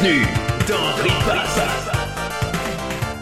[0.00, 0.26] Bienvenue
[0.68, 1.60] dans Riposte.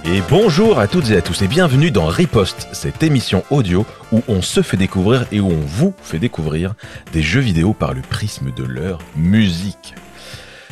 [0.05, 4.23] Et bonjour à toutes et à tous et bienvenue dans Riposte, cette émission audio où
[4.29, 6.75] on se fait découvrir et où on vous fait découvrir
[7.15, 9.95] des jeux vidéo par le prisme de leur musique.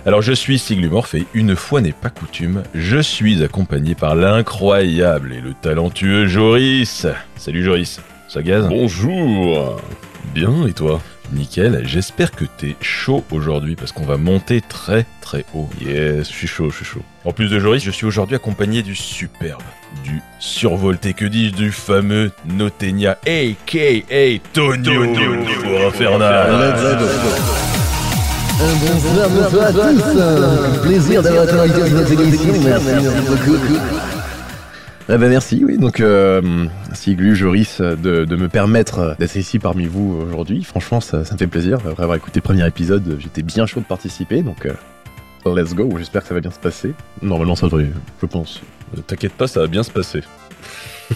[0.05, 5.32] Alors je suis Siglumorph et une fois n'est pas coutume, je suis accompagné par l'incroyable
[5.32, 7.06] et le talentueux Joris.
[7.36, 8.69] Salut Joris, ça gaze?
[8.69, 9.80] Bonjour
[10.34, 11.00] Bien, et toi?
[11.33, 15.69] Nickel, j'espère que t'es chaud aujourd'hui parce qu'on va monter très très haut.
[15.80, 17.02] Yes, je suis chaud, je suis chaud.
[17.24, 19.62] En plus de Joris, je suis aujourd'hui accompagné du superbe,
[20.05, 24.38] du survolté, que dis-je, du fameux Notenia, a.k.a.
[24.52, 25.14] Tonio,
[25.62, 26.77] pour Infernal.
[28.56, 30.80] Bonsoir, bonsoir à tous.
[30.83, 32.52] Plaisir d'avoir été invité à cette émission.
[32.64, 34.13] Merci, merci beaucoup.
[35.10, 39.84] Eh ben merci, oui, donc euh, Siglu, Joris, de, de me permettre d'être ici parmi
[39.84, 40.64] vous aujourd'hui.
[40.64, 41.78] Franchement, ça, ça me fait plaisir.
[41.86, 45.91] Après avoir écouté le premier épisode, j'étais bien chaud de participer, donc euh, let's go.
[45.98, 46.94] J'espère que ça va bien se passer.
[47.20, 47.91] Normalement, ça devrait,
[48.22, 48.62] je pense.
[49.06, 50.22] T'inquiète pas, ça va bien se passer.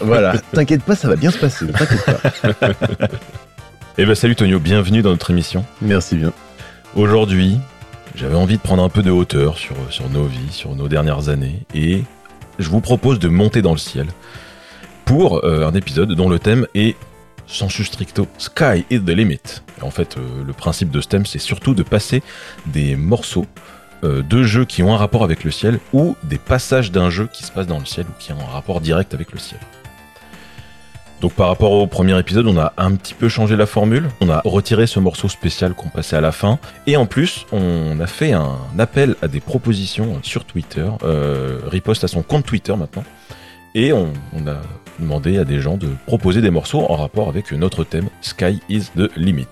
[0.00, 1.66] Voilà, t'inquiète pas, ça va bien se passer.
[1.66, 3.08] T'inquiète pas.
[4.00, 5.64] Eh ben salut Tonio, bienvenue dans notre émission.
[5.82, 6.32] Merci bien.
[6.94, 7.58] Aujourd'hui,
[8.14, 11.30] j'avais envie de prendre un peu de hauteur sur, sur nos vies, sur nos dernières
[11.30, 12.04] années, et
[12.58, 14.08] je vous propose de monter dans le ciel
[15.04, 16.96] pour euh, un épisode dont le thème est
[17.46, 19.62] sensu stricto Sky is the limit.
[19.80, 22.22] En fait, euh, le principe de ce thème, c'est surtout de passer
[22.66, 23.46] des morceaux
[24.04, 27.28] euh, de jeux qui ont un rapport avec le ciel ou des passages d'un jeu
[27.32, 29.60] qui se passe dans le ciel ou qui ont un rapport direct avec le ciel.
[31.20, 34.08] Donc par rapport au premier épisode, on a un petit peu changé la formule.
[34.20, 36.58] On a retiré ce morceau spécial qu'on passait à la fin.
[36.86, 40.86] Et en plus, on a fait un appel à des propositions sur Twitter.
[41.02, 43.04] Euh, riposte à son compte Twitter maintenant.
[43.74, 44.12] Et on,
[44.46, 44.60] a
[44.98, 48.86] demandé à des gens de proposer des morceaux en rapport avec notre thème Sky is
[48.96, 49.46] the limit.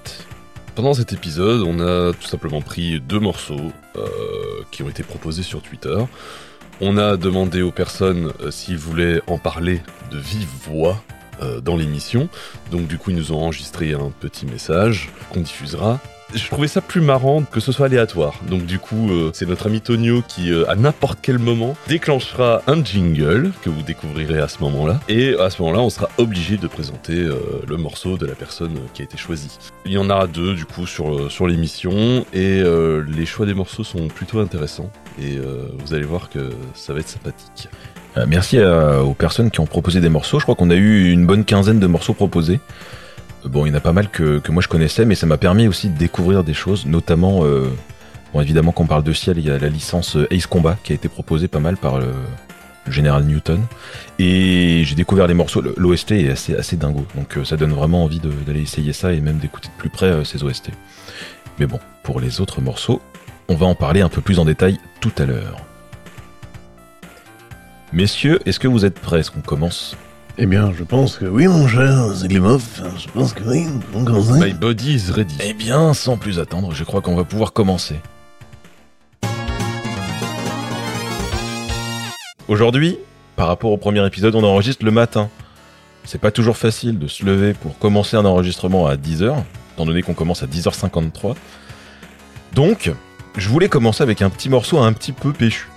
[0.74, 4.06] Pendant cet épisode, on a tout simplement pris deux morceaux euh,
[4.70, 5.96] qui ont été proposés sur Twitter.
[6.80, 11.02] On a demandé aux personnes euh, s'ils voulaient en parler de vive voix
[11.42, 12.28] euh, dans l'émission.
[12.70, 16.00] Donc du coup, ils nous ont enregistré un petit message qu'on diffusera.
[16.34, 18.40] Je trouvais ça plus marrant que ce soit aléatoire.
[18.48, 22.62] Donc du coup, euh, c'est notre ami Tonio qui, euh, à n'importe quel moment, déclenchera
[22.66, 24.98] un jingle que vous découvrirez à ce moment-là.
[25.08, 27.28] Et à ce moment-là, on sera obligé de présenter
[27.66, 29.58] le morceau de la personne qui a été choisie.
[29.84, 33.84] Il y en aura deux du coup sur, sur l'émission et les choix des morceaux
[33.84, 34.90] sont plutôt intéressants.
[35.20, 37.68] Et vous allez voir que ça va être sympathique.
[38.16, 40.38] Euh, merci à- aux personnes qui ont proposé des morceaux.
[40.38, 42.60] Je crois qu'on a eu une bonne quinzaine de morceaux proposés.
[43.44, 45.36] Euh, Bon, il y en a pas mal que, moi je connaissais, mais ça m'a
[45.36, 47.68] permis aussi de découvrir des choses, notamment, euh,
[48.32, 50.76] bon, évidemment, quand on parle de ciel, il y a la licence euh, Ace Combat
[50.82, 52.08] qui a été proposée pas mal par le,
[52.90, 53.60] général Newton.
[54.18, 55.62] Et j'ai découvert les morceaux.
[55.76, 59.20] L'OST est assez, assez dingo, donc euh, ça donne vraiment envie d'aller essayer ça et
[59.20, 60.70] même d'écouter de plus près euh, ces OST.
[61.58, 63.00] Mais bon, pour les autres morceaux,
[63.48, 65.56] on va en parler un peu plus en détail tout à l'heure.
[67.92, 69.20] Messieurs, est-ce que vous êtes prêts?
[69.20, 69.96] Est-ce qu'on commence?
[70.38, 72.82] Eh bien, je pense que oui, mon cher Ziglimov.
[72.98, 74.44] Je pense que oui, on peut commencer.
[74.44, 75.36] My body is ready.
[75.40, 77.94] Eh bien, sans plus attendre, je crois qu'on va pouvoir commencer.
[82.48, 82.98] Aujourd'hui,
[83.36, 85.30] par rapport au premier épisode, on enregistre le matin.
[86.04, 89.32] C'est pas toujours facile de se lever pour commencer un enregistrement à 10h,
[89.74, 91.34] étant donné qu'on commence à 10h53.
[92.52, 92.92] Donc,
[93.36, 95.68] je voulais commencer avec un petit morceau un petit peu péchu.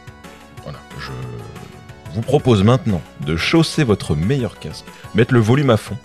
[2.09, 5.97] Je vous propose maintenant de chausser votre meilleur casque, mettre le volume à fond.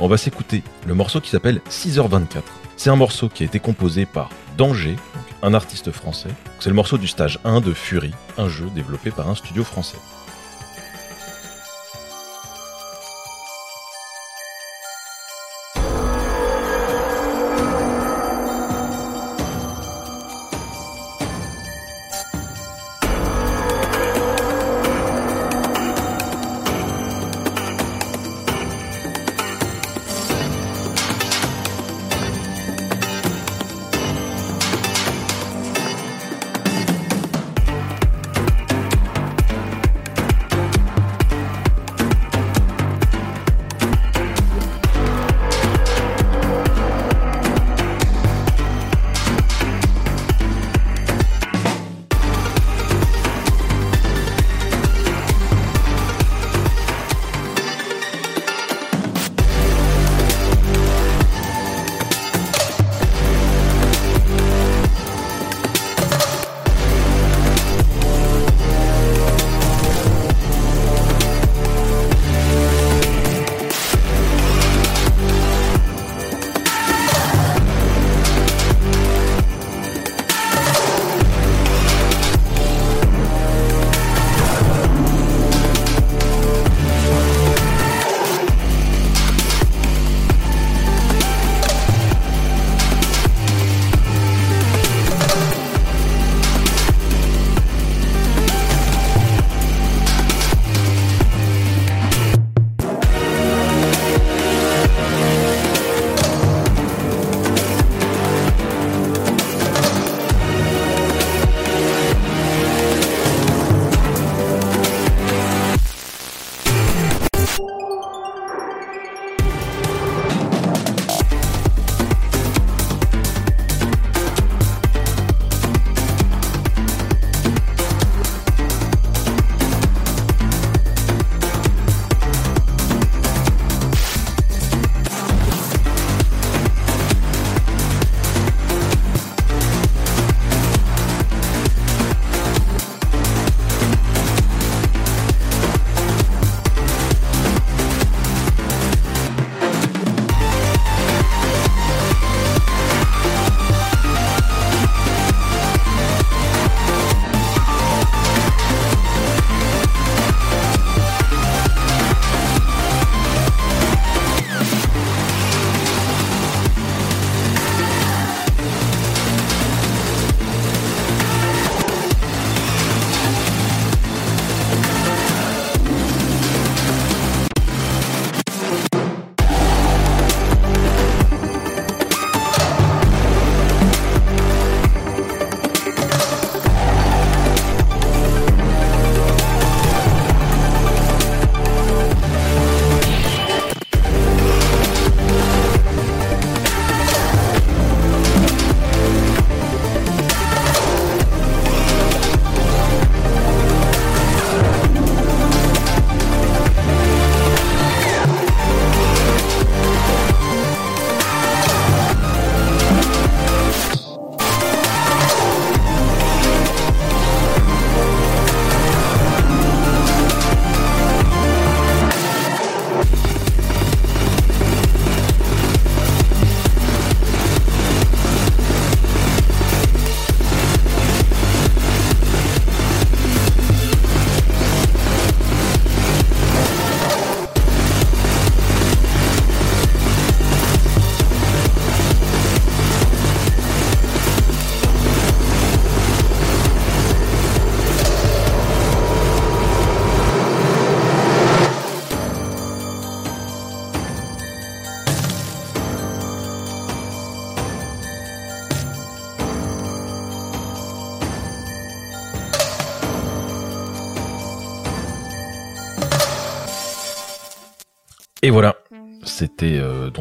[0.00, 2.42] On va s'écouter le morceau qui s'appelle 6h24.
[2.76, 4.96] C'est un morceau qui a été composé par Danger,
[5.42, 6.30] un artiste français.
[6.58, 9.98] C'est le morceau du stage 1 de Fury, un jeu développé par un studio français.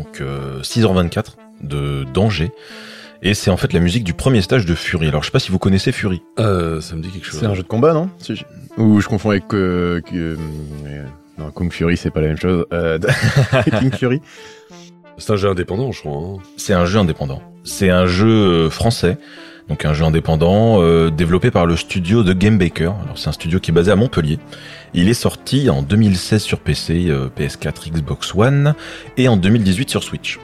[0.03, 1.23] Donc euh, 6h24
[1.61, 2.51] de Danger.
[3.25, 5.07] Et c'est en fait la musique du premier stage de Fury.
[5.07, 6.21] Alors je sais pas si vous connaissez Fury.
[6.39, 7.39] Euh, ça me dit quelque chose.
[7.39, 8.09] C'est un jeu de combat, non?
[8.19, 8.43] Si je-
[8.77, 9.45] Ou je confonds avec...
[9.53, 10.35] euh, que-
[10.85, 11.03] euh,
[11.37, 12.65] non, Kung Fury, c'est pas la même chose.
[12.73, 12.99] Euh,
[13.79, 14.21] King Fury
[15.17, 16.17] C'est un jeu indépendant, je crois.
[16.17, 16.37] hein.
[16.57, 17.41] C'est un jeu indépendant.
[17.63, 19.17] C'est un jeu euh, français,
[19.69, 22.91] donc un jeu indépendant euh, développé par le studio de Game Baker.
[23.05, 24.37] Alors c'est un studio qui est basé à Montpellier.
[24.93, 28.75] Il est sorti en 2016 sur PC, euh, PS4, Xbox One
[29.17, 30.39] et en 2018 sur Switch.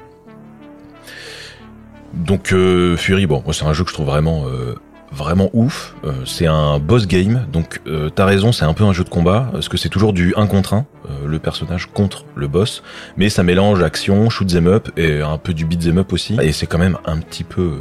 [2.13, 4.75] Donc euh, Fury, bon, c'est un jeu que je trouve vraiment euh,
[5.12, 5.96] vraiment ouf.
[6.25, 7.82] C'est un boss game, donc
[8.13, 10.46] t'as raison, c'est un peu un jeu de combat, parce que c'est toujours du 1
[10.48, 12.84] contre 1, euh, le personnage contre le boss,
[13.18, 16.38] mais ça mélange action, shoot 'em up et un peu du beat 'em up aussi.
[16.41, 17.79] Et c'est quand même un petit peu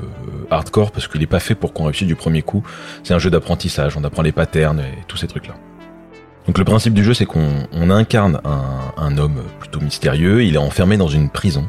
[0.50, 2.62] hardcore parce qu'il est pas fait pour qu'on réussisse du premier coup.
[3.02, 5.54] C'est un jeu d'apprentissage, on apprend les patterns et tous ces trucs là.
[6.48, 8.40] Donc le principe du jeu, c'est qu'on on incarne
[8.96, 10.42] un, homme plutôt mystérieux.
[10.42, 11.68] Il est enfermé dans une prison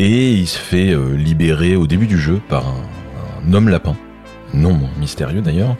[0.00, 3.94] et il se fait euh, libérer au début du jeu par un, homme lapin,
[4.52, 5.76] non mystérieux d'ailleurs.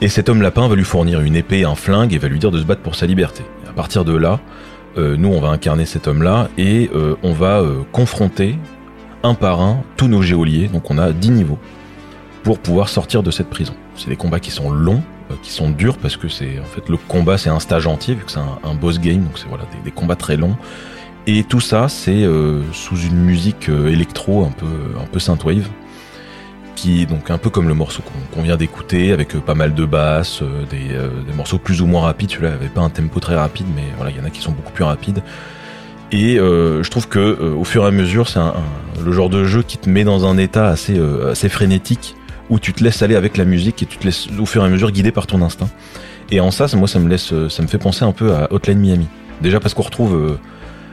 [0.00, 2.52] Et cet homme lapin va lui fournir une épée, un flingue et va lui dire
[2.52, 3.42] de se battre pour sa liberté.
[3.68, 4.38] À partir de là,
[4.96, 8.56] euh, nous on va incarner cet homme-là et euh, on va confronter
[9.24, 10.68] un par un tous nos géoliers.
[10.68, 11.58] Donc on a 10 niveaux
[12.44, 13.74] pour pouvoir sortir de cette prison.
[13.96, 15.02] C'est des combats qui sont longs,
[15.42, 18.24] qui sont durs parce que c'est en fait le combat c'est un stage entier vu
[18.24, 20.56] que c'est un, boss game donc c'est voilà des, combats très longs.
[21.26, 24.66] Et tout ça c'est euh, sous une musique euh, électro un peu
[25.00, 25.68] un peu synthwave
[26.76, 28.02] qui est donc un peu comme le morceau
[28.32, 31.86] qu'on vient d'écouter avec euh, pas mal de basses euh, des, euh, morceaux plus ou
[31.86, 32.30] moins rapides.
[32.30, 34.52] Celui-là avait pas un tempo très rapide mais voilà il y en a qui sont
[34.52, 35.22] beaucoup plus rapides.
[36.12, 38.38] Et euh, je trouve que euh, au fur et à mesure c'est
[39.04, 42.14] le genre de jeu qui te met dans un état euh, assez frénétique
[42.50, 44.66] où tu te laisses aller avec la musique et tu te laisses au fur et
[44.66, 45.68] à mesure guider par ton instinct.
[46.30, 48.52] Et en ça, moi, ça me laisse, euh, ça me fait penser un peu à
[48.52, 49.06] Hotline Miami.
[49.42, 50.38] Déjà parce qu'on retrouve, euh,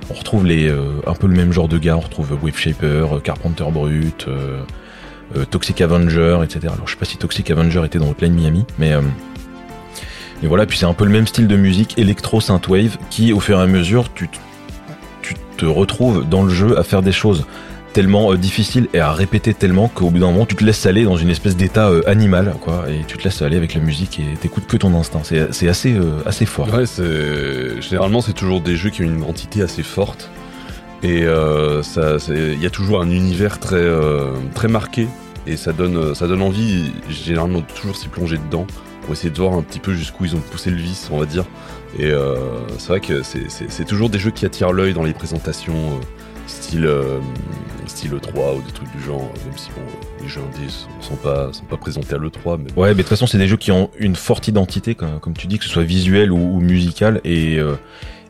[0.10, 1.98] on retrouve les, euh, un peu le même genre de gars.
[1.98, 4.28] On retrouve Wave Shaper, Carpenter Brut,
[5.50, 6.74] Toxic Avenger, etc.
[6.74, 8.94] Alors je sais pas si Toxic Avenger était dans Hotline Miami, mais
[10.42, 10.66] mais voilà.
[10.66, 13.64] Puis c'est un peu le même style de musique électro synthwave qui, au fur et
[13.64, 14.30] à mesure, tu
[15.58, 17.46] te retrouves dans le jeu à faire des choses
[17.94, 21.04] tellement euh, difficiles et à répéter tellement qu'au bout d'un moment tu te laisses aller
[21.04, 24.20] dans une espèce d'état euh, animal quoi et tu te laisses aller avec la musique
[24.20, 28.62] et t'écoutes que ton instinct c'est assez euh, assez fort Ouais, c'est généralement c'est toujours
[28.62, 30.30] des jeux qui ont une identité assez forte
[31.04, 33.86] et il y a toujours un univers très
[34.56, 35.08] très marqué
[35.46, 38.66] et ça donne ça donne envie généralement de toujours s'y plonger dedans
[39.02, 41.26] pour essayer de voir un petit peu jusqu'où ils ont poussé le vice, on va
[41.26, 41.44] dire.
[42.00, 42.14] Et
[42.78, 46.00] c'est vrai que c'est toujours des jeux qui attirent l'œil dans les présentations.
[46.54, 47.20] Style, euh,
[47.88, 49.82] style E3 ou des trucs du genre, même si bon,
[50.22, 53.02] les jeux indés sont, sont pas, sont pas présentés à l'E3, mais ouais mais de
[53.02, 55.66] toute façon c'est des jeux qui ont une forte identité comme, comme tu dis que
[55.66, 57.76] ce soit visuel ou, ou musical et euh,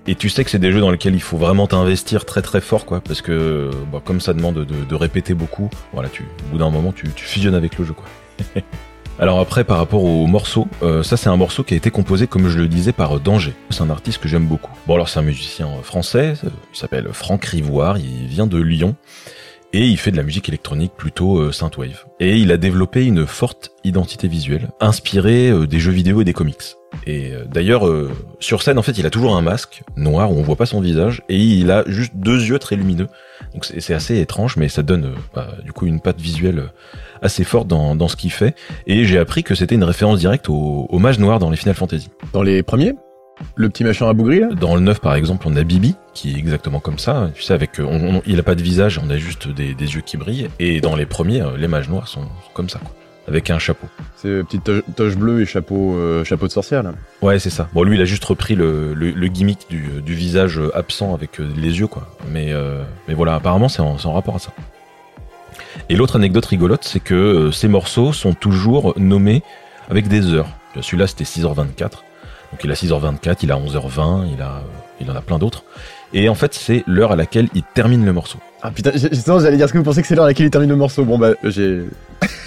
[0.07, 2.59] et tu sais que c'est des jeux dans lesquels il faut vraiment t'investir très très
[2.61, 6.51] fort quoi parce que bah, comme ça demande de, de répéter beaucoup voilà tu au
[6.51, 8.05] bout d'un moment tu, tu fusionnes avec le jeu quoi
[9.19, 12.25] Alors après, par rapport au morceau, euh, ça c'est un morceau qui a été composé,
[12.25, 13.53] comme je le disais, par euh, Danger.
[13.69, 14.71] C'est un artiste que j'aime beaucoup.
[14.87, 18.95] Bon alors c'est un musicien euh, français, il s'appelle Franck Rivoire, il vient de Lyon,
[19.71, 22.05] et il fait de la musique électronique plutôt synthwave.
[22.19, 26.75] Et il a développé une forte identité visuelle, inspirée des jeux vidéo et des comics.
[27.07, 27.89] Et d'ailleurs,
[28.39, 30.79] sur scène, en fait, il a toujours un masque noir où on voit pas son
[30.79, 33.07] visage, et il a juste deux yeux très lumineux.
[33.53, 36.67] Donc c'est assez étrange, mais ça donne euh, bah, du coup une patte visuelle euh,
[37.21, 38.55] assez forte dans, dans ce qu'il fait.
[38.87, 41.75] Et j'ai appris que c'était une référence directe au, au mage noir dans les Final
[41.75, 42.09] Fantasy.
[42.33, 42.93] Dans les premiers?
[43.55, 44.47] Le petit machin à bougri, là?
[44.53, 47.29] Dans le 9 par exemple, on a Bibi, qui est exactement comme ça.
[47.35, 49.73] Tu sais, avec, euh, on, on- il a pas de visage, on a juste des,
[49.73, 50.49] des yeux qui brillent.
[50.59, 52.91] Et dans les premiers, les mages noirs sont, sont comme ça, quoi.
[53.27, 53.87] Avec un chapeau.
[54.17, 56.93] C'est petite toche, toche bleue et chapeau, euh, chapeau de sorcière, là.
[57.21, 57.69] Ouais, c'est ça.
[57.73, 61.13] Bon, lui, il a juste repris le, le, le gimmick du, du visage euh, absent
[61.13, 62.09] avec euh, les yeux, quoi.
[62.29, 64.51] Mais, euh, mais voilà, apparemment, c'est en, rapport à ça.
[65.87, 69.41] Et l'autre anecdote rigolote, c'est que euh, ces morceaux sont toujours nommés
[69.89, 70.49] avec des heures.
[70.81, 71.79] Celui-là, c'était 6h24.
[71.81, 74.61] Donc il a 6h24, il a 11h20, il a,
[74.99, 75.63] il en a plein d'autres.
[76.13, 78.37] Et en fait, c'est l'heure à laquelle il termine le morceau.
[78.65, 80.49] Ah putain, justement, j'allais dire ce que vous pensez que c'est l'heure à laquelle il
[80.49, 81.03] termine le morceau.
[81.03, 81.81] Bon bah, j'ai.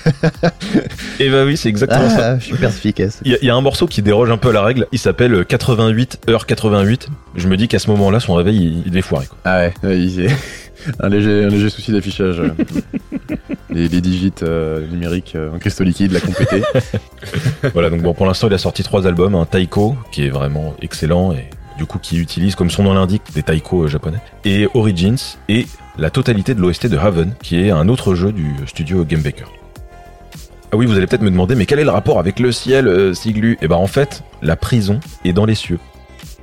[1.21, 2.33] Et bah oui, c'est exactement ça.
[2.33, 3.21] Ah, je suis perspicace.
[3.25, 4.87] Il y, a- il y a un morceau qui déroge un peu à la règle.
[4.93, 7.09] Il s'appelle 88 h 88.
[7.35, 9.27] Je me dis qu'à ce moment-là, son réveil, il, il devait foirer.
[9.27, 9.37] Quoi.
[9.45, 10.31] Ah ouais, ouais, il
[11.01, 12.41] un léger, un léger souci d'affichage.
[12.41, 12.51] euh.
[13.71, 16.63] les, les digits euh, numériques euh, en cristaux liquides, la complété.
[17.75, 19.35] Voilà, donc bon, pour l'instant, il a sorti trois albums.
[19.35, 23.23] Un Taiko, qui est vraiment excellent et du coup qui utilise, comme son nom l'indique,
[23.35, 24.17] des taiko japonais.
[24.47, 25.19] Et Origins
[25.51, 25.67] et
[25.99, 29.45] la totalité de l'OST de Haven, qui est un autre jeu du studio Game Baker.
[30.73, 32.89] Ah oui, vous allez peut-être me demander, mais quel est le rapport avec le ciel,
[32.89, 33.57] euh, Siglu?
[33.63, 35.79] Eh ben en fait, la prison est dans les cieux.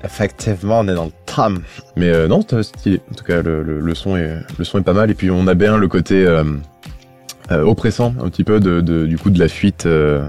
[0.03, 1.61] Effectivement, on est dans le Tram.
[1.95, 3.01] Mais euh, non, c'est stylé.
[3.11, 5.09] En tout cas, le, le- le son est, le son est pas mal.
[5.11, 6.43] Et puis on a bien le côté euh,
[7.51, 9.85] euh, oppressant, un petit peu de, de- du coup de la fuite.
[9.85, 10.27] euh,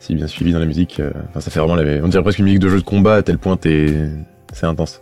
[0.00, 2.38] si bien suivi dans la musique, euh, enfin, ça fait vraiment, la, on dirait presque
[2.38, 3.94] une musique de jeu de combat à tel point t'es,
[4.52, 5.00] c'est intense.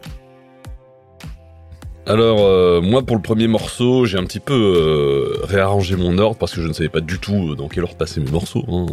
[2.04, 6.36] Alors, euh, moi, pour le premier morceau, j'ai un petit peu euh, réarrangé mon ordre
[6.36, 8.64] parce que je ne savais pas du tout dans quel ordre passer mes morceaux.
[8.68, 8.86] hein.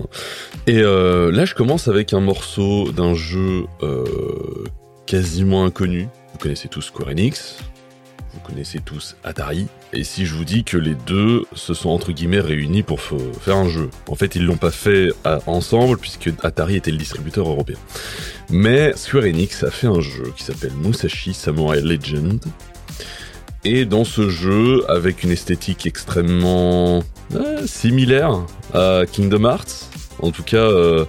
[0.68, 4.06] Et euh, là, je commence avec un morceau d'un jeu euh,
[5.08, 6.08] quasiment inconnu.
[6.34, 7.58] Vous connaissez tous Square Enix,
[8.36, 9.66] vous connaissez tous Atari.
[9.92, 13.56] Et si je vous dis que les deux se sont entre guillemets réunis pour faire
[13.58, 15.10] un jeu, en fait, ils l'ont pas fait
[15.48, 17.78] ensemble puisque Atari était le distributeur européen.
[18.52, 22.40] Mais Square Enix a fait un jeu qui s'appelle Musashi Samurai Legend.
[23.66, 27.04] Et dans ce jeu, avec une esthétique extrêmement
[27.36, 29.90] euh, similaire à Kingdom Hearts,
[30.22, 31.04] en tout cas, euh,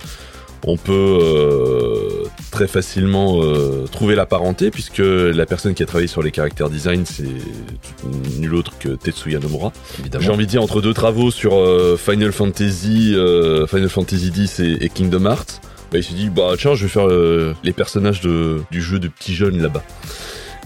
[0.67, 3.41] on peut euh, très facilement
[3.93, 7.25] trouver la parenté, puisque la personne qui a travaillé sur les caractères design, c'est
[8.39, 9.73] nul autre que Tetsuya Nomura.
[10.19, 11.53] J'ai envie de dire entre deux travaux sur
[11.99, 13.15] Final Fantasy,
[13.69, 15.61] Final Fantasy X et, et Kingdom Hearts,
[15.93, 17.09] bah, il s'est dit bah tiens je vais faire
[17.65, 19.85] les personnages de, du jeu de petits jeunes là-bas.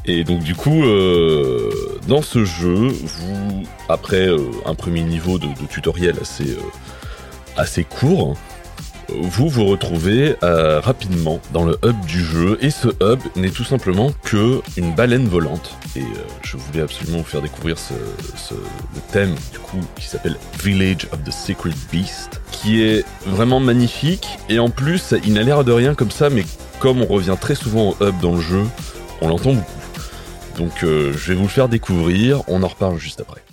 [0.07, 1.71] Et donc du coup, euh,
[2.09, 6.59] dans ce jeu, vous après euh, un premier niveau de, tutoriel assez euh,
[7.57, 8.37] assez court,
[9.21, 14.11] vous vous retrouvez rapidement dans le hub du jeu et ce hub n'est tout simplement
[14.25, 15.77] que une baleine volante.
[15.95, 16.03] Et
[16.43, 17.93] je voulais absolument vous faire découvrir ce,
[18.37, 23.61] ce- le thème du coup qui s'appelle Village of the Secret Beast, qui est vraiment
[23.61, 26.45] magnifique et en plus il n'a l'air de rien comme ça, mais
[26.81, 28.63] comme on revient très souvent au hub dans le jeu,
[29.21, 29.71] on l'entend beaucoup.
[30.57, 33.44] Donc euh, je vais vous le faire découvrir, on en reparle juste après.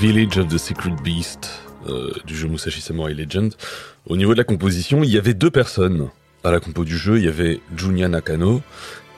[0.00, 1.50] Village of the Secret Beast
[1.88, 3.54] euh, du jeu Musashi Samurai Legend.
[4.06, 6.10] Au niveau de la composition, il y avait deux personnes
[6.44, 7.16] à la compo du jeu.
[7.16, 8.60] Il y avait Junya Nakano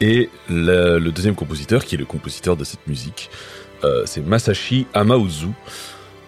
[0.00, 3.28] et le deuxième compositeur, qui est le compositeur de cette musique,
[3.82, 5.48] euh, c'est Masashi Amauzu.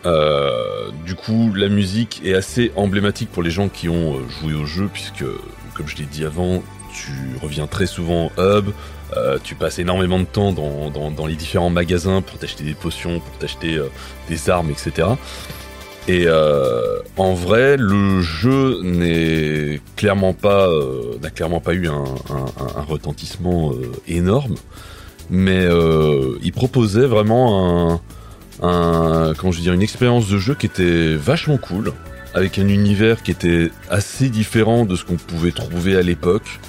[0.04, 4.66] Euh, du coup, la musique est assez emblématique pour les gens qui ont joué au
[4.66, 5.24] jeu, puisque,
[5.74, 8.70] comme je l'ai dit avant, tu reviens très souvent en hub,
[9.20, 13.38] euh, tu passes énormément de temps dans, les différents magasins pour t'acheter des potions, pour
[13.38, 13.88] t'acheter euh,
[14.28, 15.08] des armes, etc.
[16.08, 19.80] Et euh, en vrai, le jeu n'est
[20.40, 20.68] pas
[21.22, 22.04] n'a clairement pas eu un,
[22.88, 23.72] retentissement
[24.08, 24.54] énorme,
[25.28, 25.68] mais
[26.42, 28.00] il proposait vraiment
[28.62, 31.92] une expérience de jeu qui était vachement cool,
[32.34, 36.60] avec un univers qui était assez différent de ce qu'on pouvait trouver à l'époque.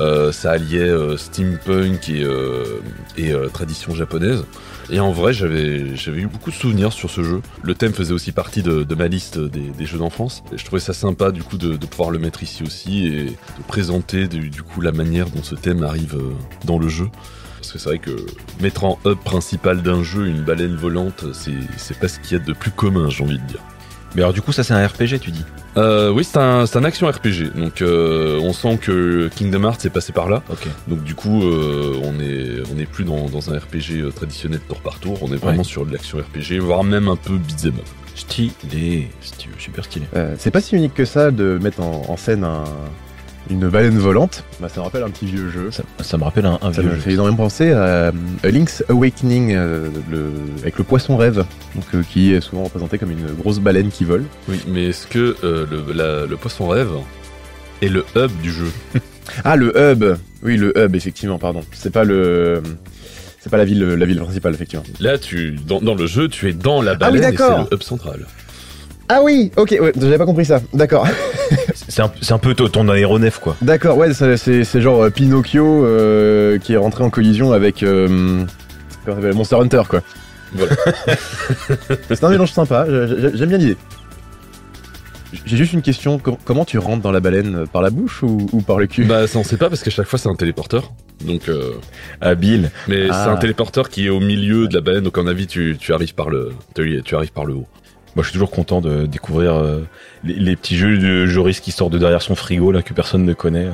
[0.00, 4.44] Euh, ça alliait euh, steampunk et, euh, tradition japonaise.
[4.90, 7.42] Et en vrai, j'avais eu beaucoup de souvenirs sur ce jeu.
[7.62, 10.42] Le thème faisait aussi partie de, ma liste des, jeux d'enfance.
[10.56, 14.28] Je trouvais ça sympa du coup de, pouvoir le mettre ici aussi et de présenter
[14.28, 16.16] du, coup la manière dont ce thème arrive
[16.64, 17.08] dans le jeu.
[17.56, 18.16] Parce que c'est vrai que
[18.62, 22.44] mettre en hub principal d'un jeu une baleine volante, c'est pas ce qu'il y a
[22.44, 23.60] de plus commun, j'ai envie de dire.
[24.14, 25.44] Mais alors du coup, ça c'est un RPG, tu dis
[25.76, 27.52] Euh, oui, c'est un, c'est un action RPG.
[27.54, 30.42] Donc euh, on sent que Kingdom Hearts est passé par là.
[30.88, 34.60] Donc du coup, euh, on est on est plus dans, dans un RPG euh, traditionnel
[34.66, 35.18] tour par tour.
[35.22, 35.64] On est vraiment Ouais.
[35.64, 37.84] sur de l'action RPG, voire même un peu beat'em up.
[38.14, 39.08] Stylé,
[39.58, 40.06] super stylé.
[40.16, 42.64] Euh, c'est pas si unique que ça de mettre en, en scène un-
[43.50, 44.44] une baleine volante.
[44.60, 45.70] Bah, ça me rappelle un petit vieux jeu.
[45.70, 47.00] Ça, ça me rappelle un, un Ça vieux me jeu.
[47.00, 48.12] fait énormément penser à euh,
[48.44, 50.30] A Link's Awakening euh, le-
[50.62, 54.04] avec le poisson rêve, donc, euh, qui est souvent représenté comme une grosse baleine qui
[54.04, 54.24] vole.
[54.48, 56.90] Oui, mais est-ce que euh, le, la- le poisson rêve
[57.82, 58.70] est le hub du jeu
[59.44, 60.04] Ah, le hub
[60.42, 61.60] Oui, le hub, effectivement, pardon.
[61.72, 62.62] C'est pas le.
[63.40, 64.84] C'est pas la ville, la ville principale, effectivement.
[65.00, 67.32] Là, tu dans, dans le jeu, tu es dans la Ah oui, baleine et c'est
[67.44, 67.68] d'accord.
[67.70, 68.26] le hub central.
[69.08, 70.60] Ah oui, ok, ouais, j'avais pas compris ça.
[70.74, 71.06] D'accord.
[71.88, 73.56] C'est un, peu ton aéronef, quoi.
[73.62, 78.44] D'accord, ouais, c'est- genre euh, Pinocchio euh, qui est rentré en collision avec euh,
[79.34, 80.00] Monster Hunter, quoi.
[80.52, 80.72] Voilà.
[82.08, 83.76] c'est un mélange sympa, j'ai- j'ai- j'aime bien l'idée.
[85.44, 88.46] J'ai juste une question, com- comment tu rentres dans la baleine Par la bouche ou,
[88.52, 89.04] ou par le cul?
[89.04, 90.90] Bah, ça on sait pas parce qu'à chaque fois c'est un téléporteur.
[91.26, 91.72] Donc, euh,
[92.20, 92.70] Habile.
[92.86, 93.24] mais Ah.
[93.24, 95.02] c'est un téléporteur qui est au milieu de la baleine.
[95.04, 97.66] Donc, en avis, tu, tu arrives par le, tu, tu arrives par le haut.
[98.16, 99.80] Moi, je suis toujours content de découvrir euh,
[100.24, 103.24] les, les petits jeux de Joris qui sortent de derrière son frigo, là, que personne
[103.24, 103.68] ne connaît.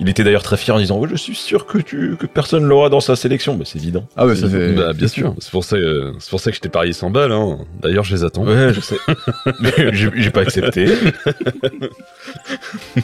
[0.00, 2.64] Il était d'ailleurs très fier en disant, Ouais, je suis sûr que tu, que personne
[2.64, 3.56] l'aura dans sa sélection.
[3.56, 4.06] Bah, c'est évident.
[4.16, 4.72] Ah ouais, ça fait...
[4.72, 5.34] Bah, bien sûr.
[5.38, 7.32] C'est pour ça, euh, c'est pour ça que je t'ai parié 100 balles.
[7.32, 7.58] Hein.
[7.80, 8.44] D'ailleurs, je les attends.
[8.44, 8.96] Ouais, je sais.
[9.60, 10.86] Mais j'ai j'ai pas accepté.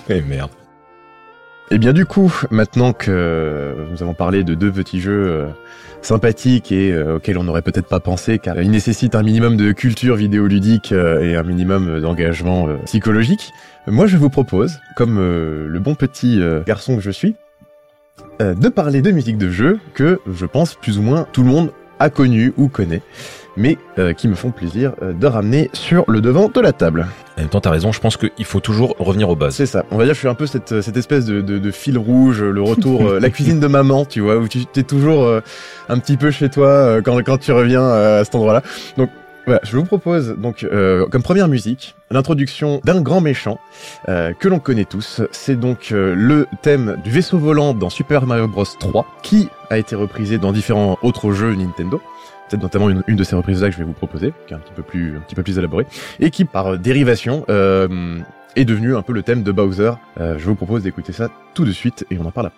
[0.08, 0.50] Mais merde.
[1.70, 5.46] Et bien du coup, maintenant que nous avons parlé de deux petits jeux euh,
[6.02, 9.72] sympathiques et euh, auxquels on n'aurait peut-être pas pensé, car ils nécessitent un minimum de
[9.72, 13.50] culture vidéoludique euh, et un minimum d'engagement psychologique,
[13.86, 17.34] moi je vous propose, comme le bon petit garçon que je suis,
[18.40, 21.72] de parler de musique de jeu que je pense plus ou moins tout le monde
[21.98, 23.02] a connu ou connaît,
[23.56, 27.06] mais euh, qui me font plaisir euh, de ramener sur le devant de la table.
[27.36, 29.54] En même temps, t'as raison, je pense qu'il faut toujours revenir aux bases.
[29.54, 29.84] C'est ça.
[29.90, 31.98] On va dire que je suis un peu cette, cette espèce de, de, de fil
[31.98, 35.40] rouge, le retour, euh, la cuisine de maman, tu vois, où tu es toujours euh,
[35.88, 38.62] un petit peu chez toi euh, quand, quand tu reviens euh, à cet endroit-là.
[38.96, 39.10] Donc
[39.46, 43.58] voilà, je vous propose donc euh, comme première musique l'introduction d'un grand méchant
[44.08, 45.20] euh, que l'on connaît tous.
[45.32, 49.76] C'est donc euh, le thème du vaisseau volant dans Super Mario Bros 3 qui a
[49.76, 52.00] été reprisé dans différents autres jeux Nintendo.
[52.60, 54.82] Notamment une, de ces reprises-là que je vais vous proposer, qui est un petit peu
[55.42, 55.86] plus, élaborée,
[56.20, 58.18] et qui par euh, dérivation euh,
[58.56, 59.92] est devenu un peu le thème de Bowser.
[60.20, 62.50] Euh, je vous propose d'écouter ça tout de suite et on en parle.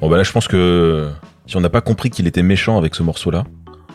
[0.00, 1.10] Bon bah là je pense que
[1.46, 3.44] si on n'a pas compris qu'il était méchant avec ce morceau-là,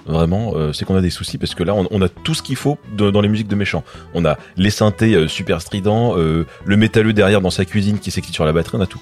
[0.05, 2.55] vraiment, euh, c'est qu'on a des soucis parce que là on, a tout ce qu'il
[2.55, 3.83] faut dans les musiques de méchants.
[4.13, 8.11] On a les synthés euh, super stridents, euh, le métalleux derrière dans sa cuisine qui
[8.11, 9.01] s'écrit sur la batterie, on a tout.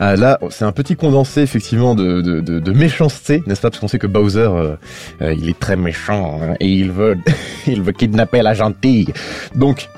[0.00, 3.70] Ah, là, c'est un petit condensé effectivement de, de méchanceté, n'est-ce pas?
[3.70, 4.76] Parce qu'on sait que Bowser, euh,
[5.20, 7.18] euh, il est très méchant hein, et il veut,
[7.66, 9.12] il veut kidnapper la gentille.
[9.54, 9.88] Donc,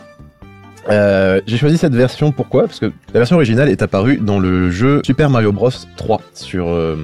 [0.88, 2.32] euh, j'ai choisi cette version.
[2.32, 2.62] Pourquoi?
[2.62, 6.68] Parce que la version originale est apparue dans le jeu Super Mario Bros 3 sur
[6.68, 6.96] euh,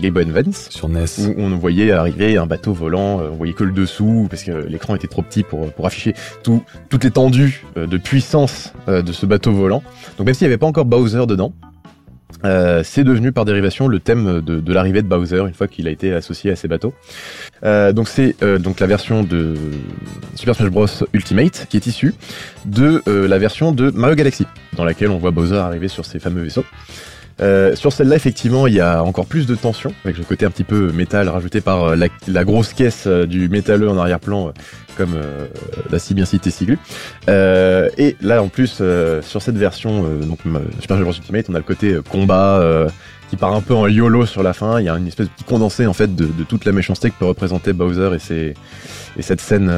[0.00, 0.68] Game Boy Advance.
[0.70, 1.04] Sur NES.
[1.18, 4.66] Où on voyait arriver un bateau volant, euh, on voyait que le dessous parce que
[4.66, 9.52] l'écran était trop petit pour, pour afficher tout, toute l'étendue de puissance de ce bateau
[9.52, 9.82] volant.
[10.18, 11.52] Donc même s'il n'y avait pas encore Bowser dedans,
[12.44, 15.90] euh, c'est devenu par dérivation le thème de, l'arrivée de Bowser une fois qu'il a
[15.90, 16.94] été associé à ces bateaux.
[17.64, 19.54] Euh, donc c'est euh, donc la version de
[20.34, 22.14] Super Smash Bros Ultimate qui est issue
[22.64, 24.46] de la version de Mario Galaxy
[24.76, 26.64] dans laquelle on voit Bowser arriver sur ces fameux vaisseaux.
[27.40, 30.50] Euh, sur celle-là, effectivement, il y a encore plus de tension, avec le côté un
[30.50, 31.96] petit peu métal rajouté par euh,
[32.28, 34.52] la, grosse caisse euh, du métalleux en arrière-plan,
[34.96, 35.20] comme
[35.90, 36.78] l'a si bien cité Siglu.
[37.28, 38.82] Et là, en plus,
[39.20, 40.38] sur cette version, donc
[40.80, 42.86] Super Mario Ultimate, on a le côté combat
[43.28, 44.80] qui part un peu en YOLO sur la fin.
[44.80, 47.16] Il y a une espèce de petit condensé en fait de, toute la méchanceté que
[47.18, 48.54] peut représenter Bowser et,
[49.20, 49.70] cette scène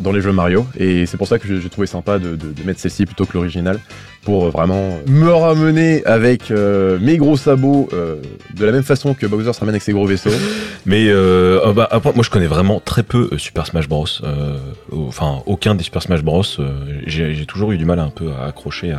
[0.00, 0.66] dans les jeux Mario.
[0.78, 3.34] Et c'est pour ça que j'ai trouvé sympa de, de, de mettre celle-ci plutôt que
[3.34, 3.78] l'original
[4.24, 8.16] pour euh, vraiment me ramener avec euh, mes gros sabots euh,
[8.56, 10.30] de la même façon que Bowser se ramène avec ses gros vaisseaux.
[10.86, 14.06] Mais euh, ah bah, moi je connais vraiment très peu euh, Super Smash Bros.
[14.22, 14.56] Euh,
[14.92, 16.42] Enfin aucun des Super Smash Bros.
[16.58, 18.94] euh, J'ai toujours eu du mal un peu à accrocher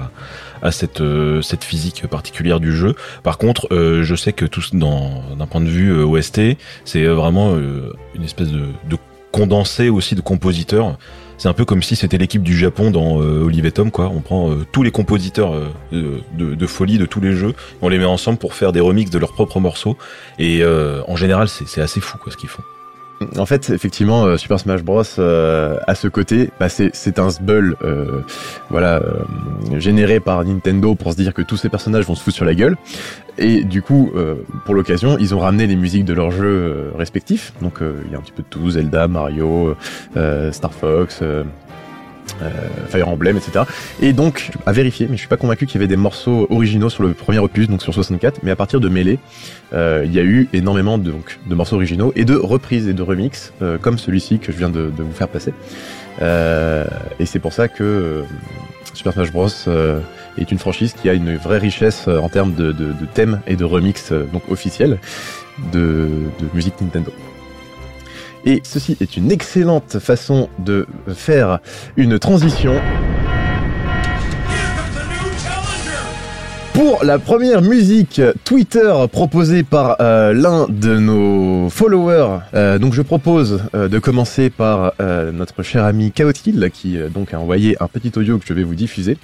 [0.62, 2.96] à, cette euh, physique particulière du jeu.
[3.24, 6.42] Par contre, euh, je sais que tout dans d'un point de vue euh, OST,
[6.86, 8.98] c'est euh, vraiment euh, une espèce de, de
[9.32, 10.98] condensé aussi de compositeurs.
[11.38, 14.12] C'est un peu comme si c'était l'équipe du Japon dans euh, Olive quoi.
[14.14, 17.90] On prend euh, tous les compositeurs euh, de, de, folie de tous les jeux, on
[17.90, 19.98] les met ensemble pour faire des remixes de leurs propres morceaux.
[20.40, 22.64] Et euh, en général, c'est assez fou, quoi, ce qu'ils font.
[23.38, 25.04] En fait, effectivement, euh, Super Smash Bros.
[25.20, 28.22] euh, à ce côté, bah, c'est un sbull, euh,
[28.70, 29.02] voilà,
[29.78, 32.56] généré par Nintendo pour se dire que tous ces personnages vont se foutre sur la
[32.56, 32.78] gueule.
[33.38, 34.14] Et du coup,
[34.66, 37.52] pour l'occasion, ils ont ramené les musiques de leurs jeux respectifs.
[37.62, 39.76] Donc, il y a un petit peu de tout, Zelda, Mario,
[40.52, 41.22] Star Fox.
[42.42, 42.50] Euh,
[42.90, 43.66] Fire Emblem, etc.
[44.02, 46.90] Et donc, à vérifier, mais je suis pas convaincu qu'il y avait des morceaux originaux
[46.90, 49.20] sur le premier opus, donc sur 64, mais à partir de Melee,
[49.74, 52.94] euh, il y a eu énormément de, donc, de morceaux originaux et de reprises et
[52.94, 55.54] de remix, euh, comme celui-ci que je viens de, vous faire passer.
[56.22, 58.24] Et c'est pour ça que
[58.94, 59.50] Super Smash Bros
[60.38, 63.64] est une franchise qui a une vraie richesse en termes de, de, thèmes et de
[63.64, 64.98] remix euh, donc officiels
[65.72, 66.10] de,
[66.40, 67.12] de musique Nintendo.
[68.46, 71.60] Et ceci est une excellente façon de faire
[71.98, 72.80] une transition
[76.76, 82.42] pour la première musique Twitter proposée par euh, l'un de nos followers.
[82.54, 84.94] Euh, donc je propose euh, de commencer par
[85.34, 88.76] notre cher ami Chaotil qui donc a envoyé un petit audio que je vais vous
[88.76, 89.18] diffuser.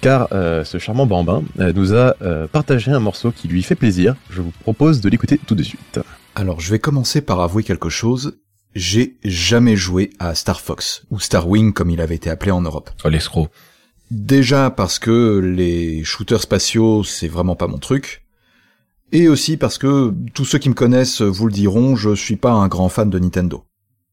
[0.00, 2.14] Car ce charmant bambin nous a
[2.52, 4.14] partagé un morceau qui lui fait plaisir.
[4.30, 6.00] Je vous propose de l'écouter tout de suite.
[6.34, 8.38] Alors, je vais commencer par avouer quelque chose.
[8.74, 12.60] J'ai jamais joué à Star Fox, ou Star Wing comme il avait été appelé en
[12.60, 12.90] Europe.
[13.04, 13.48] Oh, l'escroc.
[14.10, 18.24] Déjà parce que les shooters spatiaux, c'est vraiment pas mon truc.
[19.12, 22.52] Et aussi parce que tous ceux qui me connaissent vous le diront, je suis pas
[22.52, 23.64] un grand fan de Nintendo.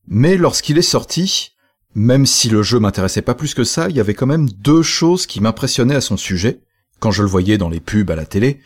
[0.08, 1.52] Mais lorsqu'il est sorti,
[1.94, 4.82] même si le jeu m'intéressait pas plus que ça, il y avait quand même deux
[4.82, 6.62] choses qui m'impressionnaient à son sujet,
[7.00, 8.60] quand je le voyais dans les pubs à la télé.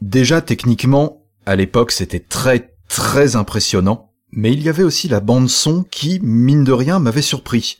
[0.00, 5.50] Déjà, techniquement, à l'époque, c'était très très impressionnant, mais il y avait aussi la bande
[5.50, 7.78] son qui, mine de rien, m'avait surpris.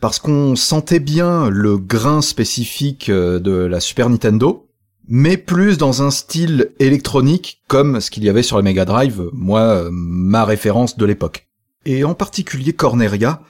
[0.00, 4.66] Parce qu'on sentait bien le grain spécifique euh, de la Super Nintendo,
[5.08, 9.28] mais plus dans un style électronique comme ce qu'il y avait sur la Mega Drive,
[9.34, 11.46] moi, euh, ma référence de l'époque.
[11.84, 13.42] Et en particulier Corneria,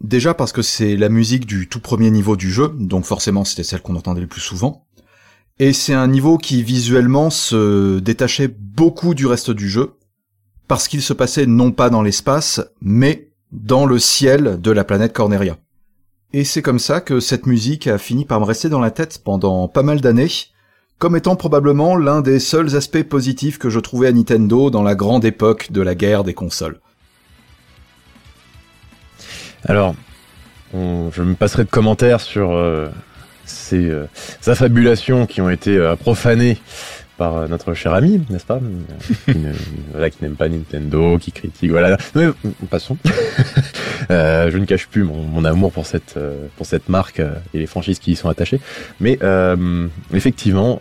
[0.00, 3.62] déjà parce que c'est la musique du tout premier niveau du jeu, donc forcément c'était
[3.62, 4.86] celle qu'on entendait le plus souvent,
[5.58, 9.96] et c'est un niveau qui visuellement se détachait beaucoup du reste du jeu,
[10.70, 15.12] parce qu'il se passait non pas dans l'espace, mais dans le ciel de la planète
[15.12, 15.56] Corneria.
[16.32, 19.20] Et c'est comme ça que cette musique a fini par me rester dans la tête
[19.24, 20.30] pendant pas mal d'années,
[20.98, 24.94] comme étant probablement l'un des seuls aspects positifs que je trouvais à Nintendo dans la
[24.94, 26.78] grande époque de la guerre des consoles.
[29.64, 29.96] Alors,
[30.72, 32.88] je me passerai de commentaires sur euh,
[33.44, 34.06] ces euh,
[34.46, 36.58] affabulations qui ont été euh, profanées
[37.20, 38.60] par euh, notre cher ami, n'est-ce pas
[39.28, 41.98] Euh, qui, voilà, qui n'aime pas Nintendo, qui critique, voilà.
[42.14, 42.32] Mais euh,
[42.70, 42.96] passons.
[44.08, 46.18] Je ne cache plus mon, amour pour cette
[46.56, 47.20] pour cette marque
[47.54, 48.60] et les franchises qui y sont attachées.
[48.98, 49.18] Mais
[50.14, 50.80] effectivement,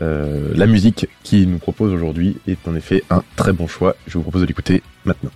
[0.00, 3.96] la musique qu'il nous propose aujourd'hui est en effet un très bon choix.
[4.06, 5.30] Je vous propose de l'écouter maintenant.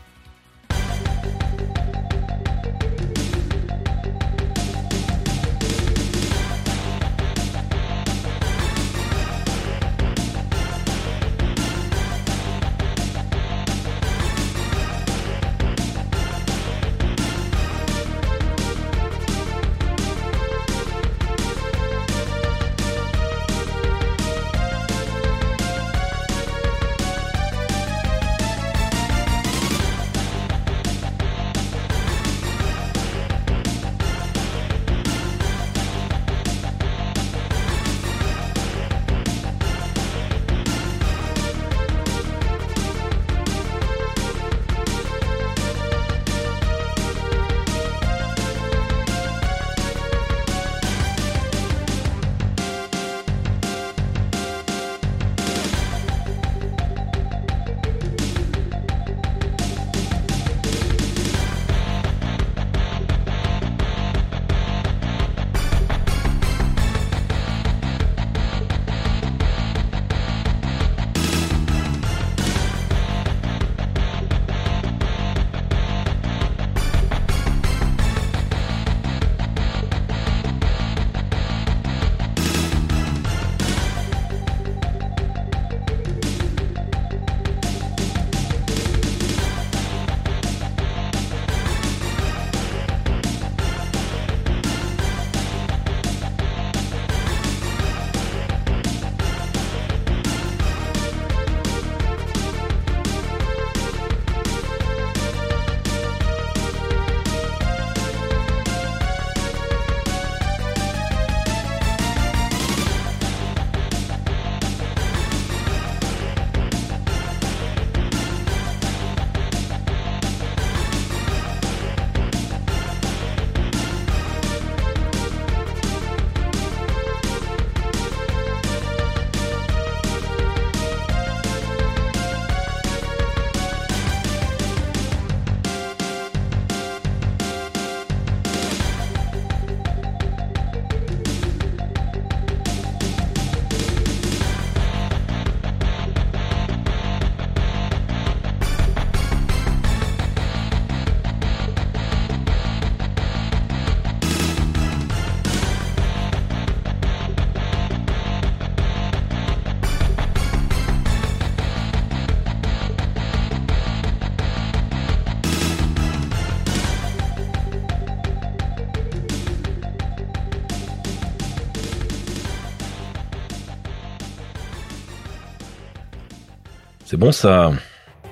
[177.11, 177.73] C'est bon ça.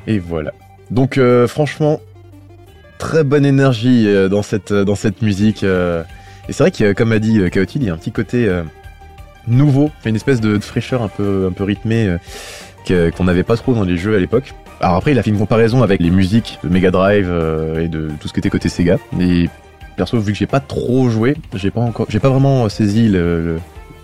[0.06, 0.52] Et voilà.
[0.92, 1.98] Donc euh, franchement,
[2.98, 5.64] très bonne énergie euh, dans cette dans cette musique.
[5.64, 6.04] euh.
[6.48, 8.46] et c'est vrai que comme a dit euh, Kaotil, il y a un petit côté
[8.46, 8.62] euh,
[9.48, 12.16] nouveau, une espèce de, fraîcheur un peu rythmée
[12.90, 14.54] euh, qu'on n'avait pas trop dans les jeux à l'époque.
[14.80, 17.88] Alors après, il a fait une comparaison avec les musiques de Mega Drive euh, et
[17.88, 18.98] de tout ce qui était côté Sega.
[19.20, 19.48] Et
[19.96, 23.58] perso, vu que j'ai pas trop joué, j'ai pas encore, j'ai pas vraiment saisi le-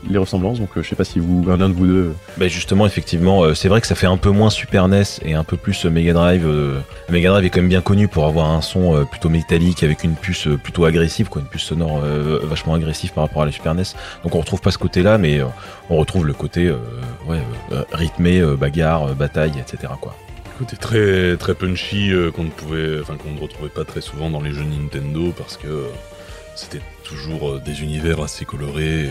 [0.08, 0.58] les ressemblances.
[0.60, 3.54] Donc euh, je sais pas si vous, un de vous deux, Bah justement, effectivement, euh,
[3.54, 6.12] c'est vrai que ça fait un peu moins Super NES et un peu plus Mega
[6.12, 6.46] Drive.
[6.46, 6.80] euh,
[7.10, 10.04] Mega Drive est quand même bien connu pour avoir un son euh, plutôt métallique avec
[10.04, 13.46] une puce euh, plutôt agressive, quoi, une puce sonore euh, vachement agressive par rapport à
[13.46, 13.84] la Super NES.
[14.22, 15.46] Donc on retrouve pas ce côté-là, mais euh,
[15.90, 16.76] on retrouve le côté euh,
[17.26, 17.40] ouais,
[17.72, 19.92] euh, rythmé, euh, bagarre, euh, bataille, etc.
[20.00, 20.14] Quoi.
[20.58, 24.30] Côté très très punchy euh, qu'on ne pouvait, enfin qu'on ne retrouvait pas très souvent
[24.30, 25.88] dans les jeux Nintendo parce que euh,
[26.54, 29.06] c'était toujours euh, des univers assez colorés.
[29.06, 29.08] et,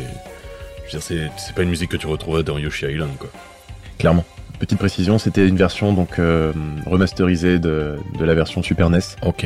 [0.99, 3.29] c'est pas une musique que tu retrouvais dans Yoshi Island quoi.
[3.97, 4.25] Clairement.
[4.59, 6.53] Petite précision, c'était une version donc euh,
[6.85, 8.99] remasterisée de, de la version Super NES.
[9.23, 9.45] Ok.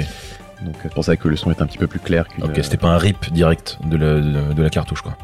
[0.62, 2.26] Donc euh, c'est pour ça que le son est un petit peu plus clair.
[2.42, 5.18] Ok, c'était pas un rip direct de la, de, de la cartouche, quoi.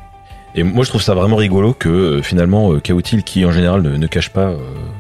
[0.55, 3.82] Et moi, je trouve ça vraiment rigolo que euh, finalement, euh, Kaotil, qui en général
[3.82, 4.57] ne, ne cache pas euh,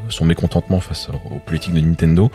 [0.09, 2.31] son mécontentement face aux politiques de Nintendo,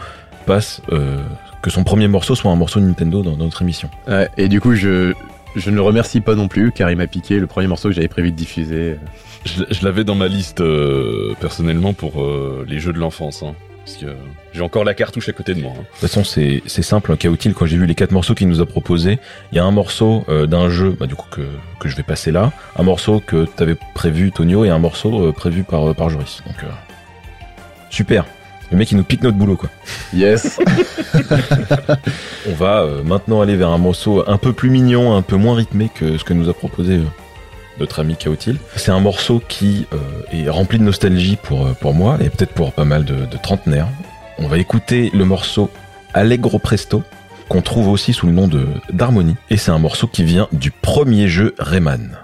[0.47, 1.19] passe euh,
[1.61, 3.91] que son premier morceau soit un morceau de Nintendo dans, dans notre émission.
[4.07, 5.15] Ouais, et du coup, je,
[5.57, 7.95] je ne le remercie pas non plus car il m'a piqué le premier morceau que
[7.95, 8.97] j'avais prévu de diffuser.
[9.45, 13.43] Je, je l'avais dans ma liste euh, personnellement pour euh, les jeux de l'enfance.
[13.43, 14.07] Hein, parce que
[14.53, 15.73] j'ai encore la cartouche à côté de moi.
[15.75, 15.81] hein.
[15.81, 17.17] De toute façon, c'est c'est simple.
[17.17, 19.19] Kaotil, quand j'ai vu les quatre morceaux qu'il nous a proposés,
[19.53, 21.41] il y a un morceau euh, d'un jeu, bah, du coup que,
[21.81, 25.33] que je vais passer là, un morceau que t'avais prévu Tonio et un morceau euh,
[25.33, 26.43] prévu par euh, par Joris.
[26.47, 26.67] Donc euh,
[27.89, 28.27] super.
[28.71, 29.71] Le mec, il nous pique notre boulot, quoi.
[30.13, 30.59] Yes
[32.49, 35.55] On va euh, maintenant aller vers un morceau un peu plus mignon, un peu moins
[35.55, 37.05] rythmé que ce que nous a proposé euh,
[37.81, 38.57] notre ami Kaotil.
[38.77, 39.97] C'est un morceau qui euh,
[40.33, 43.89] est rempli de nostalgie pour, pour moi et peut-être pour pas mal de, de trentenaires.
[44.39, 45.71] On va écouter le morceau
[46.13, 47.03] Allegro Presto
[47.49, 50.71] qu'on trouve aussi sous le nom de d'Harmonie et c'est un morceau qui vient du
[50.71, 52.19] premier jeu Rayman.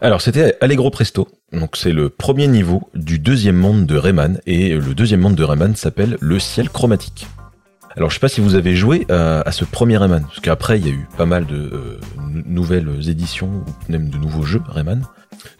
[0.00, 4.74] Alors c'était Allegro Presto, donc c'est le premier niveau du deuxième monde de Rayman, et
[4.74, 7.26] le deuxième monde de Rayman s'appelle le ciel chromatique.
[7.96, 10.78] Alors je sais pas si vous avez joué à, à ce premier Rayman, parce qu'après
[10.78, 14.42] il y a eu pas mal de euh, nou- nouvelles éditions, ou même de nouveaux
[14.44, 15.02] jeux Rayman.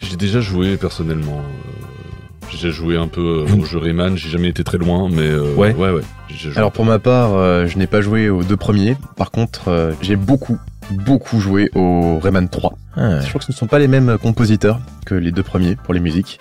[0.00, 1.40] J'ai déjà joué personnellement.
[1.40, 5.10] euh, J'ai déjà joué un peu euh, au jeu Rayman, j'ai jamais été très loin,
[5.10, 5.74] mais euh, Ouais.
[5.74, 6.02] ouais, ouais.
[6.30, 6.52] joué.
[6.56, 8.96] Alors pour ma part, euh, je n'ai pas joué aux deux premiers.
[9.16, 10.58] Par contre, euh, j'ai beaucoup,
[10.92, 12.74] beaucoup joué au Rayman 3.
[12.96, 15.76] Ah, Je crois que ce ne sont pas les mêmes compositeurs que les deux premiers
[15.76, 16.40] pour les musiques,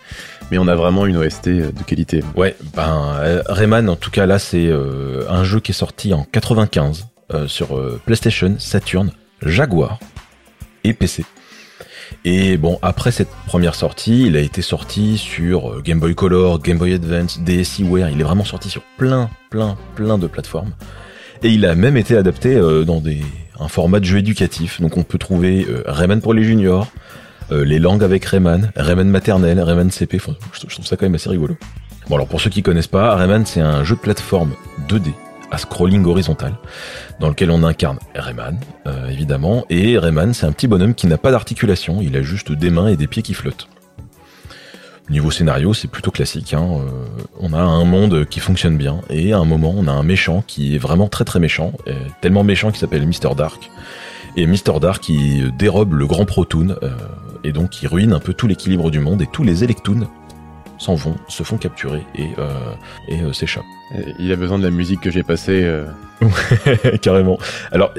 [0.51, 2.23] mais on a vraiment une OST de qualité.
[2.35, 6.13] Ouais, ben euh, Rayman en tout cas là c'est euh, un jeu qui est sorti
[6.13, 9.11] en 95 euh, sur euh, PlayStation, Saturn,
[9.43, 9.99] Jaguar
[10.83, 11.25] et PC.
[12.25, 16.59] Et bon, après cette première sortie, il a été sorti sur euh, Game Boy Color,
[16.59, 20.71] Game Boy Advance, DSiWare, il est vraiment sorti sur plein, plein, plein de plateformes.
[21.43, 23.21] Et il a même été adapté euh, dans des,
[23.59, 24.81] un format de jeu éducatif.
[24.81, 26.87] Donc on peut trouver euh, Rayman pour les juniors,
[27.51, 30.17] euh, les langues avec Rayman, Rayman maternel, Rayman CP.
[30.17, 31.57] Enfin, je je trouve ça quand même assez rigolo.
[32.07, 34.53] Bon alors pour ceux qui connaissent pas, Rayman c'est un jeu de plateforme
[34.87, 35.13] 2D
[35.51, 36.53] à scrolling horizontal
[37.19, 41.17] dans lequel on incarne Rayman euh, évidemment et Rayman c'est un petit bonhomme qui n'a
[41.17, 43.67] pas d'articulation, il a juste des mains et des pieds qui flottent.
[45.09, 46.53] Niveau scénario, c'est plutôt classique.
[46.53, 46.85] hein, euh,
[47.39, 50.43] on a un monde qui fonctionne bien et à un moment, on a un méchant
[50.45, 53.71] qui est vraiment très très méchant, euh, tellement méchant qu'il s'appelle Mr Dark.
[54.37, 56.89] Et Mr Dark qui dérobe le grand Protoon euh,
[57.43, 60.07] et donc qui ruine un peu tout l'équilibre du monde et tous les Electoons
[60.77, 62.47] s'en vont, se font capturer et, euh,
[63.07, 63.63] et euh, s'échappent.
[64.19, 65.63] Il a besoin de la musique que j'ai passée.
[65.63, 65.85] euh,
[67.01, 67.39] Carrément.
[67.71, 67.91] Alors,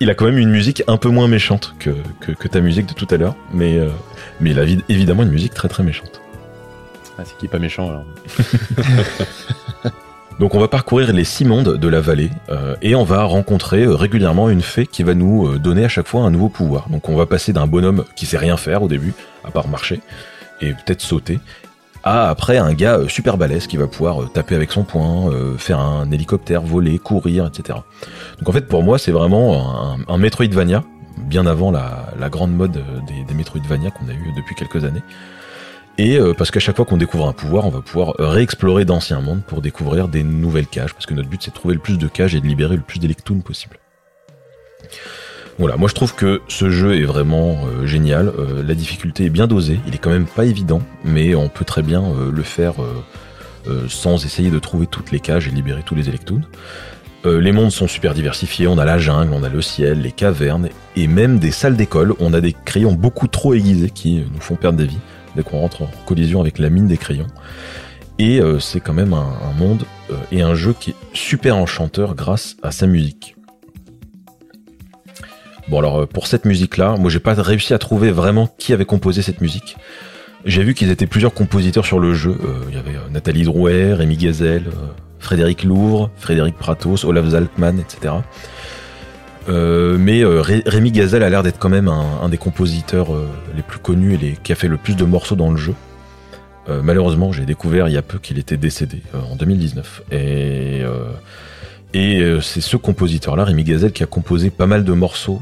[0.00, 1.90] il a quand même une musique un peu moins méchante que,
[2.20, 3.80] que, que ta musique de tout à l'heure, mais,
[4.40, 6.17] mais il a vid- évidemment une musique très très méchante.
[7.18, 8.04] Ah, c'est qui pas méchant alors.
[10.38, 13.82] Donc on va parcourir les six mondes de la vallée euh, et on va rencontrer
[13.82, 16.88] euh, régulièrement une fée qui va nous euh, donner à chaque fois un nouveau pouvoir.
[16.90, 19.14] Donc on va passer d'un bonhomme qui sait rien faire au début,
[19.44, 20.00] à part marcher
[20.60, 21.40] et peut-être sauter,
[22.04, 26.10] à après un gars super balèze qui va pouvoir taper avec son poing, faire un
[26.10, 27.78] hélicoptère, voler, courir, etc.
[28.38, 30.82] Donc en fait pour moi c'est vraiment un, Metroidvania,
[31.16, 35.02] bien avant la, grande mode des, des Metroidvania qu'on a eu depuis quelques années.
[35.98, 38.84] Et euh, parce qu'à chaque fois qu'on découvre un pouvoir, on va pouvoir euh, réexplorer
[38.84, 41.80] d'anciens mondes pour découvrir des nouvelles cages, parce que notre but c'est de trouver le
[41.80, 43.78] plus de cages et de libérer le plus d'électoons possible.
[45.58, 48.32] Voilà, moi je trouve que ce jeu est vraiment euh, génial.
[48.64, 51.82] La difficulté est bien dosée, il est quand même pas évident, mais on peut très
[51.82, 52.74] bien le faire
[53.88, 56.42] sans essayer de trouver toutes les cages et libérer tous les électoons.
[57.24, 60.68] Les mondes sont super diversifiés, on a la jungle, on a le ciel, les cavernes,
[60.96, 64.54] et même des salles d'école, on a des crayons beaucoup trop aiguisés qui nous font
[64.54, 64.98] perdre des vies
[65.42, 67.26] qu'on rentre en collision avec la mine des crayons.
[68.18, 72.14] Et euh, c'est quand même un, monde euh, et un jeu qui est super enchanteur
[72.16, 73.36] grâce à sa musique.
[75.68, 78.84] Bon alors euh, pour cette musique-là, moi j'ai pas réussi à trouver vraiment qui avait
[78.84, 79.76] composé cette musique.
[80.44, 82.36] J'ai vu qu'ils étaient plusieurs compositeurs sur le jeu.
[82.68, 84.66] Il y avait Nathalie Drouet, Rémi Gazelle,
[85.18, 88.14] Frédéric Louvre, Frédéric Pratos, Olaf Zalkman, etc.
[89.48, 93.26] Euh, mais euh, Ré- Rémi Gazelle a l'air d'être quand même un, des compositeurs euh,
[93.56, 95.74] les plus connus et qui a fait le plus de morceaux dans le jeu.
[96.82, 100.02] Malheureusement, j'ai découvert il y a peu qu'il était décédé en 2019.
[100.12, 100.82] Et,
[102.42, 105.40] c'est ce compositeur-là, Rémi Gazelle, qui a composé pas mal de morceaux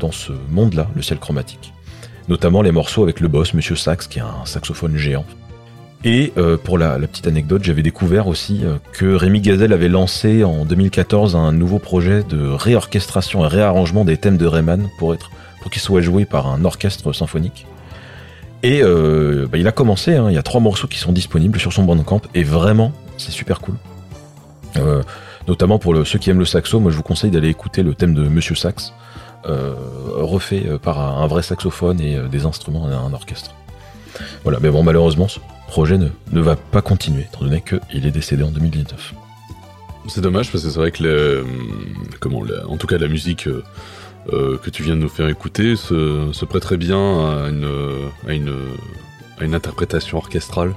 [0.00, 1.74] dans ce monde-là, le ciel chromatique.
[2.28, 5.26] Notamment les morceaux avec le boss, Monsieur Sax, qui est un saxophone géant.
[6.04, 10.42] Et euh, pour la, petite anecdote, j'avais découvert aussi euh, que Rémi Gazelle avait lancé
[10.42, 15.30] en 2014 un nouveau projet de réorchestration et réarrangement des thèmes de Rayman pour être
[15.60, 17.66] pour qu'ils soient joués par un orchestre symphonique.
[18.64, 21.60] Et euh, bah, il a commencé, hein, il y a trois morceaux qui sont disponibles
[21.60, 23.76] sur son bandcamp et vraiment c'est super cool.
[25.48, 28.14] Notamment pour ceux qui aiment le saxo, moi je vous conseille d'aller écouter le thème
[28.14, 28.92] de Monsieur Sax,
[29.44, 33.54] refait par un vrai saxophone et des instruments et un orchestre.
[34.44, 35.26] Voilà, mais bon malheureusement
[35.72, 39.14] projet ne, ne va pas continuer, étant donné qu'il est décédé en 2019.
[40.08, 41.44] C'est dommage parce que c'est vrai que le,
[42.20, 43.62] comment, la- en tout cas la musique euh,
[44.34, 47.66] euh, que tu viens de nous faire écouter se, se prêterait bien à une,
[48.28, 48.54] à une,
[49.40, 50.74] à une interprétation orchestrale.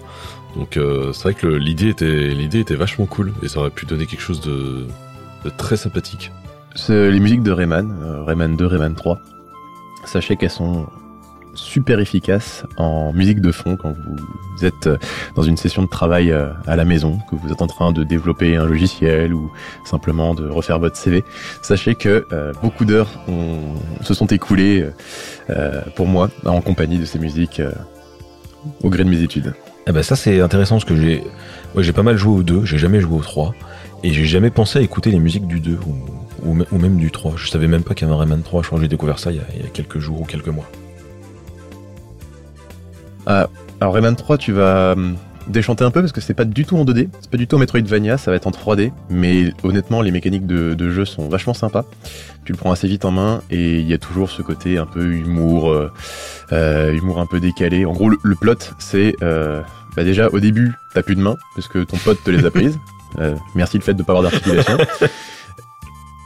[0.56, 3.86] Donc euh, c'est vrai que l'idée était, l'idée était vachement cool et ça aurait pu
[3.86, 4.88] donner quelque chose de,
[5.44, 6.32] de très sympathique.
[6.76, 9.20] C'est les musiques de Rayman, euh, Rayman 2, Rayman 3.
[10.06, 10.86] Sachez qu'elles sont
[11.56, 13.94] super efficaces en musique de fond quand
[14.58, 14.98] vous êtes euh,
[15.36, 18.04] dans une session de travail euh, à la maison, que vous êtes en train de
[18.04, 19.52] développer un logiciel ou
[19.86, 21.24] simplement de refaire votre CV.
[21.62, 23.10] Sachez que euh, beaucoup d'heures
[24.02, 24.88] se sont écoulées
[25.96, 27.62] pour moi en compagnie de ces musiques
[28.84, 29.54] au gré de mes études.
[29.88, 33.00] Eh ben ça c'est intéressant parce que j'ai pas mal joué au 2, j'ai jamais
[33.00, 33.54] joué au 3
[34.04, 36.98] et j'ai jamais pensé à écouter les musiques du 2 ou, ou, me- ou même
[36.98, 37.34] du 3.
[37.38, 39.20] Je savais même pas qu'il y avait un Rayman 3, je crois que j'ai découvert
[39.20, 40.66] ça il y a quelques jours ou quelques mois.
[43.26, 45.16] Alors Rayman 3, tu vas hum,
[45.48, 47.56] déchanter un peu parce que c'est pas du tout en 2D, c'est pas du tout
[47.56, 51.28] en Metroidvania, ça va être en 3D, mais honnêtement les mécaniques de, de jeu sont
[51.28, 51.86] vachement sympas.
[52.46, 54.86] Tu le prends assez vite en main et il y a toujours ce côté un
[54.86, 55.92] peu humour, euh,
[56.52, 57.86] euh, humour un peu décalé.
[57.86, 59.62] En gros le, le plot c'est euh,
[59.96, 62.52] bah déjà au début t'as plus de mains parce que ton pote te les a
[62.52, 62.78] prises.
[63.20, 64.78] Euh, merci le fait de pas avoir d'articulation.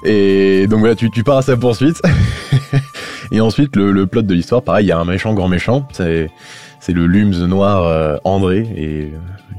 [0.04, 2.02] Et donc voilà, tu, tu pars à sa poursuite.
[3.32, 5.88] et ensuite, le, le plot de l'histoire, pareil, il y a un méchant, grand méchant.
[5.92, 6.32] C'est,
[6.80, 8.68] c'est le Lums noir euh, André.
[8.76, 9.10] Et euh,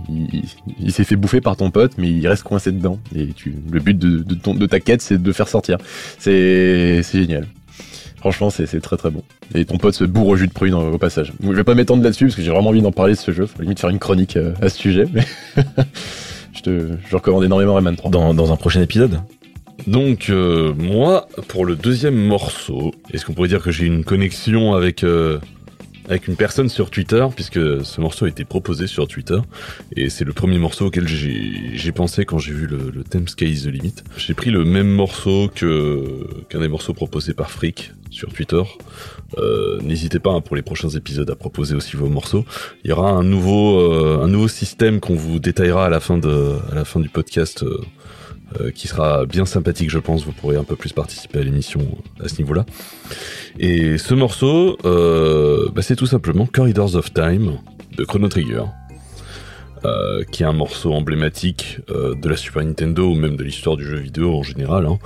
[0.09, 0.45] il, il-
[0.79, 2.99] il s'est fait bouffer par ton pote, mais il reste coincé dedans.
[3.15, 5.77] Et tu, le but de, de, ton, de ta quête, c'est de le faire sortir.
[6.19, 7.47] C'est, c'est génial.
[8.17, 9.23] Franchement, c'est, c'est très très bon.
[9.55, 11.33] Et ton pote se bourre au jus de prune au, au passage.
[11.43, 13.47] Je vais pas m'étendre là-dessus parce que j'ai vraiment envie d'en parler de ce jeu.
[13.47, 15.07] Faut limite faire une chronique euh, à ce sujet.
[15.15, 15.25] Mais
[16.53, 18.11] je te, je recommande énormément Rayman 3.
[18.11, 19.21] Dans, dans un prochain épisode
[19.87, 24.75] Donc euh, moi, pour le deuxième morceau, est-ce qu'on pourrait dire que j'ai une connexion
[24.75, 25.39] avec euh,
[26.11, 29.39] avec une personne sur Twitter, puisque ce morceau a été proposé sur Twitter,
[29.97, 33.47] et c'est le premier morceau auquel j'ai pensé quand j'ai vu le, le thème Sky
[33.47, 33.95] is the Limit.
[34.17, 38.61] J'ai pris le même morceau qu'un des morceaux proposés par Freak sur Twitter.
[39.39, 42.45] Euh, N'hésitez pas hein, pour les prochains épisodes à proposer aussi vos morceaux.
[42.83, 46.19] Il y aura un nouveau euh, un nouveau système qu'on vous détaillera à la fin
[46.19, 47.63] de à la fin du podcast.
[47.63, 47.79] euh,
[48.59, 50.25] euh, qui sera bien sympathique, je pense.
[50.25, 52.67] Vous pourrez un peu plus participer à l'émission euh, à ce niveau-là.
[53.59, 57.59] Et ce morceau, euh, bah, c'est tout simplement Corridors of Time
[57.97, 58.65] de Chrono Trigger,
[60.33, 63.97] qui est un morceau emblématique de la Super Nintendo ou même de l'histoire du jeu
[63.97, 64.87] vidéo en général.
[64.87, 64.99] hein.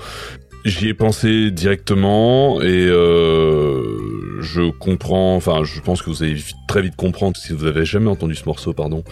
[0.65, 2.87] J'y ai pensé directement et
[4.41, 6.37] je comprends, enfin je pense que vous allez
[6.67, 9.05] très vite comprendre si vous avez jamais entendu ce morceau, pardon,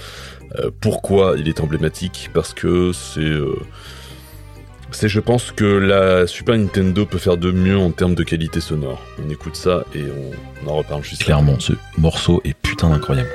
[0.80, 3.30] pourquoi il est emblématique, parce que c'est
[4.94, 8.60] c'est, je pense, que la Super Nintendo peut faire de mieux en termes de qualité
[8.60, 9.02] sonore.
[9.24, 10.04] On écoute ça et
[10.64, 13.28] on, en reparle juste Clairement, ce morceau est putain d'incroyable.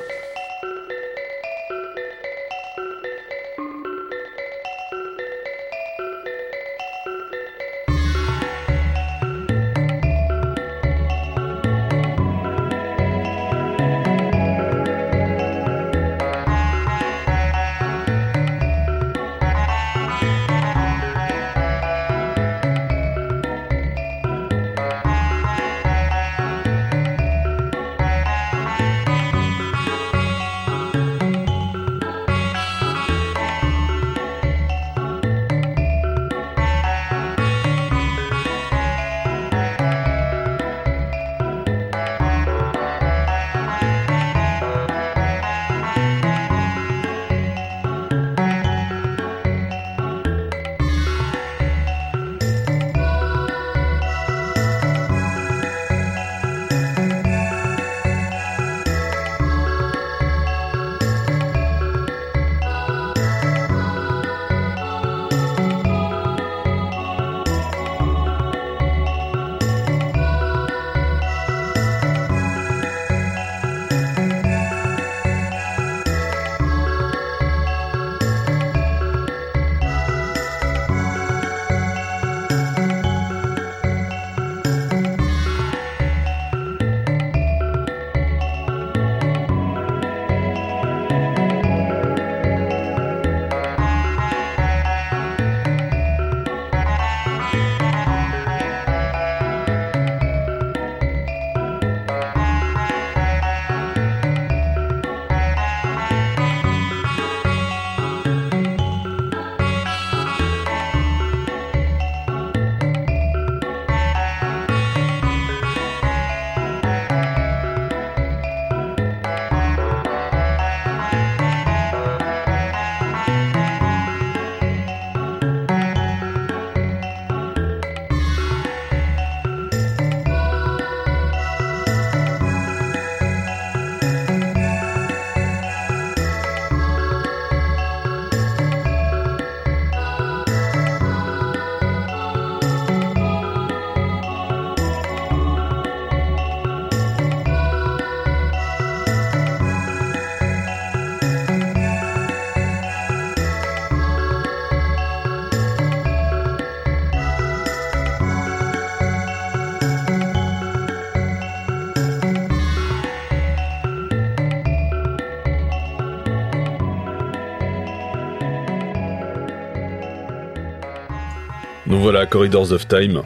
[171.99, 173.23] Voilà, Corridors of Time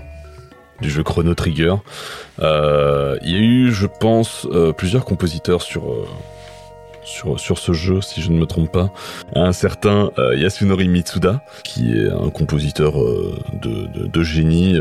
[0.81, 1.75] du jeu Chrono Trigger.
[2.39, 6.07] Euh, Il y a eu, je pense, euh, plusieurs compositeurs sur euh,
[7.37, 8.91] sur ce jeu, si je ne me trompe pas.
[9.35, 12.93] Un certain Yasunori Mitsuda, qui est un compositeur
[13.53, 14.79] de, génie.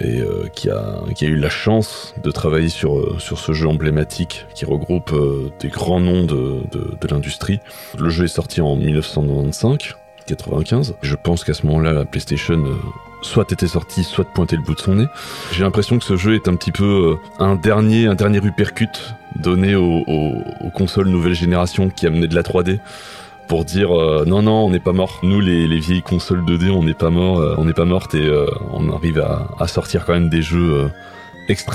[0.00, 0.22] et
[0.54, 5.14] qui a eu la chance de travailler sur ce jeu emblématique qui regroupe
[5.60, 7.60] des grands noms de, de l'industrie.
[7.96, 9.94] Le jeu est sorti en 1995,
[10.26, 10.94] 95.
[11.02, 12.74] Je pense qu'à ce moment-là, la PlayStation euh,
[13.24, 15.06] soit était sortie, soit pointait le bout de son nez.
[15.52, 19.14] J'ai l'impression que ce jeu est un petit peu euh, un dernier un dernier uppercut
[19.36, 20.04] donné aux,
[20.74, 22.78] consoles nouvelle génération qui amenaient de la 3D
[23.48, 26.70] pour dire euh, non non on n'est pas mort nous les, les vieilles consoles 2D
[26.70, 28.30] on n'est pas mort euh, on n'est pas et
[28.72, 30.90] on arrive à, sortir quand même des jeux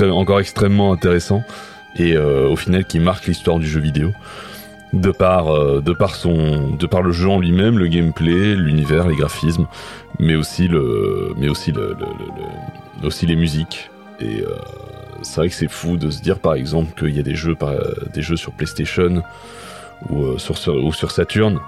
[0.02, 1.44] encore extrêmement intéressants
[1.96, 4.12] et au final qui marquent l'histoire du jeu vidéo
[4.94, 9.08] de par euh, de par son de par le jeu en lui-même le gameplay l'univers
[9.08, 9.68] les graphismes
[10.20, 11.96] mais aussi le mais aussi le,
[13.04, 14.50] aussi les musiques et euh,
[15.22, 17.54] c'est vrai que c'est fou de se dire par exemple qu'il y a des jeux
[17.56, 17.76] par-
[18.14, 19.22] des jeux sur PlayStation
[20.10, 21.60] ou euh, sur, sur- ou sur Saturn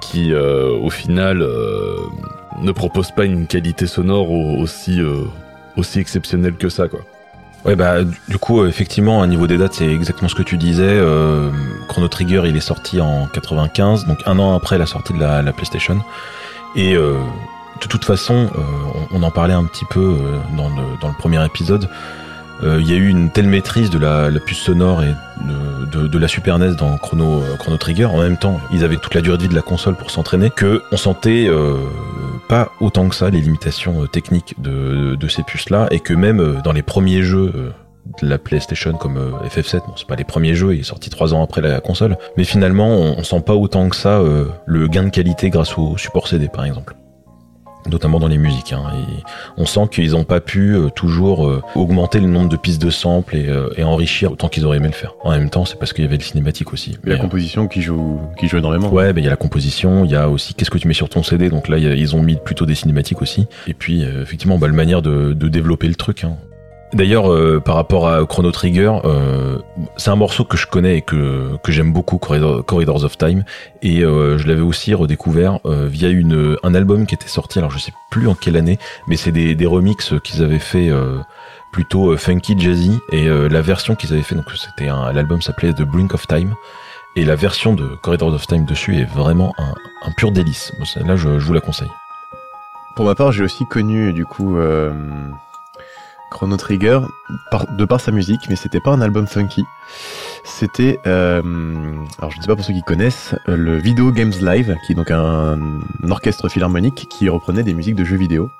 [0.00, 1.46] qui euh, au final
[2.62, 5.00] ne proposent pas une qualité sonore au- aussi
[5.76, 7.00] aussi exceptionnelle que ça quoi.
[7.66, 10.56] Ouais bah du- coup euh, effectivement à niveau des dates c'est exactement ce que tu
[10.56, 10.84] disais.
[10.86, 11.50] Euh,
[11.88, 15.42] Chrono Trigger il est sorti en 95 donc un an après la sortie de la,
[15.42, 16.00] la PlayStation
[16.76, 17.14] et euh,
[17.82, 18.60] de toute façon euh,
[19.10, 21.88] on, en parlait un petit peu euh, dans, le, dans le premier épisode.
[22.62, 25.14] Il y a eu une telle maîtrise de la, puce sonore et
[25.92, 28.06] de, de, la Super NES dans Chrono, Chrono Trigger.
[28.06, 30.48] En même temps, ils avaient toute la durée de vie de la console pour s'entraîner,
[30.48, 31.50] que on sentait
[32.48, 36.60] pas autant que ça les limitations euh, techniques de, ces puces-là, et que même euh,
[36.62, 37.70] dans les premiers jeux euh,
[38.22, 41.10] de la PlayStation comme euh, FF7, bon c'est pas les premiers jeux, il est sorti
[41.10, 44.22] trois ans après la console, mais finalement on, sent pas autant que ça
[44.66, 46.94] le gain de qualité grâce au support CD par exemple
[47.90, 48.72] notamment dans les musiques.
[48.72, 48.82] Hein.
[48.94, 49.22] Et
[49.56, 52.90] on sent qu'ils n'ont pas pu euh, toujours euh, augmenter le nombre de pistes de
[52.90, 55.14] samples et, euh, et enrichir autant qu'ils auraient aimé le faire.
[55.24, 56.96] En même temps, c'est parce qu'il y avait le cinématique aussi.
[57.06, 58.90] Et la euh, composition qui joue, qui joue énormément.
[58.90, 60.94] Ouais, ben il y a la composition, il y a aussi qu'est-ce que tu mets
[60.94, 61.48] sur ton CD.
[61.50, 63.46] Donc là, a- ils ont mis plutôt des cinématiques aussi.
[63.66, 66.24] Et puis, euh, effectivement, bah, la manière de, de développer le truc.
[66.24, 66.36] Hein.
[66.96, 69.58] D'ailleurs, euh, par rapport à Chrono Trigger, euh,
[69.98, 73.44] c'est un morceau que je connais et que, que j'aime beaucoup, Corridor- Corridors of Time.
[73.82, 77.78] Et euh, je l'avais aussi redécouvert via une, un album qui était sorti, alors je
[77.78, 78.78] sais plus en quelle année,
[79.08, 80.90] mais c'est des, des remixes qu'ils avaient fait
[81.70, 82.98] plutôt funky, jazzy.
[83.12, 86.54] Et la version qu'ils avaient fait, donc c'était un l'album s'appelait The Brink of Time.
[87.14, 90.72] Et la version de Corridors of Time dessus est vraiment un, pur délice.
[90.78, 91.90] Bon, Là, je, je vous la conseille.
[92.94, 94.56] Pour ma part, j'ai aussi connu du coup
[96.30, 97.00] Chrono Trigger
[97.78, 99.64] de par sa musique, mais c'était pas un album funky.
[100.44, 101.40] C'était, euh,
[102.18, 104.92] alors je ne sais pas pour ceux qui connaissent, euh, le Video Games Live, qui
[104.92, 105.58] est donc un,
[106.08, 108.50] orchestre philharmonique qui reprenait des musiques de jeux vidéo.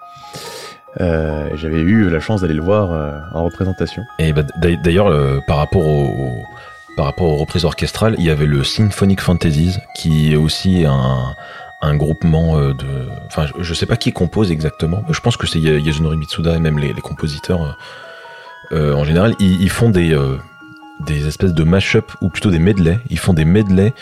[1.01, 4.03] Euh, J'avais eu la chance d'aller le voir euh, en représentation.
[4.19, 5.85] Et bah, d'a- d'ailleurs, euh, par rapport
[6.97, 11.35] par rapport aux reprises orchestrales, il y avait le Symphonic Fantasies, qui est aussi un,
[11.83, 12.87] un groupement euh, de,
[13.27, 15.05] enfin, je- sais pas qui compose exactement.
[15.11, 17.73] Je pense que c'est Ya- Yasunori Mitsuda et même les, compositeurs euh,
[18.73, 20.19] euh, en général, ils, font des
[21.01, 22.99] des espèces de mash-up ou plutôt des medley.
[23.11, 23.93] Ils font des medley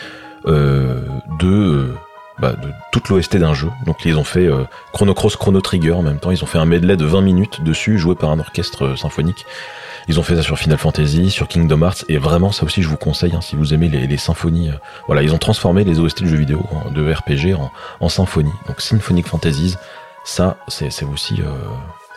[0.45, 1.89] de
[2.39, 3.69] bah, de toute l'OST d'un jeu.
[3.85, 4.63] Donc ils ont fait euh,
[4.93, 6.31] Chrono Cross, Chrono Trigger en même temps.
[6.31, 9.45] Ils ont fait un medley de 20 minutes dessus, joué par un orchestre euh, symphonique.
[10.07, 12.87] Ils ont fait ça sur Final Fantasy, sur Kingdom Hearts, et vraiment ça aussi je
[12.89, 14.69] vous conseille hein, si vous aimez les, les symphonies.
[14.69, 14.73] euh,
[15.07, 16.63] voilà, ils ont transformé les OST de jeux vidéo,
[16.93, 18.51] de RPG en, en symphonie.
[18.67, 19.77] Donc Symphonic Fantasies,
[20.23, 21.49] ça c'est aussi euh,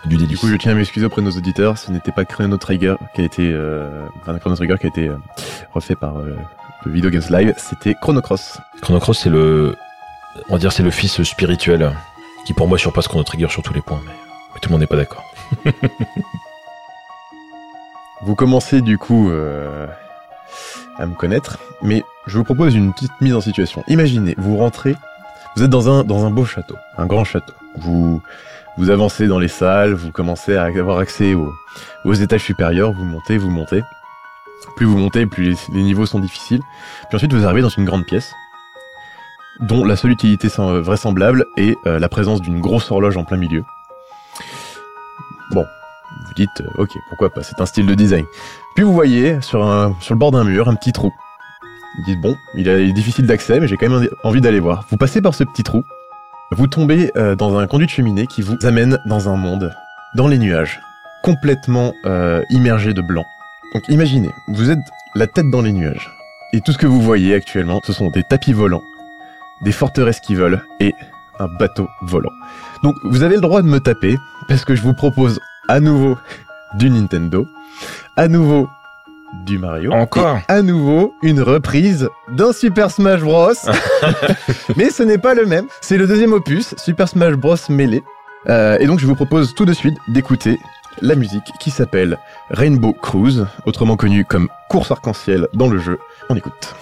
[0.04, 0.28] du délice.
[0.28, 2.96] Du coup, je tiens à m'excuser auprès de nos auditeurs, ce n'était pas Chrono Trigger
[3.14, 3.56] qui a été,
[4.20, 5.10] enfin Chrono Trigger qui a été
[5.72, 8.58] refait par le Video Games Live, c'était Chrono Cross.
[8.82, 9.74] Chrono Cross c'est le,
[10.48, 11.92] on va dire c'est le fils spirituel
[12.44, 14.12] qui pour moi surpasse Chrono Trigger sur tous les points, mais,
[14.60, 15.24] tout le monde n'est pas d'accord.
[18.22, 19.86] Vous commencez du coup euh,
[20.96, 23.84] à me connaître, mais je vous propose une petite mise en situation.
[23.86, 24.96] Imaginez, vous rentrez,
[25.54, 27.52] vous êtes dans un, beau château, un grand château.
[27.76, 28.20] Vous,
[28.76, 33.38] vous avancez dans les salles, vous commencez à avoir accès aux, étages supérieurs, vous montez,
[33.38, 33.82] vous montez.
[34.76, 36.62] Plus vous montez, plus les niveaux sont difficiles.
[37.08, 38.32] Puis ensuite, vous arrivez dans une grande pièce,
[39.60, 43.36] dont la seule utilité sem- vraisemblable est euh, la présence d'une grosse horloge en plein
[43.36, 43.64] milieu.
[45.50, 45.64] Bon,
[46.26, 48.24] vous dites, euh, ok, pourquoi pas, c'est un style de design.
[48.74, 51.10] Puis vous voyez sur, le bord d'un mur un petit trou.
[51.98, 54.84] Vous dites, bon, il est difficile d'accès, mais j'ai quand même envie d'aller voir.
[54.90, 55.82] Vous passez par ce petit trou,
[56.52, 59.72] vous tombez euh, dans un conduit de cheminée qui vous amène dans un monde,
[60.14, 60.80] dans les nuages,
[61.22, 63.24] complètement euh, immergé de blanc.
[63.74, 64.78] Donc imaginez, vous êtes
[65.14, 66.08] la tête dans les nuages,
[66.52, 68.82] et tout ce que vous voyez actuellement, ce sont des tapis volants,
[69.62, 70.94] des forteresses qui volent, et
[71.38, 72.32] un bateau volant.
[72.82, 74.16] Donc vous avez le droit de me taper
[74.48, 76.16] parce que je vous propose à nouveau
[76.74, 77.46] du Nintendo,
[78.16, 78.68] à nouveau
[79.44, 83.52] du Mario, Encore et à nouveau une reprise d'un Super Smash Bros.
[84.76, 87.56] Mais ce n'est pas le même, c'est le deuxième opus, Super Smash Bros.
[87.68, 88.02] Melee.
[88.48, 90.58] Euh, et donc je vous propose tout de suite d'écouter
[91.02, 92.18] la musique qui s'appelle
[92.50, 95.98] Rainbow Cruise, autrement connue comme course arc-en-ciel dans le jeu.
[96.28, 96.74] On écoute.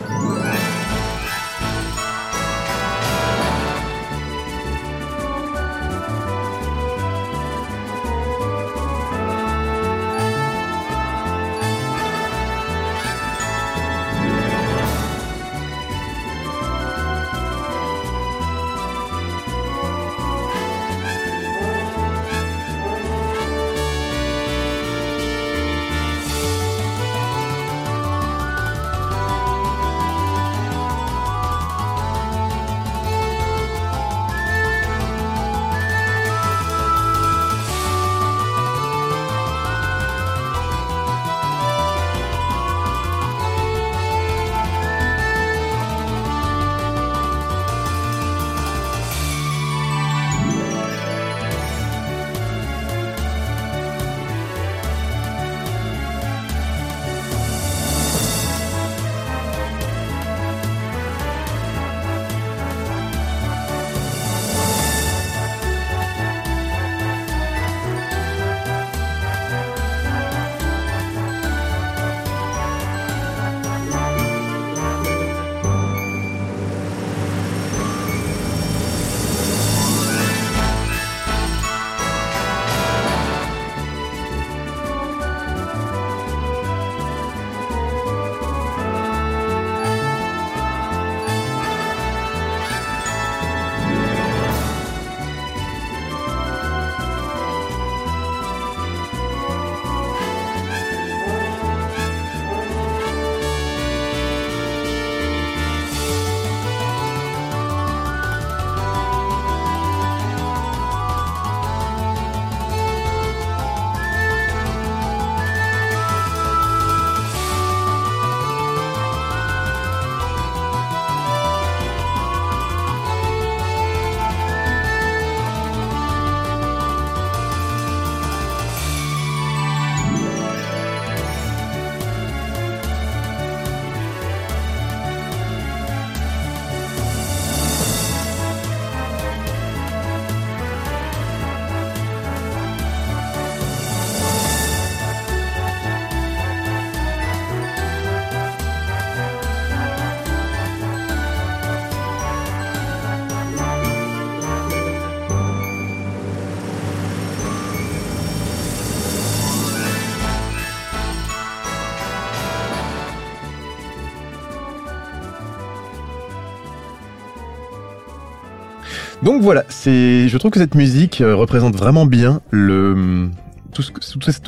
[169.26, 173.28] Donc voilà, c'est, je trouve que cette musique euh, représente vraiment bien le
[173.72, 173.82] tout,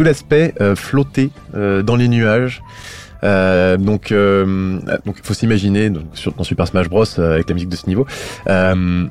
[0.05, 2.63] l'aspect euh, flotté euh, dans les nuages.
[3.25, 7.75] Donc, euh, donc, faut s'imaginer donc, sur, dans Super Smash Bros avec la musique de
[7.75, 8.07] ce niveau,
[8.47, 9.09] le,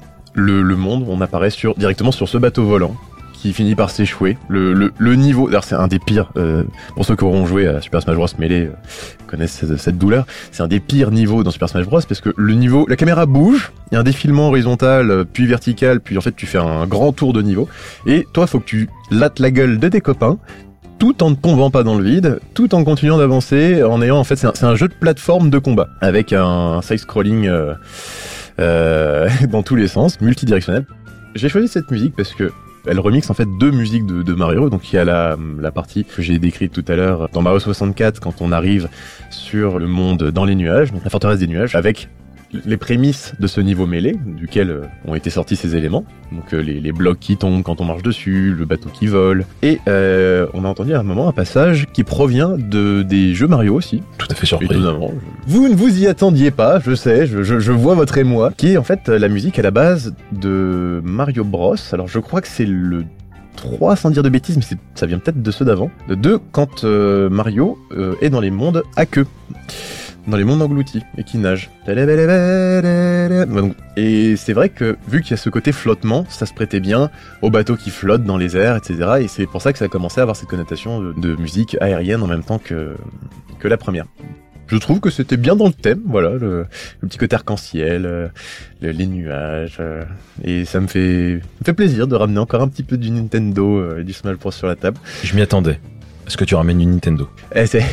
[0.61, 2.95] le monde, on apparaît directement sur ce bateau volant
[3.37, 4.37] qui finit par s'échouer.
[4.49, 6.31] Le, niveau, d'ailleurs c'est un des pires.
[6.37, 6.63] euh,
[6.95, 8.71] pour ceux qui auront joué à Super Smash Bros Melee, euh,
[9.27, 10.25] connaissent cette, douleur.
[10.51, 13.25] C'est un des pires niveaux dans Super Smash Bros parce que le niveau, la caméra
[13.25, 16.57] bouge, il y a un défilement horizontal, euh, puis vertical, puis en fait tu fais
[16.57, 17.69] un grand tour de niveau.
[18.05, 20.37] Et toi, faut que tu lattes la gueule de tes copains
[20.99, 24.23] tout en ne tombant pas dans le vide, tout en continuant d'avancer, en ayant en
[24.23, 27.47] fait c'est un, jeu de plateforme de combat avec un side scrolling
[28.57, 30.87] dans tous les sens, multidirectionnel.
[31.35, 32.51] J'ai choisi cette musique parce que
[32.87, 34.69] elle remixe en fait deux musiques de, Mario.
[34.69, 35.37] Donc il y a la,
[35.71, 38.89] partie que j'ai décrite tout à l'heure dans Mario 64 quand on arrive
[39.29, 42.09] sur le monde dans les nuages, la forteresse des nuages, avec
[42.53, 46.05] les prémices de ce niveau mêlé, duquel euh, ont été sortis ces éléments.
[46.31, 49.45] Donc euh, les, les blocs qui tombent quand on marche dessus, le bateau qui vole.
[49.61, 53.47] Et euh, on a entendu à un moment un passage qui provient de des jeux
[53.47, 54.01] Mario aussi.
[54.17, 54.67] Tout à fait surpris.
[54.67, 55.11] Étonnamment.
[55.45, 58.73] Vous ne vous y attendiez pas, je sais, je, je, je vois votre émoi, qui
[58.73, 61.75] est en fait la musique à la base de Mario Bros.
[61.91, 63.05] Alors je crois que c'est le
[63.57, 65.91] 3 sans dire de bêtises, mais ça vient peut-être de ceux d'avant.
[66.07, 69.25] De 2 quand euh, Mario euh, est dans les mondes à queue.
[70.27, 71.69] Dans les mondes engloutis et qui nage.
[73.45, 76.81] Donc, Et c'est vrai que vu qu'il y a ce côté flottement, ça se prêtait
[76.81, 77.09] bien
[77.41, 79.21] au bateau qui flotte dans les airs, etc.
[79.21, 82.21] Et c'est pour ça que ça a commencé à avoir cette connotation de, musique aérienne
[82.23, 82.95] en même temps que,
[83.59, 84.05] que la première.
[84.67, 86.65] je trouve que c'était bien dans le thème, voilà, le,
[87.01, 88.01] petit côté arc-en-ciel,
[88.81, 89.81] le- les nuages,
[90.43, 93.97] et ça me fait, me fait plaisir de ramener encore un petit peu du Nintendo
[93.97, 94.97] et du Smash Bros sur la table.
[95.23, 95.79] Je m'y attendais.
[96.27, 97.85] Est-ce que tu ramènes une Nintendo Et c'est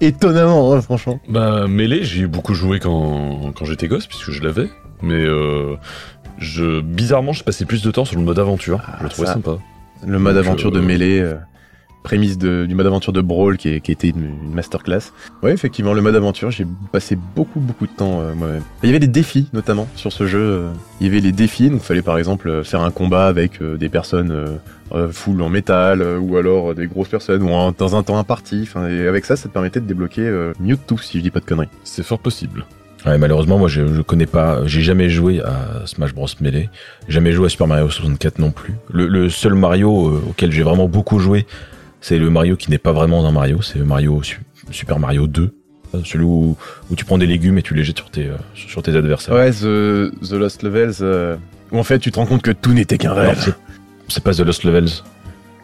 [0.00, 1.20] étonnamment, hein, franchement.
[1.28, 4.68] Bah, Melee, j'y ai beaucoup joué quand, quand j'étais gosse, puisque je l'avais.
[5.02, 5.76] Mais euh,
[6.38, 8.80] je, bizarrement, je passais plus de temps sur le mode aventure.
[8.98, 9.34] je le trouvais ça.
[9.34, 9.58] sympa.
[10.06, 11.34] Le mode Donc, aventure de euh, mêlée, euh,
[12.02, 15.12] prémisse de, du mode aventure de Brawl qui, est- qui était une, une masterclass.
[15.42, 18.62] Ouais, effectivement, le mode aventure, j'ai passé beaucoup, beaucoup de temps euh, moi-même.
[18.82, 20.38] Il y avait des défis, notamment, sur ce jeu.
[20.40, 20.70] euh,
[21.00, 23.60] Il y avait les défis, donc il fallait par exemple euh, faire un combat avec
[23.60, 24.30] euh, des personnes
[24.94, 28.60] euh, full en métal, ou alors des grosses personnes, ou en- dans un temps imparti.
[28.62, 31.40] Enfin, et avec ça, ça te permettait de débloquer euh, Mewtwo, si je dis pas
[31.40, 31.68] de conneries.
[31.84, 32.64] C'est fort possible.
[33.06, 36.68] Ouais, malheureusement, moi, je, je connais pas, j'ai jamais joué à Smash Bros Melee,
[37.08, 38.74] jamais joué à Super Mario 64 non plus.
[38.90, 41.46] Le, le seul Mario euh, auquel j'ai vraiment beaucoup joué,
[42.00, 44.40] c'est le Mario qui n'est pas vraiment un Mario, c'est le Mario Su-
[44.70, 45.54] Super Mario 2,
[45.94, 46.56] euh, celui où,
[46.90, 49.34] où tu prends des légumes et tu les jettes sur tes, euh, sur tes adversaires.
[49.34, 51.36] Ouais, The, The Lost Levels, euh,
[51.72, 53.38] où en fait tu te rends compte que tout n'était qu'un rêve.
[53.40, 53.54] c'est-
[54.08, 54.88] c'est pas The Lost Levels,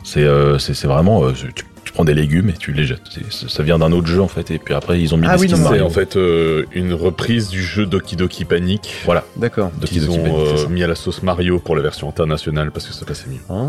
[0.03, 1.53] c'est euh, c'est c'est vraiment, euh, tu,
[1.85, 3.03] tu prends des légumes et tu les jettes.
[3.31, 5.37] C'est- Ça vient d'un autre jeu en fait, et puis après ils ont mis Ah
[5.37, 8.95] des oui, skins non, C'est en fait euh, une reprise du jeu Doki Doki Panic
[9.05, 9.71] Voilà, D'accord.
[9.81, 12.71] Doki qu'ils Doki ont Panic, euh, mis à la sauce Mario pour la version internationale
[12.71, 13.39] parce que ça passait mieux.
[13.51, 13.67] Ah.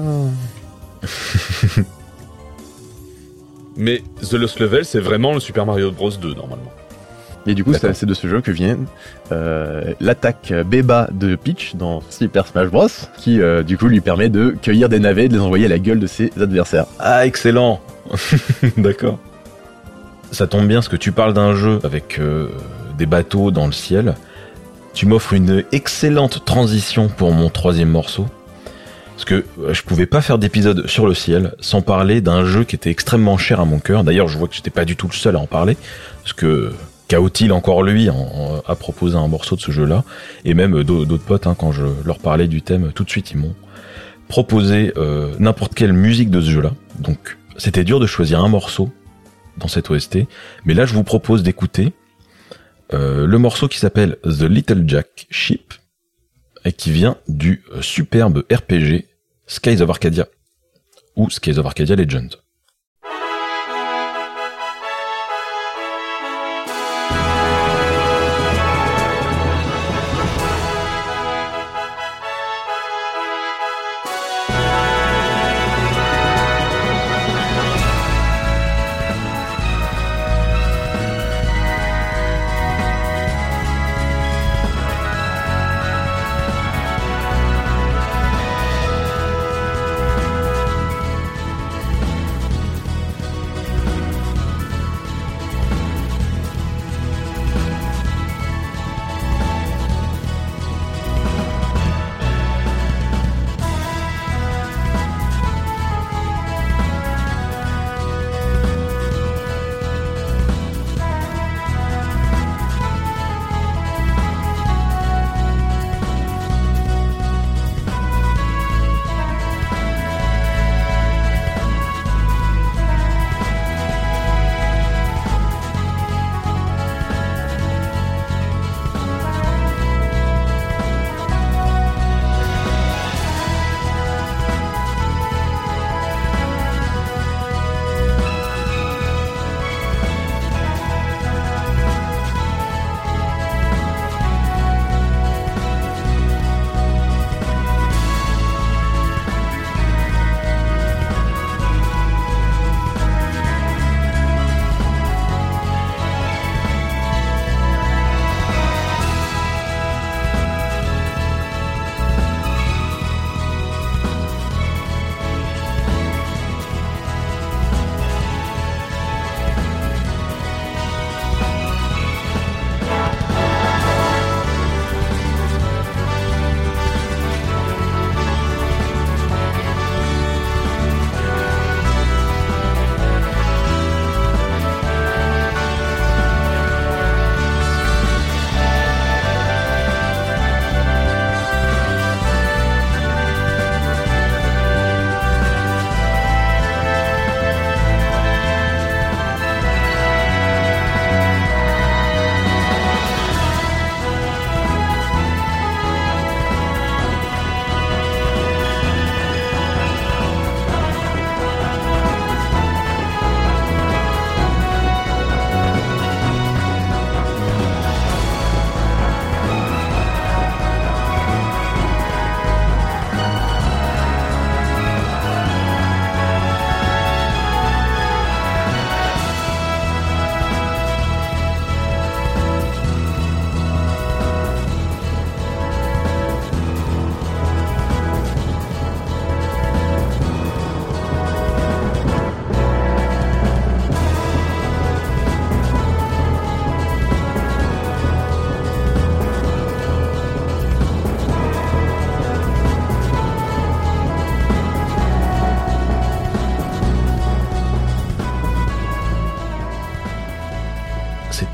[3.77, 6.71] Mais The Lost Level, c'est vraiment le Super Mario Bros 2 normalement.
[7.47, 8.77] Et du coup, c'est de ce jeu que vient
[9.31, 14.29] euh, l'attaque Beba de Peach dans Super Smash Bros, qui euh, du coup lui permet
[14.29, 16.85] de cueillir des navets et de les envoyer à la gueule de ses adversaires.
[16.97, 17.81] Ah, excellent
[18.77, 19.19] D'accord.
[20.31, 22.49] Ça tombe bien parce que tu parles d'un jeu avec euh,
[22.97, 24.15] des bateaux dans le ciel.
[24.93, 28.25] Tu m'offres une excellente transition pour mon troisième morceau.
[29.15, 32.63] Parce que euh, je pouvais pas faire d'épisode sur le ciel sans parler d'un jeu
[32.65, 34.03] qui était extrêmement cher à mon cœur.
[34.03, 35.77] D'ailleurs, je vois que j'étais pas du tout le seul à en parler.
[36.21, 36.73] Parce que
[37.07, 40.03] Kaotil, encore lui, a proposé un morceau de ce jeu-là.
[40.43, 43.09] Et même euh, d'au- d'autres potes, hein, quand je leur parlais du thème, tout de
[43.09, 43.55] suite, ils m'ont
[44.27, 46.71] proposé euh, n'importe quelle musique de ce jeu-là.
[46.99, 48.91] Donc, c'était dur de choisir un morceau
[49.57, 50.19] dans cette OST.
[50.65, 51.93] Mais là, je vous propose d'écouter
[52.91, 55.73] le morceau qui s'appelle The Little Jack Ship
[56.65, 59.05] et qui vient du euh, superbe RPG
[59.47, 60.27] Skies of Arcadia
[61.15, 62.41] ou Skies of Arcadia Legend.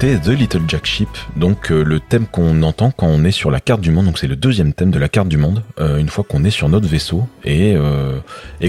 [0.02, 3.60] The Little Jack Ship, donc euh, le thème qu'on entend quand on est sur la
[3.60, 4.06] carte du monde.
[4.06, 6.50] Donc c'est le deuxième thème de la carte du monde, euh, une fois qu'on est
[6.50, 8.18] sur notre vaisseau et, euh,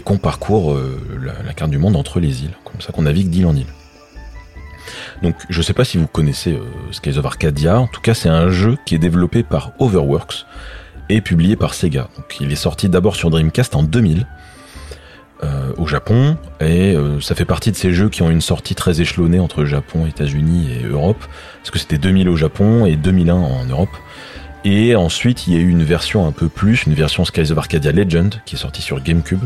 [0.04, 0.78] qu'on parcourt
[1.22, 3.68] la, carte du monde entre les îles, comme ça qu'on navigue d'île en île.
[5.22, 6.58] Donc je sais pas si vous connaissez
[6.90, 10.44] Skies of Arcadia, en tout cas c'est un jeu qui est développé par Overworks
[11.08, 12.10] et publié par Sega.
[12.18, 14.26] Donc il est sorti d'abord sur Dreamcast en 2000
[15.44, 18.76] euh, au Japon et euh, ça fait partie de ces jeux qui ont une sortie
[18.76, 21.18] très échelonnée entre Japon, États-Unis et Europe
[21.56, 23.90] parce que c'était 2000 au Japon et 2001 en Europe.
[24.64, 27.58] Et ensuite, il y a eu une version un peu plus, une version Skies of
[27.58, 29.42] Arcadia Legend qui est sortie sur GameCube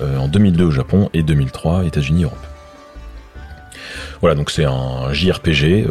[0.00, 2.46] euh, en 2002 au Japon et 2003 États-Unis Europe.
[4.20, 5.88] Voilà, donc c'est un JRPG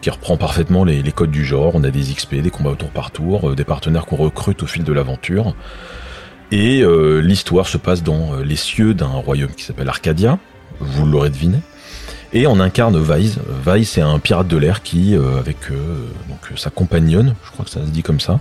[0.00, 1.72] qui reprend parfaitement les, codes du genre.
[1.74, 4.66] On a des XP, des combats au tour par tour, des partenaires qu'on recrute au
[4.66, 5.54] fil de l'aventure.
[6.52, 10.38] Et euh, l'histoire se passe dans euh, les cieux d'un royaume qui s'appelle Arcadia,
[10.80, 11.58] vous l'aurez deviné.
[12.32, 13.38] Et on incarne Vise.
[13.66, 15.76] Vise, c'est un pirate de l'air qui, euh, avec euh,
[16.28, 18.40] donc sa compagnonne, je crois que ça se dit comme ça,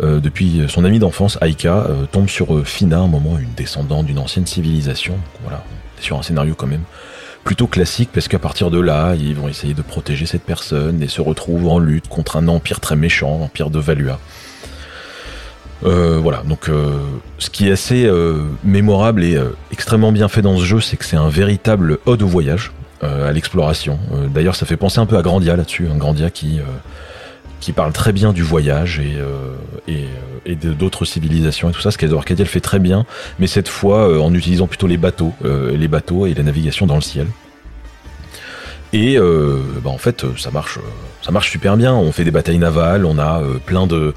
[0.00, 5.12] depuis son ami d'enfance, Aika, tombe sur Fina, un moment une descendante d'une ancienne civilisation.
[5.12, 5.62] Donc voilà,
[6.00, 6.82] sur un scénario quand même
[7.44, 11.08] plutôt classique parce qu'à partir de là, ils vont essayer de protéger cette personne et
[11.08, 14.18] se retrouvent en lutte contre un empire très méchant, l'empire de Valua.
[15.84, 16.98] Euh, voilà, donc euh,
[17.38, 19.38] ce qui est assez euh, mémorable et
[19.72, 22.72] extrêmement bien fait dans ce jeu, c'est que c'est un véritable ode au voyage,
[23.02, 23.98] à l'exploration.
[24.32, 26.60] D'ailleurs, ça fait penser un peu à Grandia là-dessus, un Grandia qui
[27.74, 29.18] parle très bien du voyage et
[30.44, 31.90] et, d'autres civilisations et tout ça.
[31.90, 33.04] Ce le fait très bien,
[33.40, 37.00] mais cette fois en utilisant plutôt les bateaux, les bateaux et la navigation dans le
[37.00, 37.26] ciel.
[38.92, 40.78] Et bah, en fait, ça marche,
[41.22, 41.92] ça marche super bien.
[41.94, 44.14] On fait des batailles navales, on a plein de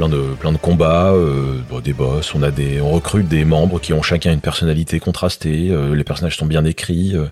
[0.00, 3.78] plein de plein de combats, euh, des boss, on a des on recrute des membres
[3.80, 7.26] qui ont chacun une personnalité contrastée, euh, les personnages sont bien écrits, euh,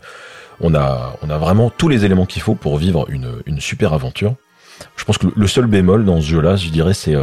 [0.60, 3.94] on a on a vraiment tous les éléments qu'il faut pour vivre une une super
[3.94, 4.34] aventure.
[4.96, 7.16] Je pense que le seul bémol dans ce jeu-là, je dirais c'est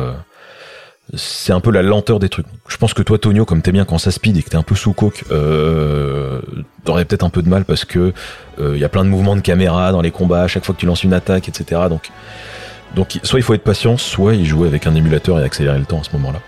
[1.13, 2.47] c'est un peu la lenteur des trucs.
[2.67, 4.63] Je pense que toi, Tonio, comme t'es bien quand ça speed et que t'es un
[4.63, 5.23] peu sous coke,
[6.83, 8.13] t'aurais peut-être un peu de mal parce que
[8.59, 10.79] il y a plein de mouvements de caméra dans les combats à chaque fois que
[10.79, 11.81] tu lances une attaque, etc.
[11.87, 12.09] Donc,
[12.95, 15.85] donc soit il faut être patient, soit il jouer avec un émulateur et accélérer le
[15.85, 16.39] temps à ce moment-là.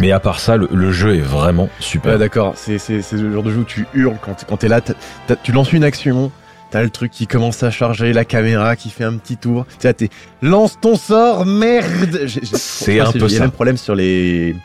[0.00, 2.12] Mais à part ça, le, le jeu est vraiment super.
[2.12, 2.54] Ouais, d'accord.
[2.56, 4.80] C'est, c'est, c'est le genre de jeu où tu hurles quand, t'es- quand t'es là.
[4.80, 4.94] t'as-
[5.26, 6.30] t'as- tu lances une action.
[6.70, 9.66] T'as le truc qui commence à charger, la caméra qui fait un petit tour.
[9.78, 10.08] Tu t'es
[10.40, 12.20] lance ton sort, merde.
[12.24, 13.34] J'ai- j'ai- C'est un peu Il y a ça.
[13.34, 14.56] le même problème sur les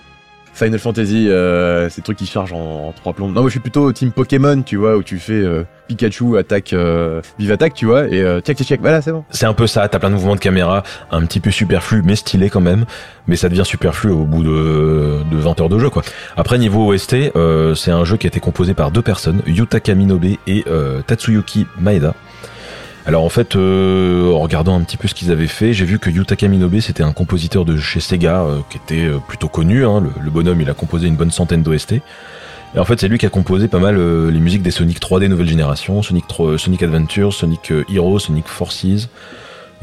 [0.58, 3.28] Final Fantasy, euh, ces trucs qui chargent en, en trois plombs.
[3.28, 6.74] Non, moi je suis plutôt team Pokémon, tu vois, où tu fais euh, Pikachu attaque,
[6.74, 8.80] euh, vive attaque, tu vois, et euh, tchac tchac.
[8.82, 9.24] Voilà, c'est bon.
[9.30, 10.82] C'est un peu ça, t'as plein de mouvements de caméra,
[11.12, 12.86] un petit peu superflu, mais stylé quand même.
[13.28, 16.02] Mais ça devient superflu au bout de, de 20 heures de jeu, quoi.
[16.38, 19.94] Après, niveau OST, euh, c'est un jeu qui a été composé par deux personnes, Yutaka
[19.94, 22.16] Minobe et euh, Tatsuyuki Maeda.
[23.08, 25.98] Alors en fait, euh, en regardant un petit peu ce qu'ils avaient fait, j'ai vu
[25.98, 29.86] que Yutaka Minobe, c'était un compositeur de chez Sega, euh, qui était euh, plutôt connu.
[29.86, 30.02] hein.
[30.02, 31.94] Le, le bonhomme, il a composé une bonne centaine d'OST.
[32.76, 35.00] Et en fait, c'est lui qui a composé pas mal euh, les musiques des Sonic
[35.00, 39.08] 3D nouvelle génération, Sonic, 3 Sonic Adventure, Sonic euh, Hero, Sonic Forces.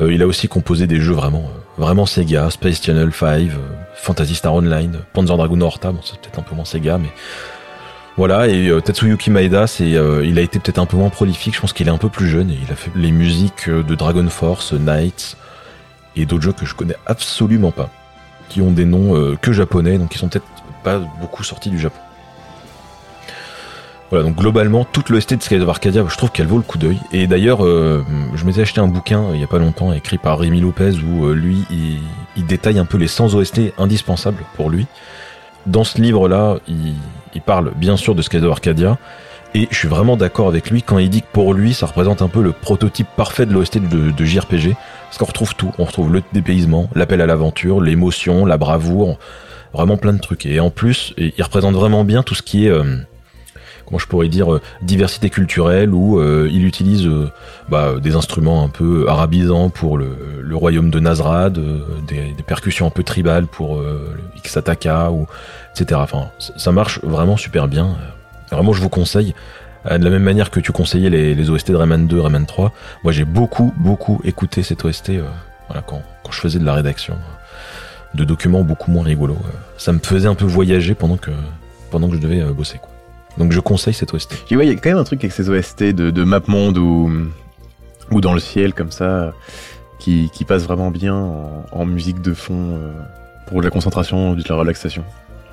[0.00, 3.46] Euh, il a aussi composé des jeux vraiment, euh, vraiment Sega, Space Channel 5, euh,
[3.96, 7.08] Phantasy Star Online, Panzer Dragoon Horta, bon c'est peut-être un peu moins Sega, mais
[8.16, 8.48] voilà.
[8.48, 11.54] Et euh, Tatsuyuki Maeda, c'est, euh, il a été peut-être un peu moins prolifique.
[11.54, 13.82] Je pense qu'il est un peu plus jeune et il a fait les musiques euh,
[13.82, 15.36] de Dragon Force, Knights
[16.16, 17.90] et d'autres jeux que je connais absolument pas,
[18.48, 20.46] qui ont des noms euh, que japonais, donc qui sont peut-être
[20.82, 21.98] pas beaucoup sortis du Japon.
[24.10, 26.78] Voilà, donc globalement, toute l'OST de Skies of Arcadia, je trouve qu'elle vaut le coup
[26.78, 27.00] d'œil.
[27.10, 28.04] Et d'ailleurs, euh,
[28.34, 31.32] je m'étais acheté un bouquin il y a pas longtemps, écrit par Rémi Lopez, où
[31.32, 32.00] lui, il,
[32.36, 34.86] il détaille un peu les 100 OST indispensables pour lui.
[35.66, 38.98] Dans ce livre-là, il, parle bien sûr de of Arcadia,
[39.54, 42.22] et je suis vraiment d'accord avec lui quand il dit que pour lui, ça représente
[42.22, 45.72] un peu le prototype parfait de l'OST de, de JRPG, parce qu'on retrouve tout.
[45.78, 49.18] On retrouve le dépaysement, l'appel à l'aventure, l'émotion, la bravoure,
[49.72, 50.46] vraiment plein de trucs.
[50.46, 52.70] Et en plus, il représente vraiment bien tout ce qui est...
[52.70, 52.96] euh,
[53.86, 57.30] comment je pourrais dire, euh, diversité culturelle où euh, il utilise euh,
[57.68, 60.08] bah, des instruments un peu arabisants pour le,
[60.52, 61.58] royaume de Nazrad,
[62.06, 65.26] des, percussions un peu tribales pour le Ixataka, ou,
[65.74, 66.00] etc.
[66.02, 67.96] Enfin, ça marche vraiment super bien.
[68.52, 69.34] Vraiment, je vous conseille.
[69.90, 72.72] De la même manière que tu conseillais les, OST de Rayman 2, Rayman 3,
[73.02, 75.12] moi j'ai beaucoup, beaucoup écouté cette OST
[75.86, 77.16] quand, je faisais de la rédaction
[78.14, 79.36] de documents beaucoup moins rigolos.
[79.76, 81.32] Ça me faisait un peu voyager pendant que,
[81.92, 82.78] je devais bosser.
[83.38, 84.44] Donc je conseille cette OST.
[84.50, 87.10] Il y a quand même un truc avec ces OST de, de MapMonde ou,
[88.10, 89.32] ou dans le ciel comme ça,
[89.98, 92.92] qui, qui passe vraiment bien en, en musique de fond euh,
[93.46, 95.04] pour de la concentration, de la relaxation.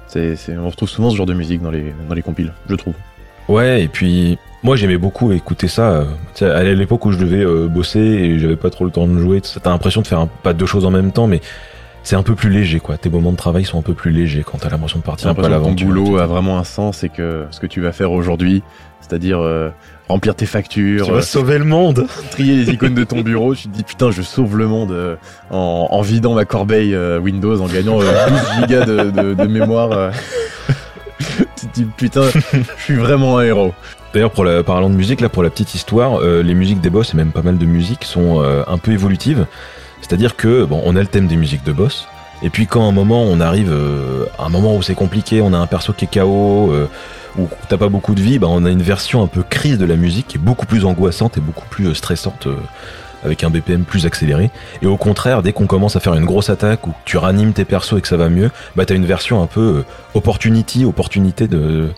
[0.08, 2.76] C'est, c'est, on retrouve souvent ce genre de musique dans les, dans les compiles, je
[2.76, 2.94] trouve.
[3.48, 5.90] Ouais, et puis moi j'aimais beaucoup écouter ça.
[5.92, 6.04] euh,
[6.36, 9.08] tu sais, à l'époque où je devais euh, bosser et j'avais pas trop le temps
[9.08, 11.42] de jouer, t'as l'impression de faire un- pas deux choses en même temps, mais
[12.04, 12.98] c'est un peu plus léger quoi.
[12.98, 15.34] Tes moments de travail sont un peu plus légers quand t'as l'impression de partir un
[15.34, 15.88] peu à que ton l'aventure.
[15.88, 18.64] boulot a vraiment un sens et que ce que tu vas faire aujourd'hui,
[19.02, 19.70] c'est-à-dire euh,
[20.10, 23.54] remplir tes factures, Tu euh, vas sauver le monde trier les icônes de ton bureau,
[23.56, 25.16] tu te dis putain je sauve le monde euh,
[25.52, 29.48] en, en vidant ma corbeille euh, Windows, en gagnant euh, 12 gigas de, de- de
[29.48, 29.92] mémoire.
[29.92, 30.12] euh.
[31.56, 32.24] tu te dis putain
[32.54, 33.74] je suis vraiment un héros.
[34.14, 36.90] D'ailleurs, pour la, parlant de musique, là, pour la petite histoire, euh, les musiques des
[36.90, 39.46] boss et même pas mal de musiques sont euh, un peu évolutives.
[40.02, 42.08] C'est-à-dire que, bon, on a le thème des musiques de boss.
[42.44, 45.42] Et puis quand à un moment on arrive euh, à un moment où c'est compliqué,
[45.42, 46.88] on a un perso qui est KO, euh,
[47.38, 49.86] où t'as pas beaucoup de vie, bah on a une version un peu crise de
[49.86, 52.48] la musique qui est beaucoup plus angoissante et beaucoup plus euh, stressante,
[53.24, 54.50] avec un BPM plus accéléré.
[54.82, 57.54] Et au contraire, dès qu'on commence à faire une grosse attaque ou que tu ranimes
[57.54, 59.84] tes persos et que ça va mieux, bah t'as une version un peu
[60.16, 61.90] opportunity, opportunité de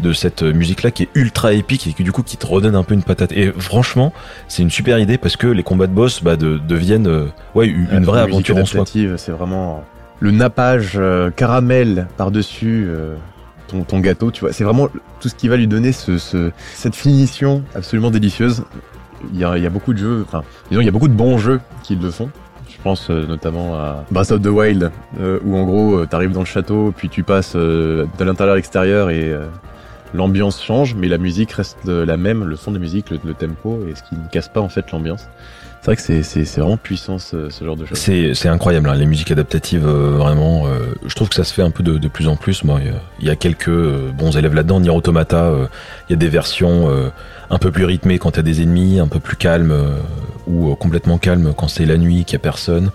[0.00, 2.74] de cette musique là qui est ultra épique et qui du coup qui te redonne
[2.74, 3.32] un peu une patate.
[3.32, 4.12] Et franchement,
[4.48, 7.66] c'est une super idée parce que les combats de boss bah, de- deviennent euh, ouais
[7.68, 8.84] une, une vraie aventure en soi.
[9.16, 9.84] C'est vraiment
[10.20, 13.14] le nappage euh, caramel par-dessus euh,
[13.68, 14.52] ton, ton gâteau, tu vois.
[14.52, 14.88] C'est vraiment
[15.20, 18.64] tout ce qui va lui donner ce, ce- cette finition absolument délicieuse.
[19.32, 21.08] Il y a, il y a beaucoup de jeux, enfin, disons, il y a beaucoup
[21.08, 22.30] de bons jeux qui le font.
[22.68, 24.90] Je pense euh, notamment à Breath of the Wild,
[25.20, 28.52] euh, où en gros, euh, t'arrives dans le château, puis tu passes euh, de l'intérieur
[28.52, 29.44] à l'extérieur et euh,
[30.14, 33.94] l'ambiance change, mais la musique reste la même, le son de musique, le, tempo, et
[33.94, 35.26] ce qui ne casse pas en fait l'ambiance.
[35.80, 37.98] C'est vrai que c'est- c'est vraiment puissant ce, genre de choses.
[37.98, 40.66] C'est incroyable, hein, les musiques adaptatives, euh, vraiment.
[40.66, 42.64] euh, je trouve que ça se fait un peu de, plus en plus.
[42.64, 42.80] Moi,
[43.20, 44.80] il y a- quelques euh, bons élèves là-dedans.
[44.80, 45.52] Nier Automata,
[46.08, 46.88] il y a des versions
[47.50, 49.74] un peu plus rythmées quand t'as des ennemis, un peu plus calmes
[50.46, 52.90] ou complètement calmes quand c'est la nuit, qu'il y a personne.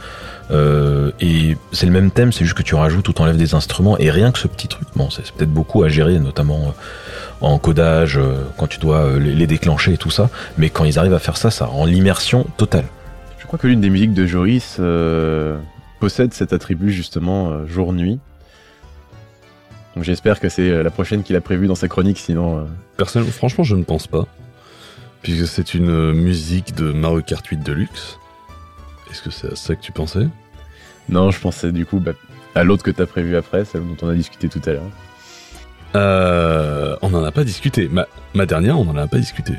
[0.51, 3.97] Euh, et c'est le même thème, c'est juste que tu rajoutes ou t'enlèves des instruments.
[3.97, 6.71] Et rien que ce petit truc, bon, c'est peut-être beaucoup à gérer, notamment euh,
[7.41, 10.29] en codage, euh, quand tu dois les, déclencher et tout ça.
[10.57, 12.85] Mais quand ils arrivent à faire ça, ça rend l'immersion totale.
[13.37, 15.57] Je crois que l'une des musiques de Joris euh,
[15.99, 18.19] possède cet attribut justement euh, jour-nuit.
[19.95, 22.59] Donc j'espère que c'est la prochaine qu'il a prévue dans sa chronique, sinon...
[22.59, 22.63] euh,
[22.95, 24.27] Personnellement, franchement, je ne pense pas.
[25.23, 28.19] Puisque c'est une musique de Mario Kart 8 Deluxe.
[29.11, 30.27] Est-ce que c'est à ça que tu pensais?
[31.09, 32.11] Non, je pensais du coup bah,
[32.55, 34.89] à l'autre que t'as prévu après, celle dont on a discuté tout à l'heure.
[35.95, 37.87] euh, On n'en a pas discuté.
[37.89, 39.53] Ma, ma dernière, on n'en a pas discuté.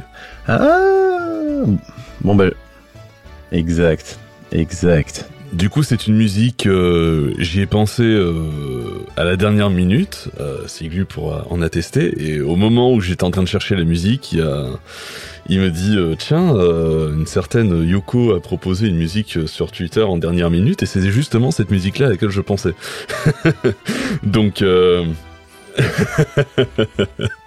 [0.47, 0.69] Ah
[2.23, 2.47] Bon bah...
[3.53, 4.19] Exact.
[4.53, 5.29] Exact.
[5.53, 8.33] Du coup, c'est une musique, euh, j'y ai pensé euh,
[9.17, 13.33] à la dernière minute, euh, Siglu pourra en attester, et au moment où j'étais en
[13.33, 14.67] train de chercher la musique, il, a,
[15.49, 19.73] il me dit, euh, tiens, euh, une certaine Yoko a proposé une musique euh, sur
[19.73, 22.75] Twitter en dernière minute, et c'est justement cette musique-là à laquelle je pensais.
[24.23, 24.63] donc...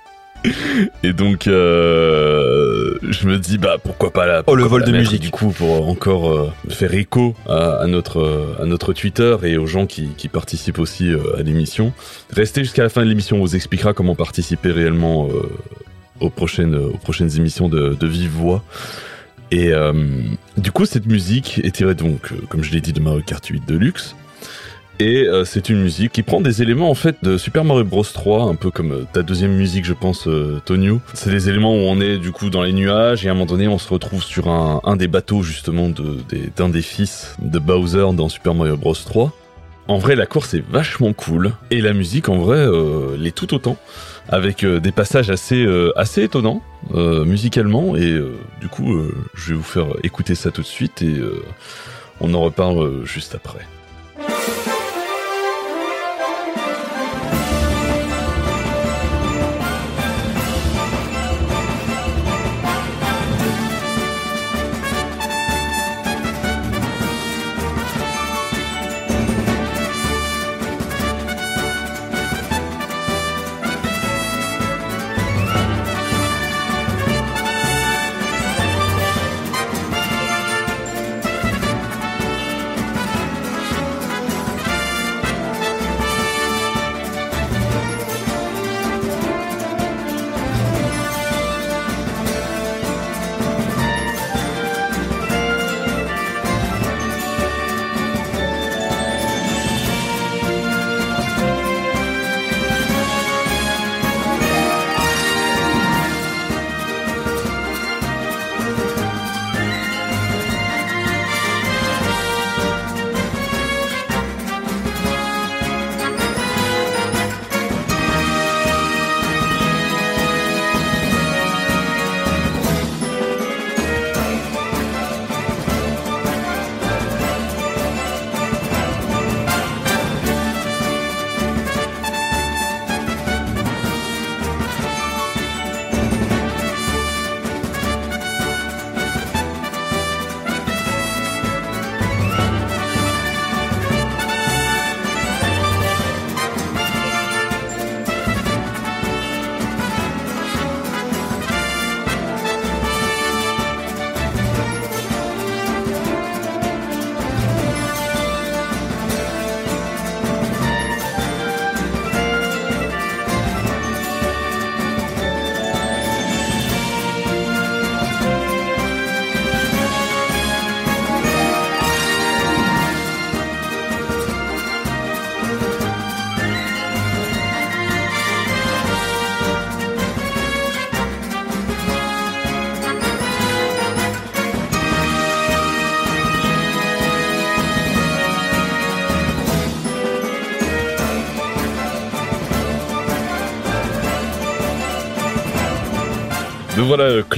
[0.46, 0.86] Euh...
[1.04, 4.44] Et donc, euh, je me dis, bah pourquoi pas la.
[4.48, 5.22] Oh, le vol de mettre, musique.
[5.22, 9.58] Du coup, pour encore euh, faire écho à, à notre euh, à notre Twitter et
[9.58, 11.94] aux gens qui, qui participent aussi euh, à l'émission.
[12.32, 15.50] Restez jusqu'à la fin de l'émission, on vous expliquera comment participer réellement euh,
[16.20, 18.64] aux prochaines aux prochaines émissions de, de Vive Voix.
[19.52, 19.94] Et euh,
[20.58, 23.46] du coup, cette musique est tirée donc, euh, comme je l'ai dit, de Mario Kart
[23.46, 24.16] 8 Deluxe.
[25.00, 28.04] Et euh, c'est une musique qui prend des éléments en fait de Super Mario Bros
[28.04, 30.62] 3, un peu comme euh, ta deuxième musique, je pense, euh.
[31.14, 33.48] C'est des éléments où on est du coup dans les nuages et à un moment
[33.48, 37.58] donné on se retrouve sur un, des bateaux justement de- des- d'un des, fils de
[37.60, 39.32] Bowser dans Super Mario Bros 3.
[39.88, 43.54] En vrai, la course est vachement cool et la musique en vrai euh, l'est tout
[43.54, 43.78] autant,
[44.30, 45.66] avec des passages assez
[45.98, 46.62] assez étonnants
[46.94, 48.18] musicalement et
[48.62, 48.96] du coup
[49.34, 51.16] je vais vous faire écouter ça tout de suite et
[52.22, 53.60] on en reparle juste après.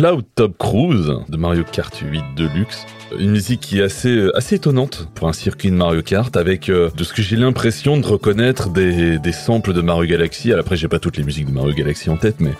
[0.06, 2.86] Cloud Top Cruise de Mario Kart 8 Deluxe.
[3.18, 6.70] Une musique qui est assez, euh, assez étonnante pour un circuit de Mario Kart avec,
[6.70, 10.52] euh, de ce que j'ai l'impression de reconnaître des, des samples de Mario Galaxy.
[10.52, 12.52] Alors après, j'ai pas toutes les musiques de Mario Galaxy en tête, mais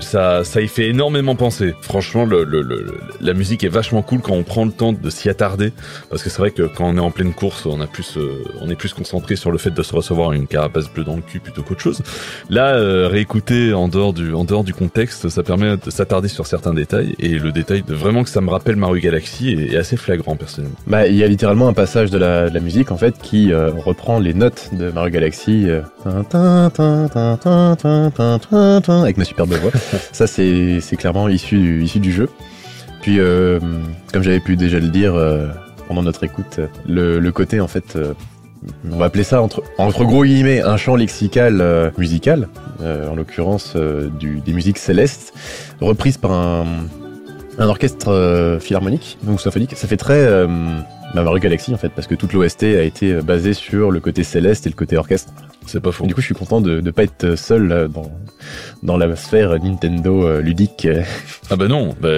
[0.00, 1.74] ça, ça y fait énormément penser.
[1.80, 5.10] Franchement, le, le, le, la musique est vachement cool quand on prend le temps de
[5.10, 5.72] s'y attarder,
[6.10, 8.44] parce que c'est vrai que quand on est en pleine course, on a plus, euh,
[8.60, 11.22] on est plus concentré sur le fait de se recevoir une carapace bleue dans le
[11.22, 12.02] cul plutôt qu'autre chose.
[12.50, 16.46] Là, euh, réécouter en dehors du, en dehors du contexte, ça permet de s'attarder sur
[16.46, 19.96] certains détails, et le détail de vraiment que ça me rappelle Mario Galaxy est, assez
[19.96, 20.76] flagrant personnellement.
[20.86, 23.52] Bah, il y a littéralement un passage de la, de la musique en fait qui
[23.52, 25.66] euh, reprend les notes de Mario Galaxy,
[29.02, 29.72] avec ma superbe voix.
[30.12, 32.28] Ça, c'est clairement issu du, jeu.
[33.02, 33.60] Puis, euh,
[34.12, 35.48] comme j'avais pu déjà le dire euh,
[35.88, 38.14] pendant notre écoute, le, côté en fait, euh,
[38.90, 42.48] on va appeler ça entre, gros guillemets un champ lexical musical,
[42.82, 45.34] en l'occurrence des musiques célestes,
[45.80, 46.66] reprises par un,
[47.58, 49.74] orchestre philharmonique, donc symphonique.
[49.76, 50.46] Ça fait très
[51.14, 54.66] Mario Galaxy en fait, parce que toute l'OST a été basée sur le côté céleste
[54.66, 55.32] et le côté orchestre.
[55.66, 56.04] C'est pas faux.
[56.04, 58.10] Et du coup, je suis content de ne pas être seul euh, dans,
[58.82, 60.86] dans la sphère Nintendo euh, ludique.
[61.50, 62.08] Ah bah non, bah,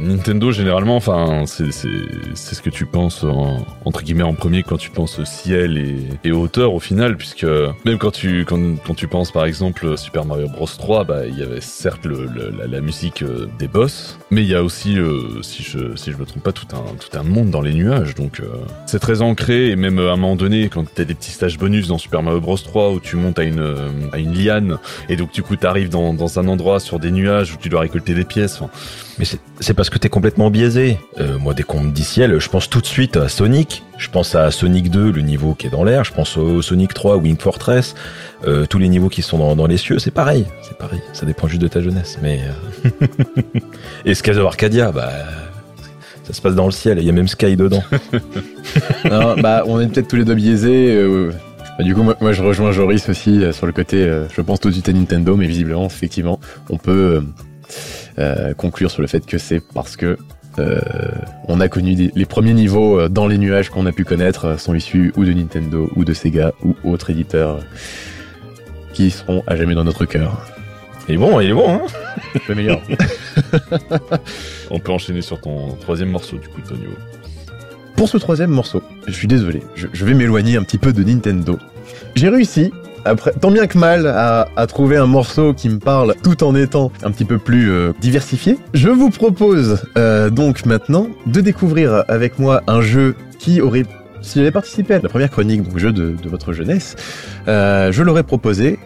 [0.00, 1.88] Nintendo généralement, enfin c'est c'est
[2.34, 6.28] c'est ce que tu penses en- entre guillemets en premier quand tu penses ciel et,
[6.28, 7.44] et hauteur au final, puisque
[7.84, 11.38] même quand tu quand, quand tu penses par exemple Super Mario Bros 3, bah il
[11.38, 14.62] y avait certes le, le- la, la musique euh, des boss, mais il y a
[14.62, 17.60] aussi euh, si je si je me trompe pas tout un tout un monde dans
[17.62, 18.46] les nuages, donc euh,
[18.86, 21.88] c'est très ancré et même à un moment donné quand t'as des petits stages bonus
[21.88, 25.16] dans Super Mario Bros 3 où tu montes à une euh, à une liane et
[25.16, 28.14] donc du coup t'arrives dans dans un endroit sur des nuages où tu dois récolter
[28.14, 28.56] des pièces.
[28.60, 28.70] enfin,
[29.18, 30.98] Mais c'est- c'est parce que t'es complètement biaisé.
[31.18, 33.82] Euh, moi, dès qu'on me dit ciel, je pense tout de suite à Sonic.
[33.96, 36.04] Je pense à Sonic 2, le niveau qui est dans l'air.
[36.04, 37.96] Je pense au Sonic 3, Wing Fortress.
[38.46, 40.44] Euh, tous les niveaux qui sont dans, dans les cieux, c'est pareil.
[40.62, 41.00] C'est pareil.
[41.12, 42.18] Ça dépend juste de ta jeunesse.
[42.22, 42.40] Mais
[42.84, 43.06] euh,
[44.04, 45.10] et Skies of Arcadia, bah
[46.22, 46.98] ça se passe dans le ciel.
[47.00, 47.82] Il y a même Sky dedans.
[49.10, 50.94] Non, bah, on est peut-être tous les deux biaisés.
[51.78, 54.02] Bah, du coup, moi, moi, je rejoins Joris aussi euh, sur le côté.
[54.02, 56.40] euh, je pense tout de suite à Nintendo, mais visiblement, effectivement,
[56.70, 57.20] on peut euh,
[58.18, 60.16] euh, conclure sur le fait que c'est parce que
[60.58, 60.80] euh,
[61.46, 64.44] on a connu des- les premiers niveaux euh, dans les nuages qu'on a pu connaître
[64.46, 67.60] euh, sont issus ou de Nintendo ou de Sega ou autres éditeurs euh,
[68.92, 70.46] qui seront à jamais dans notre cœur.
[71.08, 71.70] Il est bon, il est bon.
[71.70, 71.82] Hein
[72.48, 72.80] Le meilleur.
[74.70, 76.90] On peut enchaîner sur ton troisième morceau du coup, Tonio.
[77.98, 81.58] Pour ce troisième morceau, je suis désolé, je, vais m'éloigner un petit peu de Nintendo.
[82.14, 82.72] J'ai réussi,
[83.04, 86.92] après tant bien que mal, à, trouver un morceau qui me parle tout en étant
[87.02, 88.56] un petit peu plus euh, diversifié.
[88.72, 93.84] Je vous propose euh, donc maintenant de découvrir avec moi un jeu qui aurait,
[94.22, 96.94] si j'avais participé à la première chronique, donc jeu de, de votre jeunesse,
[97.48, 98.78] euh, je l'aurais proposé.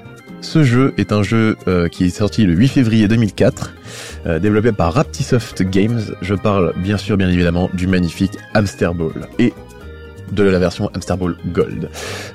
[0.42, 3.72] Ce jeu est un jeu euh, qui est sorti le 8 février 2004,
[4.26, 6.00] euh, développé par Raptisoft Games.
[6.20, 9.54] Je parle bien sûr, bien évidemment, du magnifique Hamster Ball et
[10.32, 11.88] de la version Hamster Ball Gold,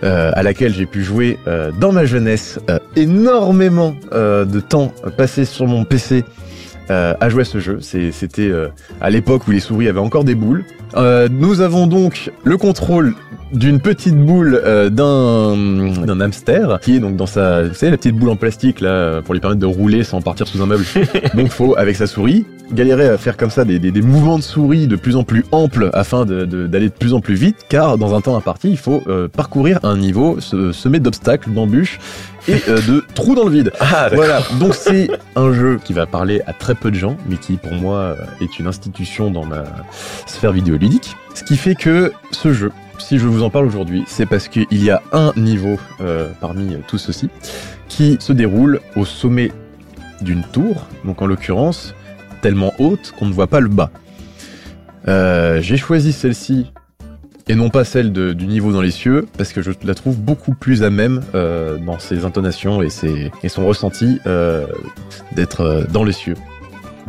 [0.03, 1.38] euh, à laquelle j'ai pu jouer
[1.79, 2.59] dans ma jeunesse
[2.95, 6.23] énormément de temps passé sur mon PC
[6.89, 7.80] euh, à jouer à ce jeu.
[7.81, 8.68] C'était euh,
[9.01, 10.64] à l'époque où les souris avaient encore des boules.
[10.95, 13.14] Euh, nous avons donc le contrôle
[13.53, 15.55] d'une petite boule euh, d'un
[16.05, 19.22] d'un hamster qui est donc dans sa vous savez la petite boule en plastique là
[19.22, 20.84] pour lui permettre de rouler sans partir sous un meuble
[21.34, 24.43] donc faut avec sa souris galérer à faire comme ça des, des, des mouvements de
[24.43, 27.65] souris de plus en plus amples afin de- de- d'aller de, plus en plus vite
[27.69, 31.99] car dans un temps imparti il faut euh, parcourir un niveau se, semer d'obstacles d'embûches
[32.48, 36.06] et euh, de trous dans le vide Ah, voilà, donc c'est un jeu qui va
[36.06, 39.45] parler à très peu de gens, mais qui pour moi euh, est une institution dans
[39.45, 39.64] ma
[40.26, 41.15] sphère vidéoludique.
[41.34, 44.65] Ce qui fait que ce jeu, si je vous en parle aujourd'hui, c'est parce qu'il
[44.72, 47.30] y a un niveau euh, parmi tout ceci
[47.88, 49.52] qui se déroule au sommet
[50.22, 51.94] d'une tour, donc en l'occurrence
[52.41, 53.91] tellement haute qu'on ne voit pas le bas.
[55.07, 56.72] Euh, J'ai choisi celle-ci
[57.49, 60.53] et non pas celle du niveau dans les cieux, parce que je la trouve beaucoup
[60.53, 64.65] plus à même euh, dans ses intonations et, ses, et son ressenti euh,
[65.34, 66.36] d'être euh, dans les cieux.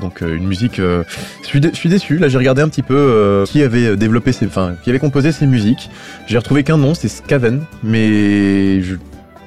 [0.01, 0.77] Donc une musique.
[0.77, 1.03] je,
[1.43, 2.19] suis déçu.
[2.19, 5.45] Là, j'ai regardé un petit peu qui avait développé ces, enfin, qui avait composé ces
[5.45, 5.91] musiques.
[6.29, 8.99] J'ai retrouvé qu'un nom, c'est Skaven, mais il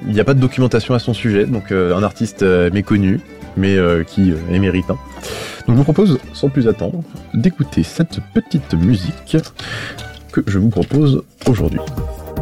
[0.08, 1.46] n'y a pas de documentation à son sujet.
[1.46, 3.20] Donc un artiste méconnu,
[3.56, 4.98] mais euh, qui est méritant.
[5.66, 7.02] Donc je vous propose, sans plus attendre,
[7.34, 9.36] d'écouter cette petite musique
[10.32, 11.80] que je vous propose aujourd'hui.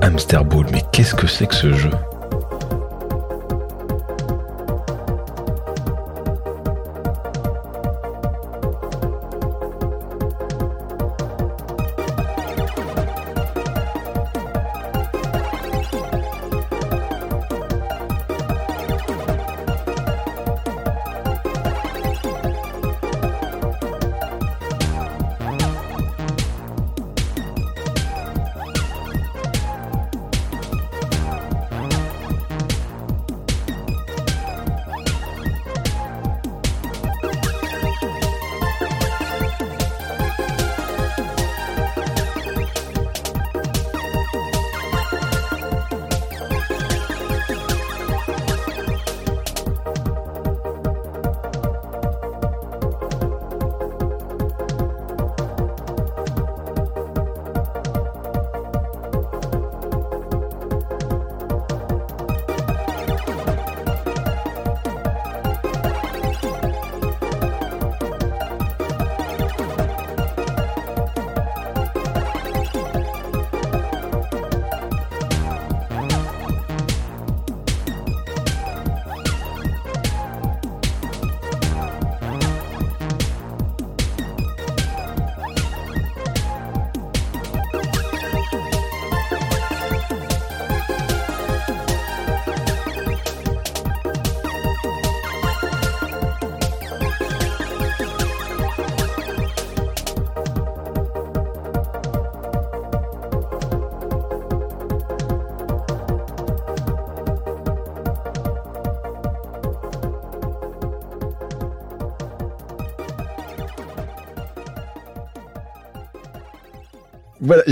[0.00, 1.90] Hamster Ball, mais qu'est-ce que c'est que ce jeu?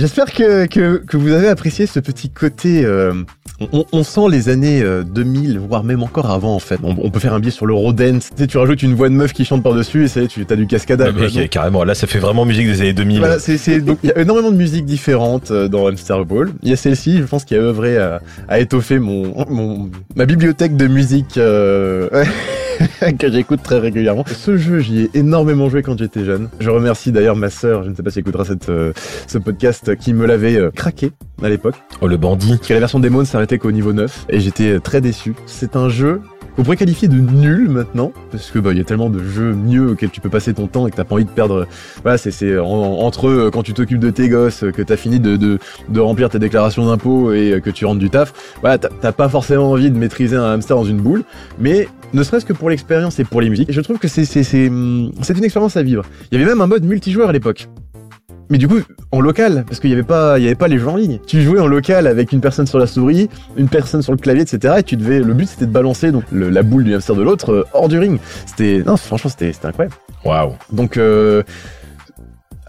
[0.09, 2.85] J'espère que, que, que vous avez apprécié ce petit côté.
[2.85, 3.13] euh,
[3.73, 6.79] on, on sent les années euh, 2000, voire même encore avant en fait.
[6.83, 8.31] On, on peut faire un biais sur l'Eurodance.
[8.31, 10.29] Tu sais, tu rajoutes une voix de meuf qui chante par-dessus et ça y est,
[10.29, 11.13] tu as du cascada.
[11.13, 11.23] Quoi.
[11.35, 13.19] mais Donc, carrément, là, ça fait vraiment musique des années 2000.
[13.19, 16.51] Voilà, c'est, c'est, donc il y a énormément de musiques différentes euh, dans Hamster Ball.
[16.63, 20.25] Il y a celle-ci, je pense, qui a œuvré à, à étoffer mon, mon, ma
[20.25, 22.09] bibliothèque de musique euh,
[23.19, 24.25] que j'écoute très régulièrement.
[24.27, 26.49] Ce jeu, j'y ai énormément joué quand j'étais jeune.
[26.61, 28.93] Je remercie d'ailleurs ma sœur, je ne sais pas si elle écoutera cette, euh,
[29.27, 31.75] ce podcast, qui me l'avait euh, craqué à l'époque.
[32.01, 32.57] Oh, le bandit.
[32.57, 35.35] Parce que la version démo ne s'arrêtait qu'au niveau 9 et j'étais euh, très déçu.
[35.47, 36.21] C'est un jeu
[36.59, 39.55] qu'on pourrait qualifier de nul maintenant parce que bah il y a tellement de jeux
[39.55, 41.69] mieux auxquels tu peux passer ton temps et que t'as pas envie de perdre.
[42.03, 45.37] Voilà, c'est en- entre eux quand tu t'occupes de tes gosses, que t'as fini de,
[45.37, 48.33] de remplir tes déclarations d'impôts et que tu rentres du taf.
[48.61, 51.23] Voilà, t'as- pas forcément envie de maîtriser un hamster dans une boule,
[51.61, 53.71] mais ne serait-ce que pour l'expérience et pour les musiques.
[53.71, 54.69] Je trouve que c'est c'est c'est
[55.23, 56.03] c'est une expérience à vivre.
[56.33, 57.69] Il y avait même un mode multijoueur à l'époque.
[58.51, 58.79] Mais du coup,
[59.13, 61.19] en local, parce qu'il y avait pas, il y avait pas les jeux en ligne.
[61.27, 64.43] Tu jouais en local avec une personne sur la souris, une personne sur le clavier,
[64.43, 64.77] etc.
[64.79, 67.23] Et tu devais, le but c'était de balancer donc le- la boule du hamster de
[67.23, 68.19] l'autre euh, hors du ring.
[68.47, 69.95] C'était, non, franchement, c'était, c'était incroyable.
[70.25, 70.53] Waouh.
[70.73, 71.43] Donc, euh,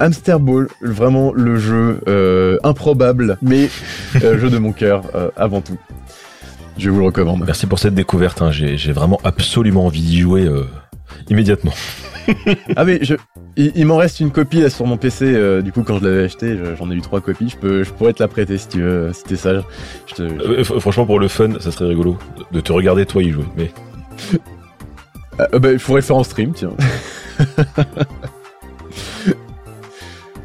[0.01, 3.69] Hamster Ball, vraiment le jeu euh, improbable, mais
[4.23, 5.77] euh, jeu de mon cœur euh, avant tout.
[6.77, 7.43] Je vous le recommande.
[7.45, 8.41] Merci pour cette découverte.
[8.41, 8.51] hein.
[8.51, 10.49] J'ai j'ai vraiment absolument envie d'y jouer
[11.29, 11.73] immédiatement.
[12.75, 13.15] Ah mais je,
[13.57, 15.25] il, il m'en reste une copie là sur mon PC.
[15.25, 17.49] euh, du coup, quand je l'avais acheté, je- j'en ai eu trois copies.
[17.49, 19.63] Je peux, je pourrais te la prêter si tu veux, si t'es sage.
[20.07, 22.17] Je te, Euh, fr- franchement, pour le fun, ça serait rigolo
[22.51, 23.45] de- te regarder toi y jouer.
[23.57, 23.71] Mais
[25.39, 26.71] Ah, euh, bah, il faudrait le faire en stream, tiens.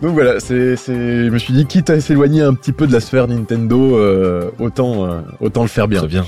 [0.03, 2.93] Donc voilà, c'est, c'est, je me suis dit, quitte à s'éloigner un petit peu de
[2.93, 3.99] la sphère Nintendo,
[4.59, 6.01] autant, autant le faire bien.
[6.01, 6.27] très bien.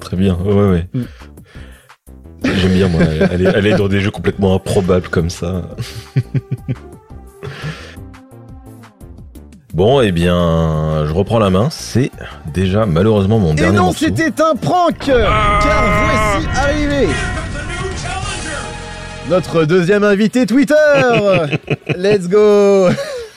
[0.00, 0.36] Très bien.
[0.44, 0.68] Ouais, ouais.
[0.70, 0.88] ouais.
[0.94, 1.02] Mm.
[2.44, 5.62] J'aime bien, moi, aller, aller dans des jeux complètement improbables comme ça.
[9.74, 11.68] bon, eh bien, je reprends la main.
[11.70, 12.10] C'est
[12.52, 14.06] déjà malheureusement mon Et dernier non, morceau.
[14.06, 17.08] c'était un prank Car voici arrivé
[19.30, 20.74] Notre deuxième invité Twitter
[21.96, 22.88] Let's go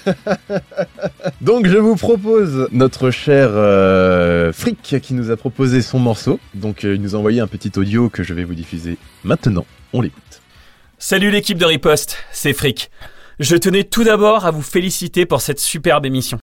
[1.42, 6.40] Donc je vous propose notre cher euh, Frick qui nous a proposé son morceau.
[6.54, 9.66] Donc euh, il nous a envoyé un petit audio que je vais vous diffuser maintenant.
[9.94, 10.42] On l'écoute.
[10.98, 12.90] Salut l'équipe de Riposte, c'est Frick.
[13.40, 16.40] Je tenais tout d'abord à vous féliciter pour cette superbe émission.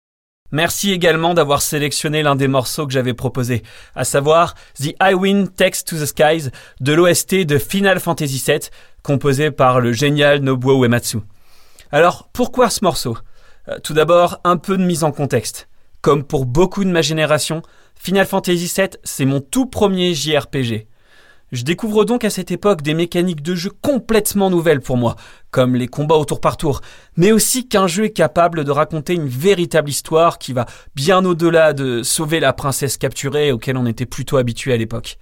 [0.50, 3.62] Merci également d'avoir sélectionné l'un des morceaux que j'avais proposé,
[3.94, 6.48] à savoir The I Win Text to the Skies
[6.80, 8.60] de l'OST de Final Fantasy VII,
[9.02, 11.18] composé par le génial Nobuo Uematsu.
[11.92, 13.18] Alors, pourquoi ce morceau?
[13.82, 15.68] Tout d'abord, un peu de mise en contexte.
[16.00, 17.62] Comme pour beaucoup de ma génération,
[17.96, 20.86] Final Fantasy VII, c'est mon tout premier JRPG.
[21.50, 25.16] Je découvre donc à cette époque des mécaniques de jeu complètement nouvelles pour moi,
[25.50, 26.82] comme les combats au tour par tour,
[27.16, 31.72] mais aussi qu'un jeu est capable de raconter une véritable histoire qui va bien au-delà
[31.72, 35.18] de sauver la princesse capturée auquel on était plutôt habitué à l'époque.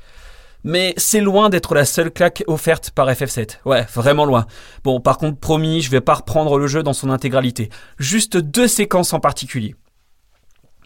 [0.66, 3.58] Mais c'est loin d'être la seule claque offerte par FF7.
[3.64, 4.46] Ouais, vraiment loin.
[4.82, 7.70] Bon, par contre, promis, je vais pas reprendre le jeu dans son intégralité.
[7.98, 9.76] Juste deux séquences en particulier.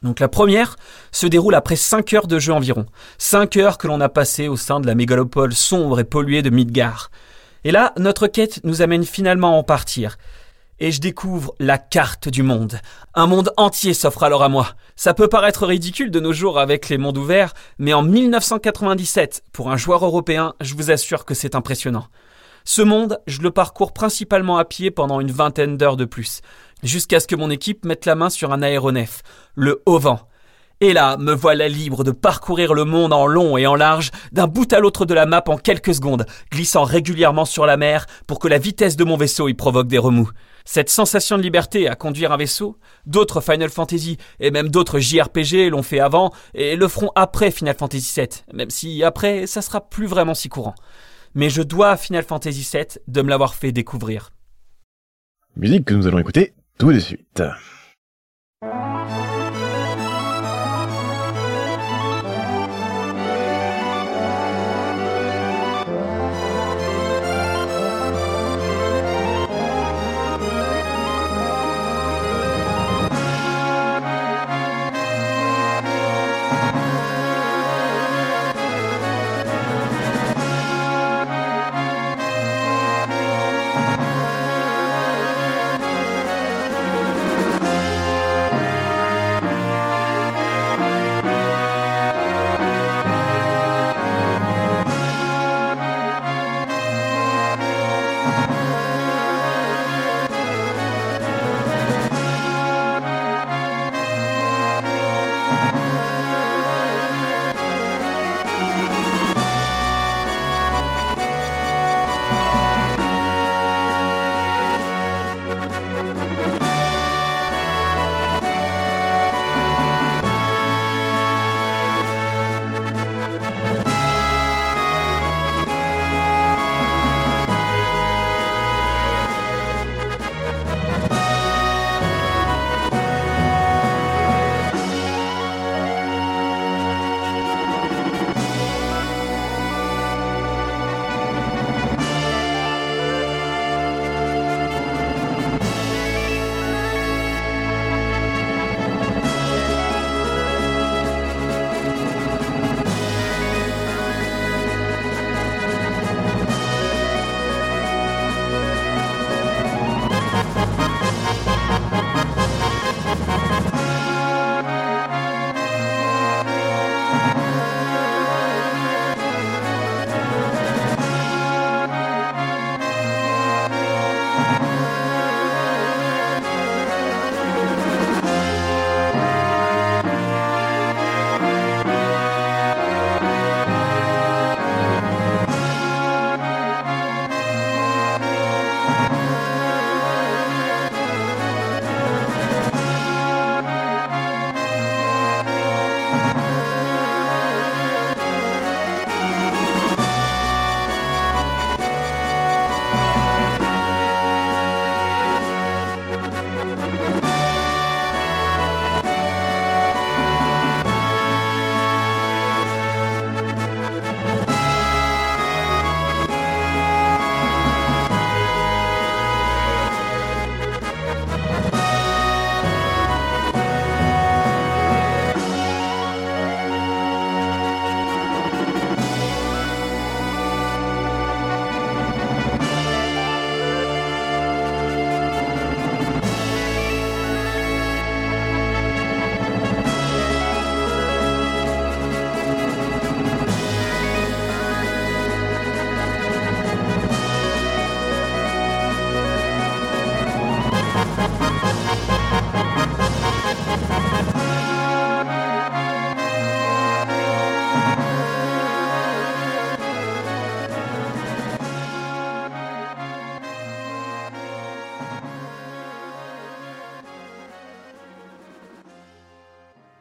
[0.02, 0.76] Donc la première
[1.12, 2.84] se déroule après 5 heures de jeu environ.
[3.16, 6.50] 5 heures que l'on a passées au sein de la mégalopole sombre et polluée de
[6.50, 7.10] Midgar.
[7.64, 10.18] Et là, notre quête nous amène finalement à en partir.
[10.80, 12.80] Et je découvre la carte du monde.
[13.14, 14.68] Un monde entier s'offre alors à moi.
[14.96, 19.70] Ça peut paraître ridicule de nos jours avec les mondes ouverts, mais en 1997, pour
[19.70, 22.06] un joueur européen, je vous assure que c'est impressionnant.
[22.64, 26.40] Ce monde, je le parcours principalement à pied pendant une vingtaine d'heures de plus,
[26.82, 29.22] jusqu'à ce que mon équipe mette la main sur un aéronef,
[29.54, 30.20] le haut vent.
[30.82, 34.46] Et là, me voilà libre de parcourir le monde en long et en large, d'un
[34.46, 38.38] bout à l'autre de la map en quelques secondes, glissant régulièrement sur la mer pour
[38.38, 40.30] que la vitesse de mon vaisseau y provoque des remous.
[40.64, 42.76] Cette sensation de liberté à conduire un vaisseau,
[43.06, 47.76] d'autres Final Fantasy et même d'autres JRPG l'ont fait avant et le feront après Final
[47.76, 50.74] Fantasy VII, même si après ça sera plus vraiment si courant.
[51.34, 54.30] Mais je dois à Final Fantasy VII de me l'avoir fait découvrir.
[55.56, 57.42] Musique que nous allons écouter tout de suite.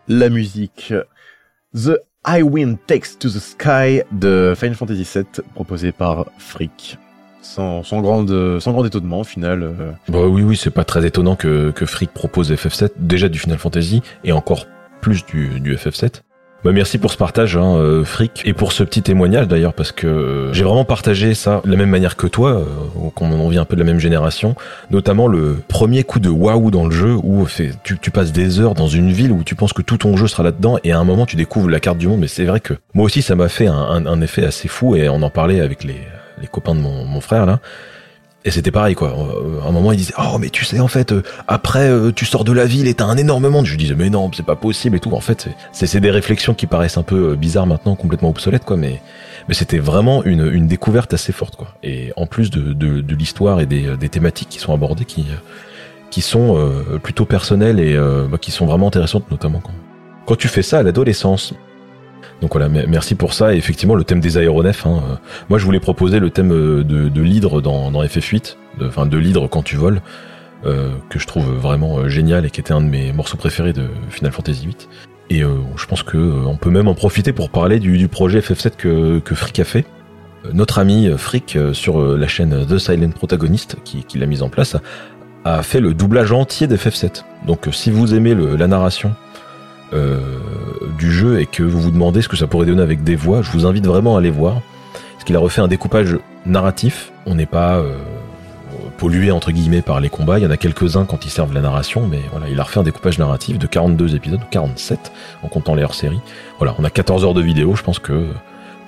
[0.10, 0.94] La musique.
[1.73, 6.98] The High Wind Takes to the Sky de Final Fantasy VII, proposé par Frick.
[7.41, 9.64] Sans, sans, grande, sans grand étonnement, au final.
[9.64, 13.40] euh, Bah oui, oui, c'est pas très étonnant que, que Frick propose FF7, déjà du
[13.40, 14.68] Final Fantasy, et encore
[14.99, 16.22] plus du, du FF7.
[16.61, 19.94] Bah merci pour ce partage, hein, euh, Frick, et pour ce petit témoignage d'ailleurs, parce
[19.94, 23.48] que euh, j'ai vraiment partagé ça de la même manière que toi, euh, qu'on en
[23.48, 24.56] vient un peu de la même génération,
[24.91, 27.48] notamment le premier coup de waouh dans le jeu, où
[27.84, 30.44] tu, passes des heures dans une ville où tu penses que tout ton jeu sera
[30.44, 32.73] là-dedans, et à un moment tu découvres la carte du monde, mais c'est vrai que
[32.94, 36.02] moi aussi ça m'a fait un, effet assez fou, et on en parlait avec les,
[36.52, 37.61] copains de mon frère là,
[38.45, 39.10] et c'était pareil quoi.
[39.10, 42.11] Euh, À un moment il disait oh mais tu sais en fait euh, après euh,
[42.11, 43.66] tu sors de la ville et t'as un énorme monde.
[43.66, 45.11] Je lui disais mais non c'est pas possible et tout.
[45.11, 48.78] En fait c'est des réflexions qui paraissent un peu euh, bizarres maintenant, complètement obsolètes quoi.
[48.78, 49.02] Mais
[49.48, 51.70] mais c'était vraiment une, une découverte assez forte quoi.
[51.84, 55.36] Et en plus de, de, l'histoire et des, des thématiques qui sont abordées qui euh,
[56.10, 59.74] qui sont euh, plutôt personnelles et euh, bah, qui sont vraiment intéressantes notamment quand
[60.26, 61.56] quand tu fais ça à l'adolescence.
[62.41, 63.53] Donc voilà, me- merci pour ça.
[63.53, 64.86] Et effectivement, le thème des aéronefs.
[64.86, 65.16] hein, euh,
[65.49, 69.18] moi, je voulais proposer le thème euh, de, l'hydre dans, dans FF8, de- enfin de,
[69.18, 70.02] l'hydre quand tu voles,
[70.66, 73.88] euh, que je trouve vraiment génial et qui était un de mes morceaux préférés de
[74.10, 74.76] Final Fantasy VIII.
[75.32, 78.72] Et je pense que euh, on peut même en profiter pour parler du, projet FF7
[78.78, 79.86] que, que Frick a fait.
[80.53, 84.78] Notre ami Frick sur la chaîne The Silent Protagonist, qui, l'a mise en place,
[85.44, 87.24] a, fait le doublage entier d'FF7.
[87.45, 89.14] Donc si vous aimez la narration
[89.94, 90.20] euh,
[90.98, 93.41] du jeu et que vous vous demandez ce que ça pourrait donner avec des voix,
[93.41, 94.61] je vous invite vraiment à aller voir.
[95.14, 97.11] Parce qu'il a refait un découpage narratif.
[97.26, 97.94] On n'est pas euh,
[98.98, 100.40] pollué entre guillemets par les combats.
[100.40, 102.80] Il y en a quelques-uns quand ils servent la narration, mais voilà, il a refait
[102.80, 105.11] un découpage narratif de 42 épisodes, 47
[105.44, 106.22] en comptant les hors-séries.
[106.57, 107.76] Voilà, on a 14 heures de vidéo.
[107.76, 108.28] Je pense que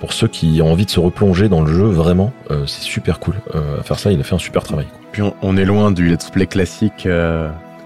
[0.00, 3.18] pour ceux qui ont envie de se replonger dans le jeu, vraiment, euh, c'est super
[3.18, 3.34] cool.
[3.54, 4.86] À faire ça, il a fait un super travail.
[5.12, 7.06] Puis on, est loin du let's play classique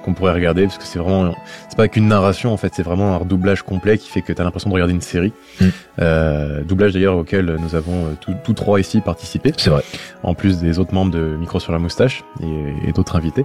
[0.06, 1.34] qu'on pourrait regarder parce que c'est vraiment
[1.68, 4.44] c'est pas qu'une narration en fait c'est vraiment un redoublage complet qui fait que t'as
[4.44, 5.64] l'impression de regarder une série Mm.
[6.00, 9.82] euh, doublage d'ailleurs auquel nous avons euh, tous- tous trois ici participé C'est vrai.
[10.22, 13.44] en plus des autres membres de Micro sur la moustache et, et d'autres invités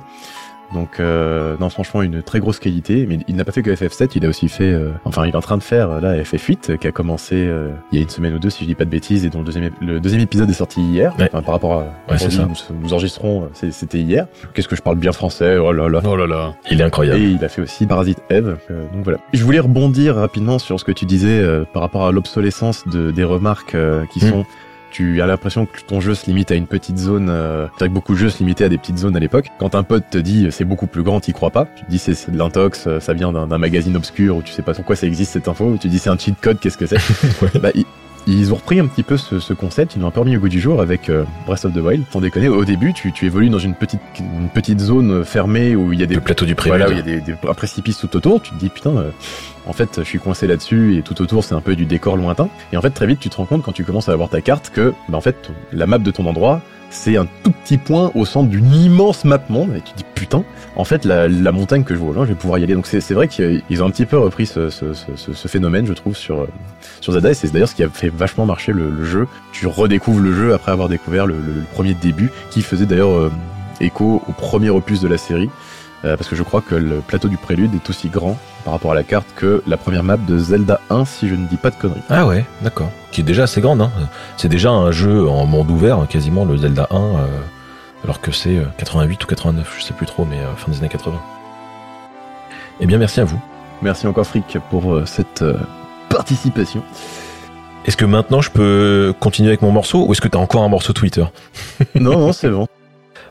[0.73, 4.11] donc euh, non franchement une très grosse qualité mais il n'a pas fait que FF7
[4.15, 6.71] il a aussi fait euh, enfin il est en train de faire euh, là FF8
[6.71, 8.75] euh, qui a commencé euh, il y a une semaine ou deux si je dis
[8.75, 11.29] pas de bêtises et dont le deuxième, le deuxième épisode est sorti hier Ouais.
[11.31, 12.45] Enfin, par rapport à Ouais, c'est ça.
[12.45, 16.15] nous, nous enregistrons c'était hier qu'est-ce que je parle bien français oh là là Oh
[16.15, 16.53] là là.
[16.69, 17.19] Il est incroyable.
[17.19, 18.57] et il a fait aussi Parasite Eve.
[18.93, 19.19] donc voilà.
[19.33, 23.11] Je voulais rebondir rapidement sur ce que tu disais euh, par rapport à l'obsolescence de,
[23.11, 24.29] des remarques euh, qui Mm.
[24.29, 24.45] sont.
[24.91, 27.29] Tu as l'impression que ton jeu se limite à une petite zone.
[27.29, 29.47] Euh, c'est vrai que beaucoup de jeux se limitaient à des petites zones à l'époque.
[29.59, 31.67] Quand un pote te dit euh, c'est beaucoup plus grand, t'y crois pas.
[31.75, 34.61] Tu te dis c'est, de l'intox, euh, ça vient d'un, magazine obscur où tu sais
[34.61, 35.65] pas pourquoi ça existe cette info.
[35.65, 36.97] Ou tu dis c'est un cheat code, qu'est-ce que c'est?
[37.61, 37.85] Bah, ils,
[38.27, 40.39] ils ont repris un petit peu ce, ce concept, ils l'ont un peu remis au
[40.41, 42.03] goût du jour avec euh, Breath of the Wild.
[42.11, 45.91] Sans déconner, au début tu, tu évolues dans une petite, une petite zone fermée où
[45.93, 46.77] il y a des Le plateau du prélude.
[46.81, 48.91] voilà, où il y a des, des- un précipice tout autour, tu te dis putain,
[48.91, 49.09] euh,
[49.67, 52.49] en fait, je suis coincé là-dessus et tout autour c'est un peu du décor lointain.
[52.73, 54.41] Et en fait, très vite, tu te rends compte quand tu commences à avoir ta
[54.41, 58.11] carte que, bah, en fait, la map de ton endroit, c'est un tout petit point
[58.15, 59.73] au centre d'une immense map monde.
[59.75, 60.43] Et tu te dis putain,
[60.75, 62.73] en fait, la, montagne que je vois au loin, je vais pouvoir y aller.
[62.73, 66.47] Donc c'est vrai qu'ils ont un petit peu repris ce, ce, phénomène, je trouve, sur,
[66.99, 67.31] sur Zelda.
[67.31, 69.27] Et c'est d'ailleurs ce qui a fait vachement marcher le, jeu.
[69.53, 71.35] Tu redécouvres le jeu après avoir découvert le
[71.73, 73.31] premier début, qui faisait d'ailleurs euh,
[73.79, 75.49] écho au premier opus de la série.
[76.03, 78.91] Euh, parce que je crois que le plateau du prélude est aussi grand par rapport
[78.91, 81.69] à la carte que la première map de Zelda 1, si je ne dis pas
[81.69, 82.01] de conneries.
[82.09, 82.89] Ah ouais, d'accord.
[83.11, 83.81] Qui est déjà assez grande.
[83.81, 83.91] Hein.
[84.37, 87.25] C'est déjà un jeu en monde ouvert, quasiment le Zelda 1, euh,
[88.03, 90.79] alors que c'est euh, 88 ou 89, je sais plus trop, mais euh, fin des
[90.79, 91.19] années 80.
[92.79, 93.39] Eh bien, merci à vous.
[93.81, 95.57] Merci encore Frick pour euh, cette euh,
[96.09, 96.83] participation.
[97.85, 100.69] Est-ce que maintenant je peux continuer avec mon morceau ou est-ce que t'as encore un
[100.69, 101.25] morceau Twitter?
[101.95, 102.67] Non, non, c'est bon.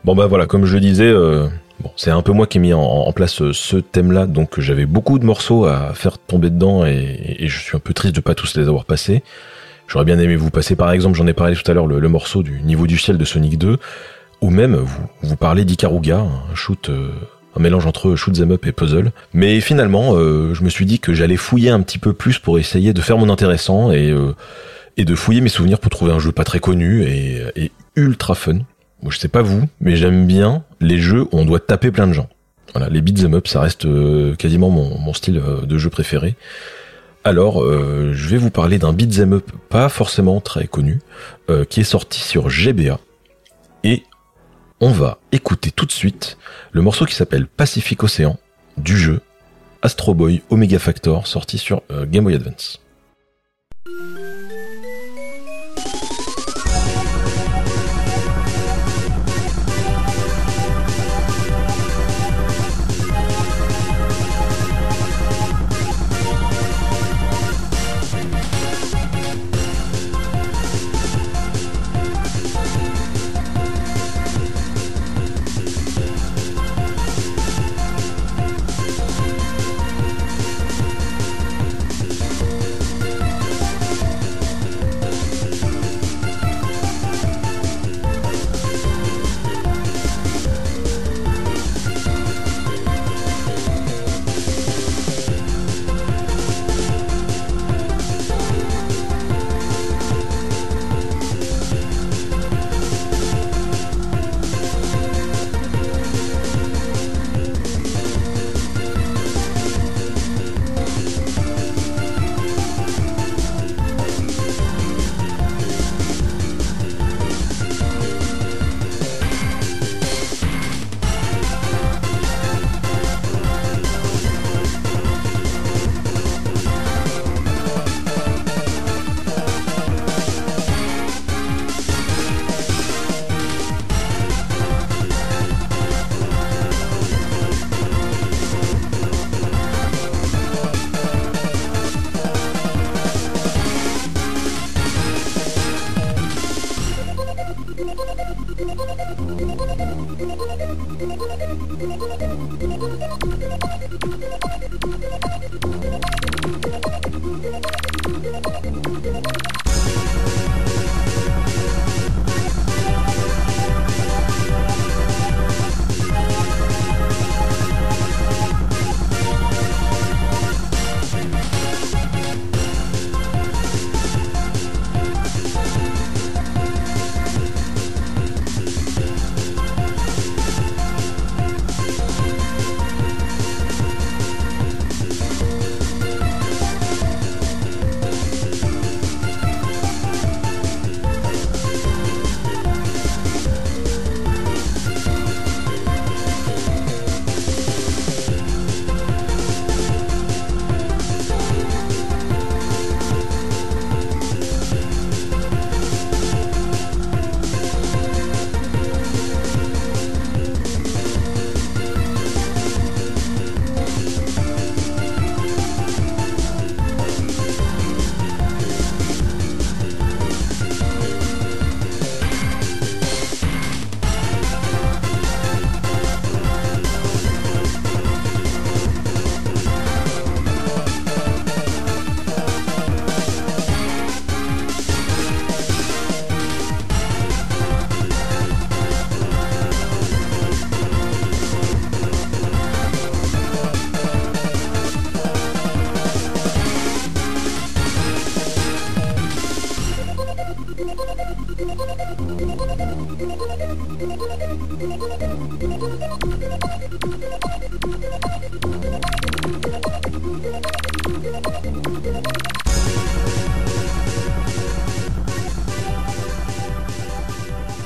[0.03, 1.47] Bon bah voilà, comme je le disais, euh,
[1.95, 5.19] c'est un peu moi qui ai mis en, place euh, ce thème-là, donc j'avais beaucoup
[5.19, 8.55] de morceaux à faire tomber dedans et, je suis un peu triste de pas tous
[8.57, 9.23] les avoir passés.
[9.87, 12.43] J'aurais bien aimé vous passer par exemple, j'en ai parlé tout à l'heure, le, morceau
[12.43, 13.77] du niveau du ciel de Sonic 2,
[14.41, 14.83] ou même
[15.21, 17.09] vous, parlez d'Ikaruga, un euh,
[17.57, 19.11] mélange entre shoot 'em up et puzzle.
[19.33, 22.57] Mais finalement, euh, je me suis dit que j'allais fouiller un petit peu plus pour
[22.57, 24.13] essayer de faire mon intéressant et,
[24.97, 28.59] de fouiller mes souvenirs pour trouver un jeu pas très connu et ultra fun.
[29.01, 32.07] Moi, je sais pas vous, mais j'aime bien les jeux où on doit taper plein
[32.07, 32.29] de gens.
[32.73, 36.35] Voilà, les beat'em up, ça reste euh, quasiment mon, style euh, de jeu préféré.
[37.23, 40.99] Alors, euh, je vais vous parler d'un beat'em up pas forcément très connu,
[41.69, 42.99] qui est sorti sur GBA.
[43.83, 44.03] Et
[44.79, 46.37] on va écouter tout de suite
[46.71, 48.37] le morceau qui s'appelle Pacific Ocean
[48.77, 49.21] du jeu
[49.81, 52.81] Astro Boy Omega Factor, sorti sur Game Boy Advance.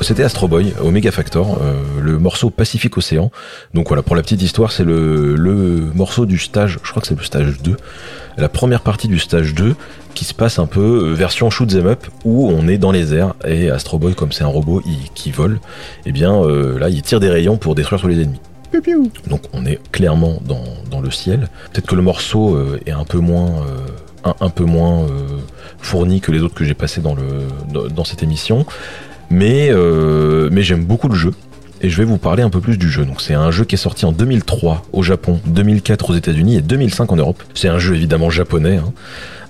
[0.05, 3.31] C'était Astro Boy, Omega Factor, euh, le morceau Pacifique Océan.
[3.73, 7.07] Donc voilà, pour la petite histoire, c'est le, le morceau du stage, je crois que
[7.07, 7.75] c'est le stage 2,
[8.37, 9.75] la première partie du stage 2,
[10.13, 13.15] qui se passe un peu euh, version shoot 'em up, où on est dans les
[13.15, 15.59] airs, et Astro Boy, comme c'est un robot il- qui vole,
[16.05, 18.39] et bien euh, là, il tire des rayons pour détruire tous les ennemis.
[19.27, 21.47] Donc on est clairement dans, dans le ciel.
[21.73, 23.63] Peut-être que le morceau euh, est un peu moins,
[24.23, 25.07] un, un peu moins
[25.79, 27.23] fourni que les autres que j'ai passés dans, le,
[27.73, 28.67] dans, dans cette émission.
[29.29, 31.31] Mais, euh, mais j'aime beaucoup le jeu.
[31.81, 33.05] Et je vais vous parler un peu plus du jeu.
[33.05, 36.61] Donc c'est un jeu qui est sorti en 2003 au Japon, 2004 aux États-Unis et
[36.61, 37.43] 2005 en Europe.
[37.53, 38.93] C'est un jeu évidemment japonais hein,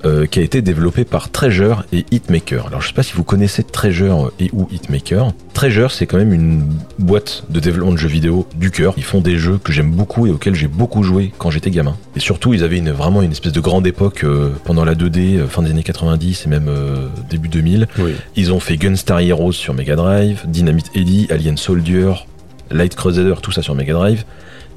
[0.06, 2.68] euh, qui a été développé par Treasure et Hitmaker.
[2.68, 5.32] Alors je sais pas si vous connaissez Treasure et ou Hitmaker.
[5.54, 6.64] Treasure c'est quand même une
[7.00, 8.94] boîte de développement de jeux vidéo du cœur.
[8.98, 11.96] Ils font des jeux que j'aime beaucoup et auxquels j'ai beaucoup joué quand j'étais gamin.
[12.16, 15.38] Et surtout ils avaient une, vraiment une espèce de grande époque euh, pendant la 2D,
[15.38, 17.88] euh, fin des années 90 et même euh, début 2000.
[18.00, 18.14] Oui.
[18.36, 22.14] Ils ont fait Gunstar Heroes sur Mega Drive, Dynamite Eddie, Alien Soldier,
[22.72, 24.26] Light Crusader, tout ça sur Mega Drive.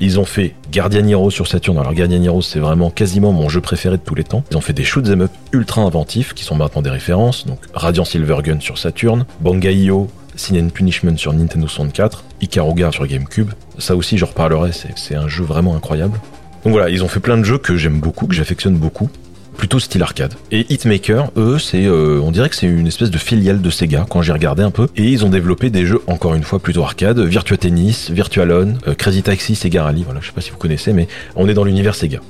[0.00, 1.76] Ils ont fait Guardian Heroes sur Saturn.
[1.76, 4.44] Alors Guardian Heroes, c'est vraiment quasiment mon jeu préféré de tous les temps.
[4.50, 7.46] Ils ont fait des shoot 'em up ultra inventifs qui sont maintenant des références.
[7.46, 13.50] Donc Radiant Silvergun sur Saturn, Bangai-O, Sin and Punishment sur Nintendo 64, Ikaruga sur GameCube.
[13.78, 14.70] Ça aussi, j'en reparlerai.
[14.94, 16.20] C'est un jeu vraiment incroyable.
[16.64, 19.10] Donc voilà, ils ont fait plein de jeux que j'aime beaucoup, que j'affectionne beaucoup
[19.58, 20.34] plutôt style arcade.
[20.52, 24.06] Et Hitmaker, eux, c'est, euh, on dirait que c'est une espèce de filiale de Sega
[24.08, 24.88] quand j'ai regardé un peu.
[24.96, 28.94] Et ils ont développé des jeux encore une fois plutôt arcade, Virtua Tennis, Virtualon, euh,
[28.94, 30.04] Crazy Taxi, Sega Rally.
[30.04, 32.20] Voilà, je sais pas si vous connaissez, mais on est dans l'univers Sega.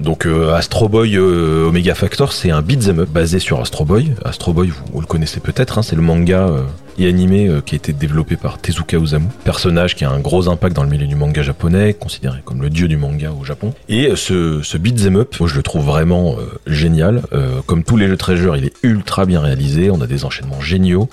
[0.00, 4.12] Donc euh, Astro Boy euh, Omega Factor, c'est un beat'em up basé sur Astro Boy.
[4.24, 6.62] Astro Boy, vous, le connaissez peut-être, hein, c'est le manga euh,
[6.98, 10.74] et animé qui a été développé par Tezuka Osamu, personnage qui a un gros impact
[10.74, 13.72] dans le milieu du manga japonais, considéré comme le dieu du manga au Japon.
[13.88, 16.36] Et ce, ce beat'em up, moi je le trouve vraiment
[16.66, 17.22] génial.
[17.64, 21.08] Comme tous les jeux Treasure, il est ultra bien réalisé, on a des enchaînements géniaux,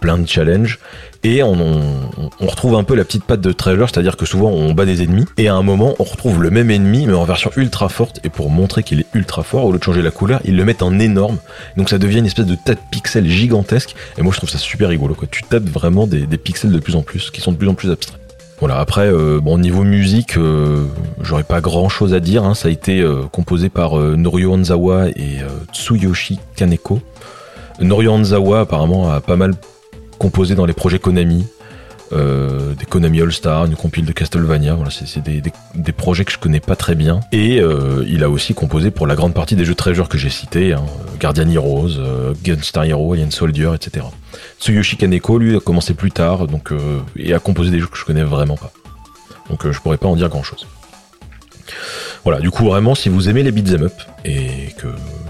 [0.00, 0.78] plein de challenges.
[1.24, 1.56] Et on,
[2.38, 5.24] retrouve un peu la petite patte de Treasure, c'est-à-dire que souvent on bat des ennemis,
[5.38, 8.28] et à un moment on retrouve le même ennemi, mais en version ultra forte, et
[8.28, 10.82] pour montrer qu'il est ultra fort, au lieu de changer la couleur, ils le mettent
[10.82, 11.38] en énorme,
[11.78, 14.58] donc ça devient une espèce de tas de pixels gigantesques, et moi je trouve ça
[14.58, 15.26] super rigolo, quoi.
[15.30, 17.90] Tu tapes vraiment des, pixels de plus en plus, qui sont de plus en plus
[17.90, 18.20] abstraits.
[18.60, 20.84] Voilà, après, euh, bon, niveau musique, euh,
[21.22, 22.54] j'aurais pas grand chose à dire, hein.
[22.54, 25.38] ça a été euh, composé par euh, Norio Hanzawa et
[25.72, 27.00] Tsuyoshi Kaneko.
[27.80, 29.54] Norio Hanzawa apparemment a pas mal
[30.24, 31.44] composé dans les projets Konami,
[32.12, 34.74] euh, des Konami All Star, une compile de Castlevania.
[34.74, 37.20] Voilà, c'est des, projets que je connais pas très bien.
[37.30, 40.30] Et euh, il a aussi composé pour la grande partie des jeux Treasure que j'ai
[40.30, 40.82] cités, hein,
[41.20, 44.06] Guardian Heroes, euh, Gunstar Hero, Alien Soldier, etc.
[44.58, 46.72] Tsuyoshi Kaneko, lui, a commencé plus tard, donc
[47.16, 48.72] et a composé des jeux que je connais vraiment pas.
[49.50, 50.66] Donc je pourrais pas en dire grand chose.
[52.24, 53.92] Voilà, du coup vraiment, si vous aimez les beat'em up
[54.24, 54.86] et que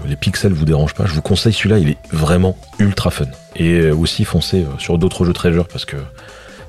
[0.07, 3.25] les pixels vous dérangent pas, je vous conseille celui-là, il est vraiment ultra fun.
[3.55, 5.97] Et euh, aussi foncez euh, sur d'autres jeux Treasure parce que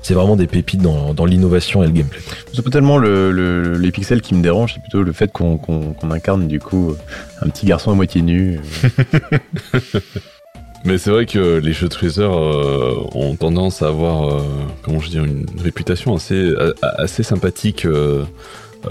[0.01, 2.19] c'est vraiment des pépites dans, dans l'innovation et le gameplay.
[2.53, 5.59] C'est pas tellement le, le- les pixels qui me dérangent, c'est plutôt le fait qu'on
[6.11, 6.95] incarne du coup
[7.41, 8.59] un petit garçon à moitié nu.
[10.85, 14.41] Mais c'est vrai que les jeux de Treasure euh, ont tendance à avoir, euh,
[14.83, 18.23] comment je dis, une réputation assez, sympathique euh, euh,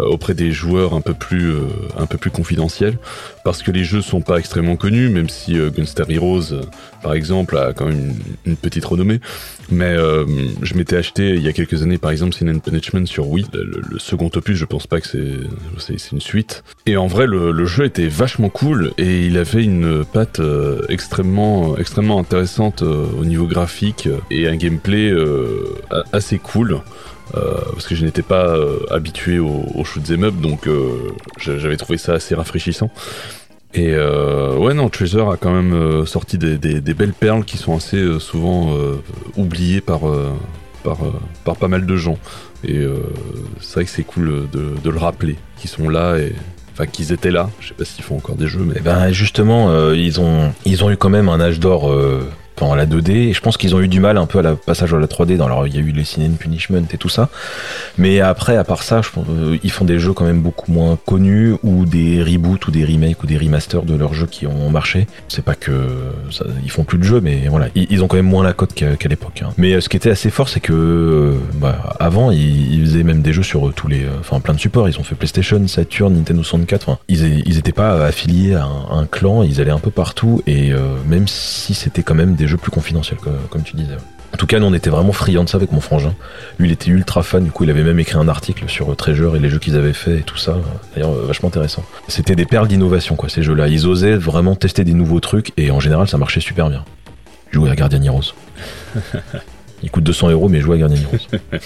[0.01, 1.63] auprès des joueurs un peu plus, euh,
[1.99, 2.99] un peu plus confidentiels,
[3.45, 6.63] parce que les jeux sont pas extrêmement connus, même si euh, Gunstar Heroes, euh,
[7.03, 8.15] par exemple, a quand même
[8.45, 9.21] une, petite renommée.
[9.71, 10.25] Mais euh,
[10.63, 13.47] je m'étais acheté il y a quelques années, par exemple, Sin and Punishment sur Wii,
[13.53, 14.57] le, second opus.
[14.57, 16.65] Je pense pas que c'est, une suite.
[16.87, 20.83] Et en vrai, le, le jeu était vachement cool et il avait une patte euh,
[20.89, 25.79] extrêmement, extrêmement intéressante euh, au niveau graphique et un gameplay euh,
[26.13, 26.81] assez cool.
[27.35, 31.11] Euh, parce que je n'étais pas euh, habitué au, au shoot 'em up, donc euh,
[31.41, 32.91] j'a- j'avais trouvé ça assez rafraîchissant.
[33.75, 38.19] Et euh, ouais, non, Treasure a quand même sorti des, belles perles qui sont assez
[38.21, 38.75] souvent
[39.37, 40.01] oubliées par,
[40.83, 40.99] par,
[41.45, 42.17] par pas mal de gens.
[42.65, 42.87] Et
[43.61, 46.33] c'est vrai que c'est cool de, le rappeler, qu'ils sont là et.
[46.73, 47.51] Enfin, qu'ils étaient là.
[47.61, 48.77] Je sais pas s'ils font encore des jeux, mais.
[48.79, 51.93] Et ben justement, ils ont ils ont eu quand même un âge d'or
[52.57, 53.11] pendant la 2D.
[53.11, 55.07] Et je pense qu'ils ont eu du mal un peu à la passage à la
[55.07, 55.37] 3D.
[55.37, 57.29] Dans leur, il y a eu les Sin Punishment et tout ça.
[57.99, 60.73] Mais après, à part ça, je pense, euh, ils font des jeux quand même beaucoup
[60.73, 64.47] moins connus ou des reboots ou des remakes ou des remasters de leurs jeux qui
[64.47, 65.07] ont marché.
[65.29, 65.73] C'est pas que
[66.31, 68.75] ça, ils font plus de jeux, mais voilà, ils, ont quand même moins la cote
[68.75, 69.43] qu'à l'époque.
[69.45, 69.51] hein.
[69.57, 73.23] Mais euh, ce qui était assez fort, c'est que euh, bah, avant, ils, faisaient même
[73.23, 74.89] des jeux sur euh, tous les, enfin plein de supports.
[74.89, 76.89] Ils ont fait PlayStation, Saturn, Nintendo 64.
[76.89, 79.43] Enfin, ils ils étaient pas affiliés à un, clan.
[79.43, 80.73] Ils allaient un peu partout et
[81.09, 83.97] même si c'était quand même des jeux plus confidentiels, comme, comme tu disais.
[84.35, 86.15] En tout cas, nous on était vraiment friands de ça avec mon frangin.
[86.59, 87.45] Lui, il était ultra fan.
[87.45, 89.77] Du coup, il avait même écrit un article sur euh, Treasure et les jeux qu'ils
[89.77, 90.57] avaient fait et tout ça.
[90.95, 91.85] D'ailleurs, euh, vachement intéressant.
[92.09, 93.69] C'était des perles d'innovation, quoi, ces jeux-là.
[93.69, 96.85] Ils osaient vraiment tester des nouveaux trucs et en général, ça marchait super bien.
[97.51, 98.35] Jouer à Guardian Heroes.
[99.83, 101.39] Il coûte 200 euros, mais jouer à Guardian Heroes.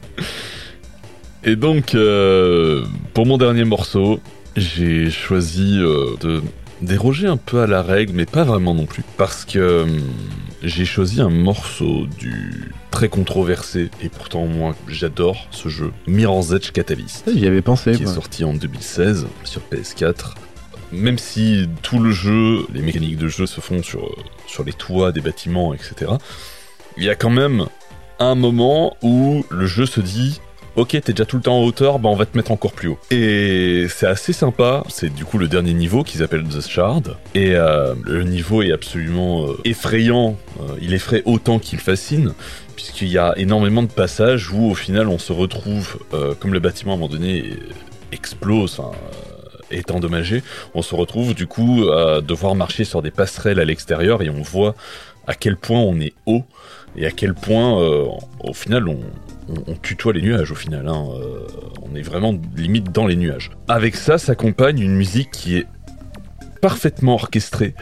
[1.43, 2.85] Et donc, euh,
[3.15, 4.20] pour mon dernier morceau,
[4.57, 6.43] j'ai choisi euh, de
[6.82, 9.02] déroger un peu à la règle, mais pas vraiment non plus.
[9.16, 10.01] Parce que hum,
[10.62, 16.70] j'ai choisi un morceau du très controversé, et pourtant moi j'adore ce jeu, Mirror's Edge
[16.73, 17.93] Catalyst, J'y avais pensé.
[17.93, 20.35] qui est sorti en 2016 sur PS4.
[20.93, 24.11] Même si tout le jeu, les mécaniques de jeu se font sur,
[24.47, 26.12] sur les toits des bâtiments, etc.,
[26.97, 27.66] il y a quand même
[28.19, 30.41] un moment où le jeu se dit
[30.76, 32.88] Ok, t'es déjà tout le temps en hauteur, bah on va te mettre encore plus
[32.88, 32.98] haut.
[33.10, 34.84] Et c'est assez sympa.
[34.88, 37.16] C'est du coup le dernier niveau qu'ils appellent The Shard.
[37.34, 40.36] Et euh, le niveau est absolument euh, effrayant.
[40.60, 42.34] Euh, il effraie autant qu'il fascine,
[42.76, 45.98] puisqu'il y a énormément de passages où au final on se retrouve,
[46.38, 47.44] comme le bâtiment à un moment donné
[48.12, 48.97] explose, enfin,
[49.70, 50.42] est endommagé,
[50.74, 54.42] on se retrouve du coup à devoir marcher sur des passerelles à l'extérieur et on
[54.42, 54.74] voit
[55.26, 56.44] à quel point on est haut
[56.97, 58.07] et à quel point euh,
[58.41, 59.01] au final on,
[59.83, 60.87] tutoie les nuages au final.
[60.87, 61.47] hein, euh,
[61.83, 63.51] on est vraiment limite dans les nuages.
[63.67, 65.67] Avec ça s'accompagne une musique qui est
[66.61, 67.75] parfaitement orchestrée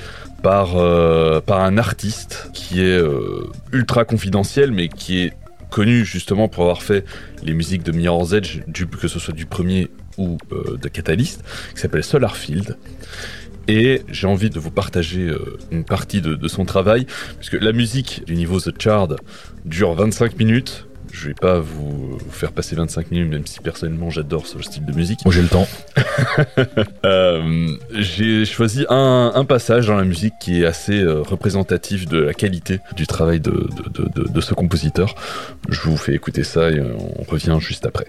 [0.42, 3.00] par, euh, par un artiste qui est
[3.72, 5.32] ultra confidentiel mais qui est
[5.70, 7.04] connu justement pour avoir fait
[7.42, 8.60] les musiques de Mirror's Edge,
[8.98, 11.44] que ce soit du premier ou de Catalyst,
[11.74, 12.76] qui s'appelle Solarfield.
[13.68, 17.06] Et j'ai envie de vous partager euh, une partie de, de son travail,
[17.38, 19.16] puisque la musique du niveau The Chard
[19.64, 20.84] dure 25 minutes.
[21.10, 24.92] Je vais pas vous, faire passer 25 minutes, même si personnellement j'adore ce style de
[24.92, 25.20] musique.
[25.24, 25.66] Moi, j'ai le temps.
[27.04, 32.18] Euh, j'ai choisi un, un passage dans la musique qui est assez euh, représentatif de
[32.18, 35.14] la qualité du travail de, de- de- de- de ce compositeur.
[35.68, 38.06] Je vous fais écouter ça et on revient juste après.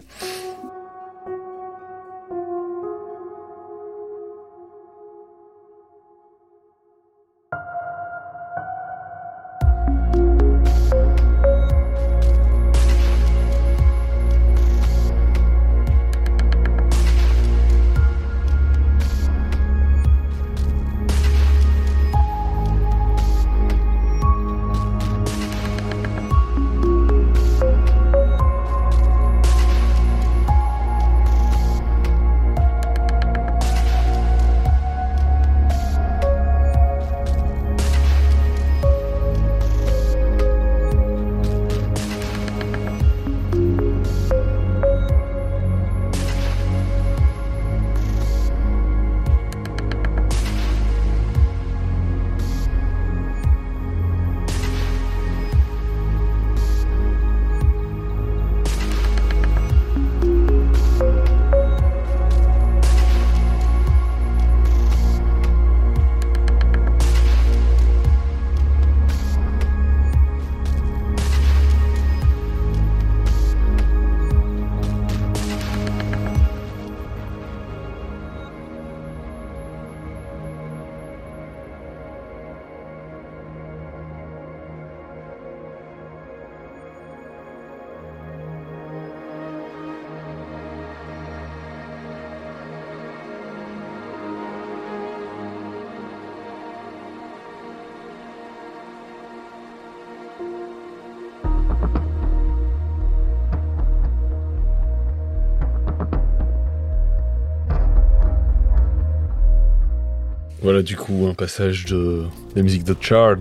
[110.70, 112.26] Voilà du coup un passage de
[112.56, 113.38] la musique de Chard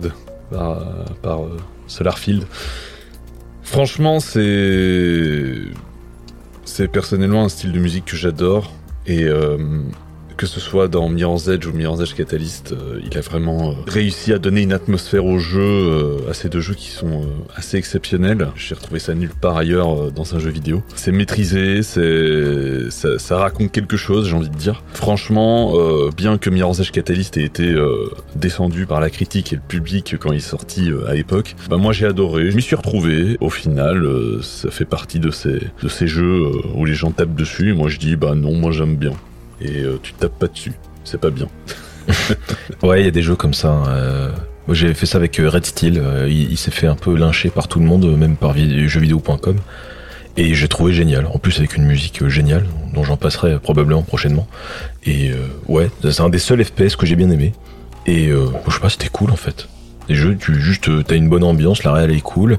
[0.49, 2.43] par, euh, Solarfield.
[3.61, 5.61] Franchement, c'est
[6.65, 8.73] c'est personnellement un style de musique que j'adore
[9.05, 9.59] et euh,
[10.39, 13.73] que ce soit dans Mirror's Edge ou Mirror's Edge Catalyst, euh, il a vraiment euh,
[13.87, 17.23] réussi à donner une atmosphère au jeu, euh, à ces deux jeux qui sont
[17.57, 18.47] assez exceptionnels.
[18.55, 20.81] J'ai retrouvé ça nulle part ailleurs dans un jeu vidéo.
[20.95, 24.81] C'est maîtrisé, c'est ça, raconte quelque chose, j'ai envie de dire.
[24.93, 25.73] Franchement,
[26.15, 27.75] bien que Mirror's Edge Catalyst ait été
[28.35, 31.91] descendu par la critique et le public quand il est sorti à l'époque, bah moi
[31.91, 32.49] j'ai adoré.
[32.49, 33.35] Je m'y suis retrouvé.
[33.41, 34.07] Au final,
[34.41, 36.43] ça fait partie de ces de ces jeux
[36.75, 37.71] où les gens tapent dessus.
[37.71, 39.13] Et moi je dis bah non, moi j'aime bien
[39.61, 40.73] et euh, tu tapes pas dessus.
[41.03, 41.47] C'est pas bien.
[42.83, 43.69] Ouais, il y a des jeux comme ça.
[43.69, 44.31] hein, euh,
[44.67, 46.01] Moi, j'ai fait ça avec euh, Red Steel.
[46.27, 49.57] il s'est fait un peu lyncher par tout le monde, même par vi- jeuxvideo.com.
[50.37, 51.25] Et j'ai trouvé génial.
[51.27, 54.47] En plus, avec une musique géniale, dont j'en passerai probablement prochainement.
[55.05, 55.31] Et
[55.67, 57.51] ouais, c'est un des seuls FPS que j'ai bien aimé.
[58.05, 59.67] Et je sais pas, c'était cool en fait.
[60.07, 62.57] Les jeux, tu juste, t'as une bonne ambiance, la réelle est cool.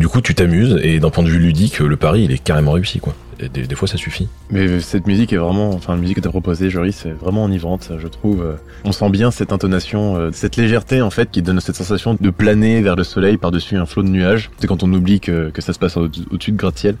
[0.00, 0.78] Du coup, tu t'amuses.
[0.82, 3.14] Et d'un point de vue ludique, le pari, il est carrément réussi, quoi.
[3.48, 4.28] Des, fois, ça suffit.
[4.50, 7.90] Mais cette musique est vraiment, enfin, la musique que t'as proposée, Joris, c'est vraiment enivrante,
[7.98, 8.42] je trouve.
[8.42, 8.54] euh,
[8.84, 12.30] On sent bien cette intonation, euh, cette légèreté, en fait, qui donne cette sensation de
[12.30, 14.50] planer vers le soleil par-dessus un flot de nuages.
[14.58, 16.96] C'est quand on oublie que, ça se passe au- au-dessus de gratte-ciel.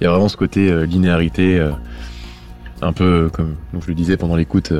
[0.00, 1.64] Il y a vraiment ce côté euh, linéarité,
[2.82, 4.72] un peu, comme je le disais pendant l'écoute,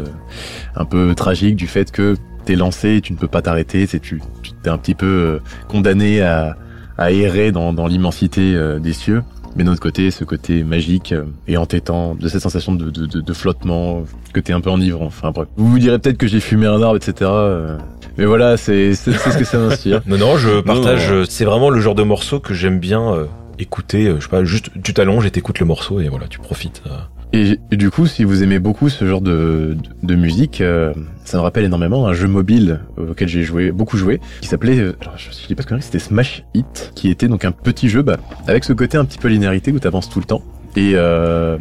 [0.75, 4.21] un peu tragique du fait que t'es lancé, tu ne peux pas t'arrêter, c'est tu,
[4.43, 6.57] tu t'es un petit peu condamné à,
[6.99, 9.23] errer dans, l'immensité des cieux.
[9.57, 13.07] Mais d'un autre côté, ce côté magique euh, et entêtant de cette sensation de, de,
[13.07, 15.07] de, de flottement, que t'es un peu enivrant.
[15.07, 15.49] Enfin bref.
[15.57, 17.15] Vous vous direz peut-être que j'ai fumé un arbre, etc.
[17.23, 17.79] euh,
[18.19, 20.03] Mais voilà, c'est ce que ça m'inspire.
[20.07, 21.13] Non, non, je partage.
[21.29, 23.25] C'est vraiment le genre de morceau que j'aime bien euh,
[23.59, 24.07] écouter.
[24.09, 26.83] euh, je sais pas, juste tu t'allonges et t'écoutes le morceau et voilà, tu profites.
[26.87, 26.91] euh.
[27.33, 30.95] Et, du coup, si vous aimez beaucoup ce genre de, musique, euh,
[31.25, 34.97] ça me rappelle énormément un jeu mobile auquel j'ai joué, beaucoup joué, qui s'appelait, euh,
[35.17, 38.17] je, pas ce c'était Smash Hit, qui était donc un petit jeu, bah,
[38.47, 40.43] avec ce côté un petit peu linéarité où t'avances tout le temps.
[40.77, 41.57] Et, euh,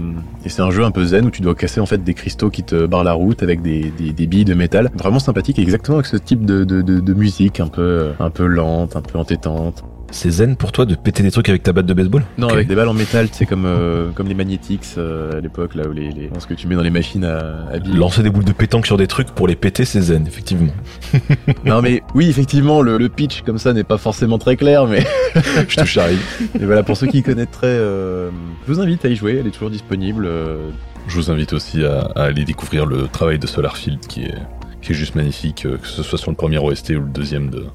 [0.46, 2.64] c'est un jeu un peu zen où tu dois casser en fait des cristaux qui
[2.64, 4.92] te barrent la route avec des, des, billes de métal.
[4.94, 8.96] Vraiment sympathique, exactement avec ce type de, de, musique un peu, euh, un peu lente,
[8.96, 9.84] un peu entêtante.
[10.16, 12.24] C'est zen pour toi de péter des trucs avec ta batte de baseball?
[12.38, 15.42] Non, avec des balles en métal, tu sais, comme, euh, comme les Magnetics euh, à
[15.42, 17.98] l'époque, là où les, les, ce que tu mets dans les machines à, à billes.
[17.98, 20.72] Lancer des boules de pétanque sur des trucs pour les péter, c'est zen, effectivement.
[21.66, 25.04] Non mais oui effectivement le, le pitch comme ça n'est pas forcément très clair mais
[25.68, 26.18] je te charrie.
[26.60, 28.30] et voilà pour ceux qui connaîtraient euh,
[28.66, 30.70] je vous invite à y jouer elle est toujours disponible euh,
[31.08, 34.36] Je vous invite aussi à, à aller découvrir le travail de Solarfield qui est,
[34.82, 37.66] qui est juste magnifique, que ce soit sur le premier OST ou le deuxième de,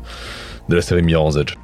[0.69, 1.55] de la série Mirror's Edge.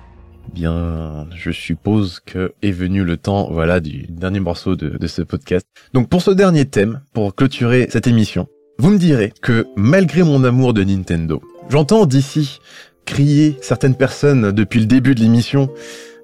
[0.52, 5.66] Bien je suppose que est venu le temps voilà du dernier morceau de, ce podcast
[5.92, 8.48] donc pour ce dernier thème pour clôturer cette émission
[8.78, 12.58] vous me direz que malgré mon amour de Nintendo j'entends d'ici
[13.04, 15.70] crier certaines personnes depuis le début de l'émission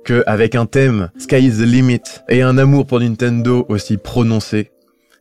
[0.04, 4.70] que avec un thème Sky is the limit et un amour pour Nintendo aussi prononcé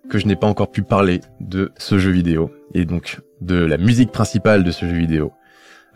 [0.09, 3.77] que je n'ai pas encore pu parler de ce jeu vidéo et donc de la
[3.77, 5.31] musique principale de ce jeu vidéo.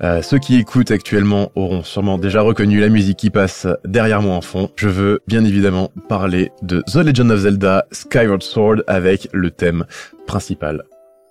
[0.01, 4.35] Euh, ceux qui écoutent actuellement auront sûrement déjà reconnu la musique qui passe derrière moi
[4.35, 4.69] en fond.
[4.76, 9.85] Je veux bien évidemment parler de The Legend of Zelda Skyward Sword avec le thème
[10.27, 10.84] principal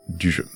[0.09, 0.47] du jeu.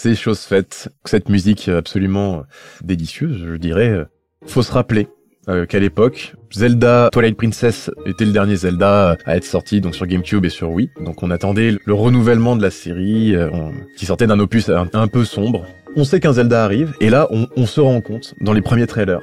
[0.00, 0.88] C'est chose faite.
[1.04, 2.44] Cette musique absolument
[2.82, 3.90] délicieuse, je dirais.
[3.90, 4.04] euh,
[4.46, 5.08] Faut se rappeler
[5.50, 10.06] euh, qu'à l'époque, Zelda Twilight Princess était le dernier Zelda à être sorti donc sur
[10.06, 10.88] GameCube et sur Wii.
[11.04, 13.50] Donc on attendait le renouvellement de la série euh,
[13.98, 15.66] qui sortait d'un opus un, peu sombre.
[15.96, 19.20] On sait qu'un Zelda arrive et là on, se rend compte dans les premiers trailers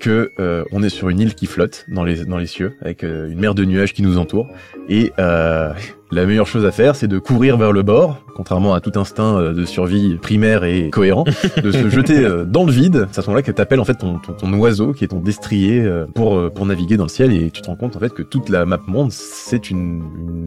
[0.00, 3.02] que euh, on est sur une île qui flotte dans les dans les cieux avec
[3.02, 4.48] euh, une mer de nuages qui nous entoure
[4.88, 5.72] et euh,
[6.14, 9.38] la meilleure chose à faire c'est de courir vers le bord contrairement à tout instinct
[9.38, 11.24] euh, de survie primaire et cohérent
[11.62, 13.06] de se jeter euh, dans le vide.
[13.10, 15.20] C'est à ce moment-là que t'appelles en fait ton, ton, ton oiseau qui est ton
[15.20, 17.32] destrier euh, pour pour naviguer dans le ciel.
[17.32, 20.02] Et tu te rends compte en fait que toute la map monde c'est une,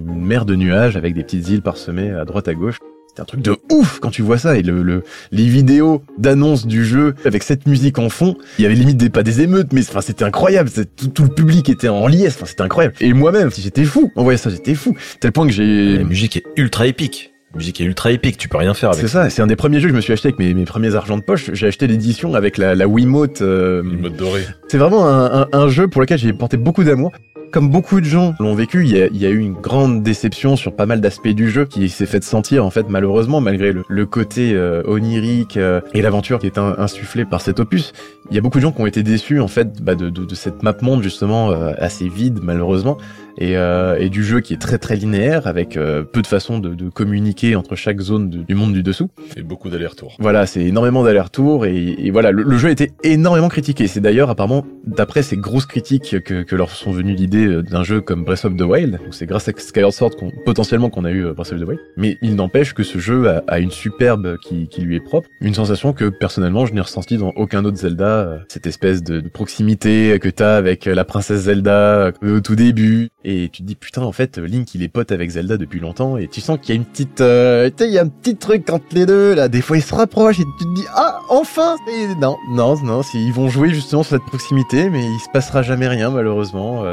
[0.08, 2.78] une mer de nuages avec des petites îles parsemées à droite à gauche
[3.18, 4.58] c'est un truc de ouf quand tu vois ça.
[4.58, 8.66] Et le, le les vidéos d'annonce du jeu avec cette musique en fond il y
[8.68, 10.70] avait limite des pas des émeutes mais enfin c'était incroyable.
[10.96, 12.36] Tout, tout le public était en liesse.
[12.38, 12.94] Enfin c'était incroyable.
[13.02, 14.96] Et moi-même j'étais fou on voyait ça j'étais fou.
[15.20, 17.34] Tel point que j'ai La musique est ultra épique.
[17.54, 19.30] La musique est ultra épique, tu peux rien faire avec c'est ça.
[19.32, 21.18] c'est un des premiers jeux que je me suis acheté avec mes, mes premiers argents
[21.18, 21.50] de poche.
[21.54, 24.42] J'ai acheté l'édition avec la, la Wiimote euh, Le mode doré.
[24.68, 27.14] c'est vraiment un, un- un jeu pour lequel j'ai porté beaucoup d'amour.
[27.52, 30.04] Comme beaucoup de gens l'ont vécu, il y, a, il y a eu une grande
[30.04, 33.72] déception sur pas mal d'aspects du jeu qui s'est fait sentir en fait malheureusement malgré
[33.72, 37.94] le, le côté euh, onirique euh, et l'aventure qui est in- insufflée par cet opus.
[38.30, 40.26] Il y a beaucoup de gens qui ont été déçus en fait bah, de, de,
[40.26, 42.98] de cette map monde justement euh, assez vide malheureusement
[43.40, 46.60] et, euh, et du jeu qui est très très linéaire avec euh, peu de façons
[46.60, 49.10] de, de communiquer entre chaque zone du monde du dessous.
[49.38, 50.18] Et beaucoup d'allers-retours.
[50.20, 53.88] Voilà, c'est énormément d'allers-retours et, et voilà, le, le jeu a été énormément critiqué.
[53.88, 57.84] C'est d'ailleurs apparemment, d'après ces grosses critiques que, que leur sont venues l'idée euh, d'un
[57.84, 61.12] jeu comme Breath of the Wild, c'est grâce à Skyward Sword qu'on, potentiellement qu'on a
[61.12, 63.72] eu euh, Breath of the Wild, mais il n'empêche que ce jeu a, a une
[63.72, 67.64] superbe qui, qui lui est propre, une sensation que personnellement je n'ai ressentie dans aucun
[67.66, 72.40] autre Zelda, euh, cette espèce de, de proximité que t'as avec la princesse Zelda au
[72.40, 75.58] tout début, et tu te dis putain en fait Link il est pote avec Zelda
[75.58, 78.08] depuis longtemps, et tu sens qu'il y a une petite, euh, il y a un
[78.08, 80.86] petit truc entre les deux là, des fois ils se rapprochent et tu te dis
[80.96, 81.76] ah enfin!
[82.20, 85.88] Non non non ils vont jouer justement sur cette proximité mais il se passera jamais
[85.88, 86.84] rien malheureusement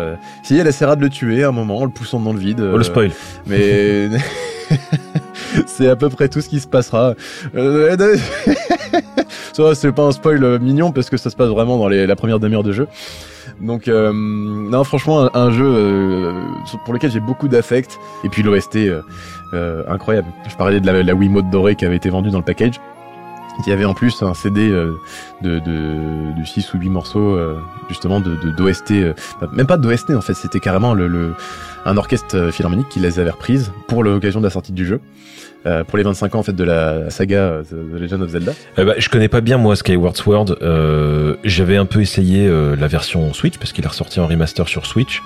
[0.43, 2.61] si elle essaiera de le tuer à un moment en le poussant dans le vide
[2.61, 3.11] Oh, le euh, spoil.
[3.47, 4.09] mais
[5.67, 7.15] c'est à peu près tout ce qui se passera.
[7.55, 7.97] Euh,
[9.53, 11.89] ça va, c'est pas un spoil euh, mignon parce que ça se passe vraiment dans
[11.89, 12.89] les, la première demi-heure de jeu.
[13.61, 16.33] Donc euh, non franchement un, un jeu euh,
[16.85, 19.03] pour lequel j'ai beaucoup d'affect et puis l'OST euh,
[19.53, 20.27] euh, incroyable.
[20.49, 22.81] Je parlais de la, la Wiimote dorée qui avait été vendue dans le package
[23.59, 24.93] il y avait en plus un CD euh,
[25.43, 27.57] de, de, de 6 ou 8 morceaux euh,
[27.89, 31.35] justement de de- d'OST, euh, enfin, même pas d'OST en fait, c'était carrément le, le,
[31.85, 35.01] un orchestre euh, philharmonique qui les avait reprises pour l'occasion de la sortie du jeu,
[35.67, 38.53] euh, pour les 25 ans en fait de la saga euh, The Legend of Zelda.
[38.79, 40.57] Euh, bah, je connais pas bien moi Skyward Sword.
[40.63, 44.67] Euh, J'avais un peu essayé euh, la version Switch parce qu'il est ressorti en remaster
[44.69, 45.23] sur Switch.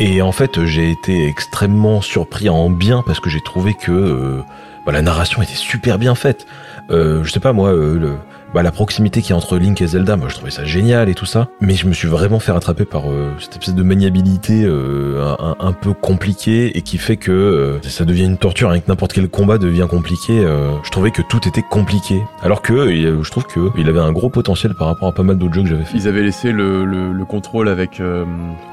[0.00, 4.40] Et en fait, j'ai été extrêmement surpris en bien parce que j'ai trouvé que euh,
[4.84, 6.46] bah, la narration était super bien faite.
[6.90, 8.16] Euh, je sais pas moi, euh, le,
[8.54, 11.14] bah, la proximité qui est entre Link et Zelda, moi je trouvais ça génial et
[11.14, 11.48] tout ça.
[11.60, 15.72] Mais je me suis vraiment fait rattraper par euh, cette espèce de maniabilité euh, un,
[15.72, 18.70] peu compliquée et qui fait que euh, ça devient une torture.
[18.70, 20.44] Avec n'importe quel combat devient compliqué.
[20.44, 22.22] euh, je trouvais que tout était compliqué.
[22.42, 22.88] Alors que
[23.22, 25.62] je trouve que il avait un gros potentiel par rapport à pas mal d'autres jeux
[25.62, 25.96] que j'avais fait.
[25.98, 28.24] Ils avaient laissé le, le, le contrôle avec euh,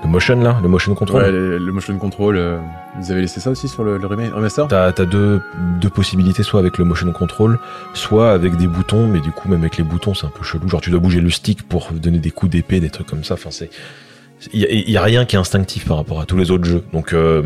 [0.04, 1.24] Le motion là, le motion control.
[1.24, 2.40] ouais, le, le motion control.
[3.02, 4.68] ils avaient laissé ça aussi sur le, le rema- remaster?
[4.68, 5.42] T'as as deux,
[5.80, 7.58] deux possibilités, soit avec le motion control,
[7.94, 10.68] soit avec des boutons, mais du coup même avec les boutons c'est un peu chelou.
[10.68, 13.36] Genre tu dois bouger le stick pour donner des coups d'épée, des trucs comme ça.
[13.36, 13.70] Enfin c'est,
[14.54, 16.84] il y, a- rien qui est instinctif par rapport à tous les autres jeux.
[16.94, 17.44] Donc euh,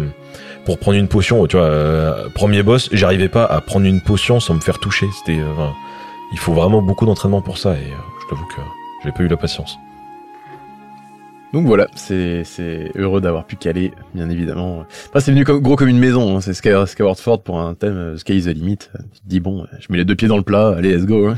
[0.65, 4.39] pour prendre une potion, tu vois, euh, premier boss, j'arrivais pas à prendre une potion
[4.39, 5.05] sans me faire toucher.
[5.19, 5.73] C'était, euh, enfin,
[6.31, 7.83] il faut vraiment beaucoup d'entraînement pour ça et
[8.23, 8.61] je t'avoue que
[9.03, 9.77] j'ai pas eu la patience.
[11.53, 12.43] Donc voilà, c'est
[12.95, 14.83] heureux d'avoir pu caler, bien évidemment.
[15.07, 16.41] Après c'est venu gros comme une maison, hein.
[16.41, 18.77] c'est Sky- Skyward Sword pour un thème Sky is the limit.
[18.77, 21.27] Tu dis bon, je mets les deux pieds dans le plat, allez let's go.
[21.29, 21.35] hein.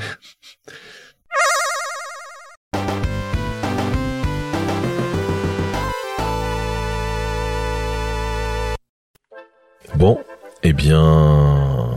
[9.98, 10.20] Bon,
[10.62, 11.90] eh bien,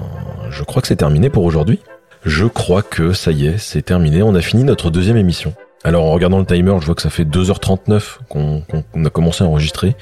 [0.48, 1.80] je crois que c'est terminé pour aujourd'hui.
[2.24, 4.22] Je crois que ça y est, c'est terminé.
[4.22, 5.52] On a fini notre deuxième émission.
[5.84, 8.62] Alors en regardant le timer, je vois que ça fait 2h39 qu'on
[9.04, 9.96] a commencé à enregistrer.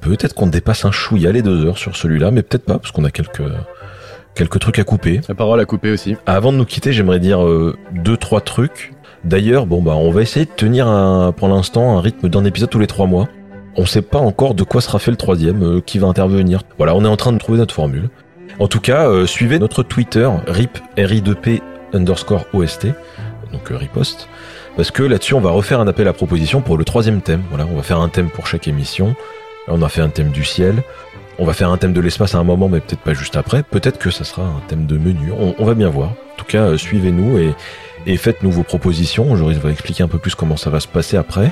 [0.00, 3.04] Peut-être qu'on dépasse un chouïa les deux heures sur celui-là, mais peut-être pas, parce qu'on
[3.04, 3.42] a quelques,
[4.36, 5.20] quelques trucs à couper.
[5.28, 6.14] La parole à couper aussi.
[6.26, 8.92] Avant de nous quitter, j'aimerais dire euh, deux, trois trucs.
[9.24, 12.70] D'ailleurs, bon bah, on va essayer de tenir un, pour l'instant un rythme d'un épisode
[12.70, 13.28] tous les trois mois.
[13.76, 16.62] On sait pas encore de quoi sera fait le troisième, euh, qui va intervenir.
[16.76, 18.10] Voilà, on est en train de trouver notre formule.
[18.58, 21.62] En tout cas, euh, suivez notre Twitter, rip, ri2p
[21.92, 22.88] underscore OST,
[23.52, 24.28] donc euh, riposte,
[24.76, 27.42] parce que là-dessus, on va refaire un appel à proposition pour le troisième thème.
[27.48, 29.14] Voilà, on va faire un thème pour chaque émission.
[29.68, 30.82] On a fait un thème du ciel.
[31.38, 33.62] On va faire un thème de l'espace à un moment, mais peut-être pas juste après.
[33.62, 35.32] Peut-être que ça sera un thème de menu.
[35.58, 36.10] On, va bien voir.
[36.10, 37.54] En tout cas, euh, suivez-nous et,
[38.06, 39.34] et faites-nous vos propositions.
[39.34, 41.50] Joris va expliquer un peu plus comment ça va se passer après.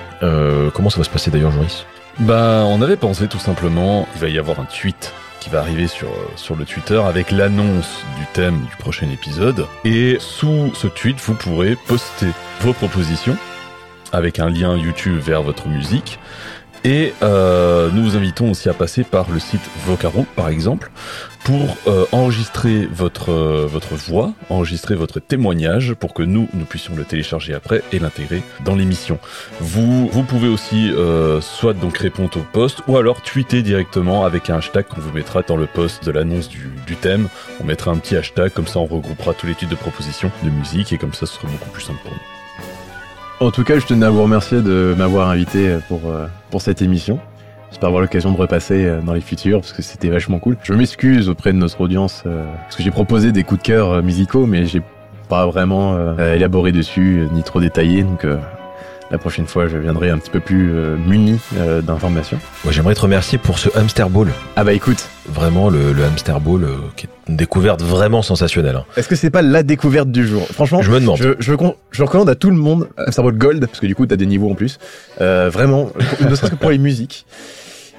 [0.74, 1.86] Comment ça va se passer d'ailleurs, Joris?
[2.18, 5.86] Bah, on avait pensé tout simplement, il va y avoir un tweet qui va arriver
[5.86, 9.66] sur, euh, sur le Twitter avec l'annonce du thème du prochain épisode.
[9.84, 12.26] Et sous ce tweet, vous pourrez poster
[12.60, 13.36] vos propositions
[14.12, 16.18] avec un lien YouTube vers votre musique.
[16.84, 20.90] Et euh, nous vous invitons aussi à passer par le site Vocaro, par exemple,
[21.44, 26.96] pour euh, enregistrer votre, euh, votre voix, enregistrer votre témoignage, pour que nous, nous puissions
[26.96, 29.18] le télécharger après et l'intégrer dans l'émission.
[29.60, 30.90] Vous, vous pouvez aussi
[31.40, 35.42] soit donc répondre au post, ou alors tweeter directement avec un hashtag qu'on vous mettra
[35.42, 37.28] dans le post de l'annonce du, du thème.
[37.60, 40.50] On mettra un petit hashtag, comme ça on regroupera tous les types de propositions de
[40.50, 42.39] musique, et comme ça ce sera beaucoup plus simple pour nous.
[43.40, 46.82] En tout cas, je tenais à vous remercier de m'avoir invité pour, euh, pour cette
[46.82, 47.18] émission.
[47.70, 50.58] J'espère avoir l'occasion de repasser euh, dans les futurs parce que c'était vachement cool.
[50.62, 54.02] Je m'excuse auprès de notre audience euh, parce que j'ai proposé des coups de cœur
[54.02, 54.82] musicaux, mais j'ai
[55.30, 58.02] pas vraiment élaboré dessus ni trop détaillé.
[58.02, 58.26] Donc
[59.10, 62.38] la prochaine fois, je viendrai un petit peu plus euh, muni euh, d'informations.
[62.64, 64.28] Moi, j'aimerais te remercier pour ce hamster ball.
[64.56, 68.76] Ah bah écoute, Vraiment, le, le hamster ball, euh, qui est une découverte vraiment sensationnelle.
[68.76, 68.84] hein.
[68.96, 70.46] est-ce que c'est pas la découverte du jour?
[70.52, 71.18] Franchement, Je me demande.
[71.18, 74.06] Je, je, con- je recommande à tout le monde Hamsterball Gold, parce que du coup,
[74.06, 74.78] t'as des niveaux en plus.
[75.18, 77.26] Vraiment, ne serait-ce que pour les musiques.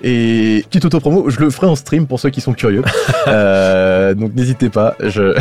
[0.04, 2.84] Et petite auto-promo, je le ferai en stream pour ceux qui sont curieux.
[3.28, 4.96] Euh, donc n'hésitez pas.
[5.00, 5.38] Je,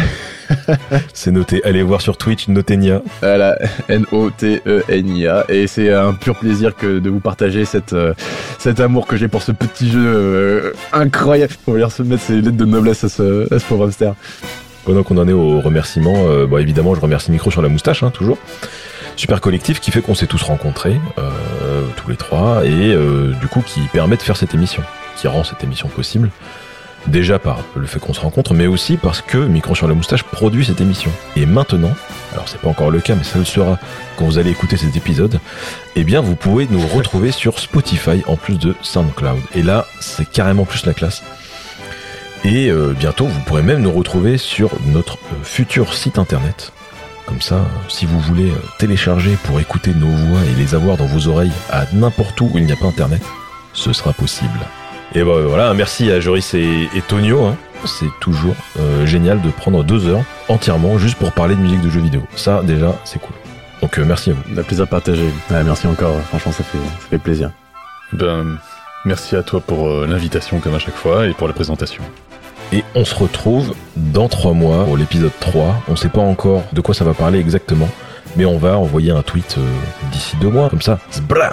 [1.15, 1.63] C'est noté.
[1.65, 3.01] Allez voir sur Twitch Notenia.
[3.21, 3.59] voilà,
[3.89, 5.47] N-O-T-E-N-I-A.
[5.49, 8.13] Et c'est un pur plaisir que de vous partager cette, euh,
[8.59, 11.55] cet amour que j'ai pour ce petit jeu euh, incroyable.
[11.67, 14.15] On va se mettre ses lettres de noblesse à ce, à ce pauvre hamster.
[14.85, 18.11] Pendant qu'on en est au remerciement, bon, évidemment, je remercie Micro sur la moustache, hein,
[18.11, 18.39] toujours.
[19.21, 23.49] Super collectif qui fait qu'on s'est tous rencontrés, euh, tous les trois, et euh, du
[23.49, 24.83] coup qui permet de faire cette émission,
[25.15, 26.31] qui rend cette émission possible.
[27.07, 30.23] Déjà par le fait qu'on se rencontre, mais aussi parce que Micro sur la moustache
[30.23, 31.11] produit cette émission.
[31.37, 31.93] Et maintenant,
[32.33, 33.79] alors c'est pas encore le cas, mais ça le sera
[34.17, 35.39] quand vous allez écouter cet épisode,
[35.97, 39.43] eh bien vous pouvez nous retrouver sur Spotify en plus de SoundCloud.
[39.55, 41.23] Et là, c'est carrément plus la classe.
[42.43, 46.73] Et euh, bientôt, vous pourrez même nous retrouver sur notre futur site internet.
[47.31, 51.07] Comme ça, si vous voulez euh, télécharger pour écouter nos voix et les avoir dans
[51.07, 53.23] vos oreilles à n'importe où où il n'y a pas internet,
[53.73, 54.59] ce sera possible.
[55.15, 57.45] Et ben voilà, merci à Joris et, et Tonio.
[57.47, 57.57] hein.
[57.85, 61.89] C'est toujours euh, génial de prendre deux heures entièrement juste pour parler de musique de
[61.89, 62.23] jeux vidéo.
[62.37, 63.35] Ça, déjà, c'est cool.
[63.81, 64.61] Donc euh, merci à vous.
[64.61, 65.25] Un plaisir partagé.
[65.51, 66.21] Ouais, merci encore.
[66.29, 67.53] Franchement, ça fait, ça fait plaisir.
[68.13, 68.59] Ben,
[69.05, 72.03] merci à toi pour euh, l'invitation comme à chaque fois et pour la présentation.
[72.73, 75.83] Et on se retrouve dans trois mois pour l'épisode 3.
[75.89, 77.89] On sait pas encore de quoi ça va parler exactement,
[78.37, 79.63] mais on va envoyer un tweet euh,
[80.13, 80.71] d'ici deux mois.
[80.71, 80.99] Comme ça,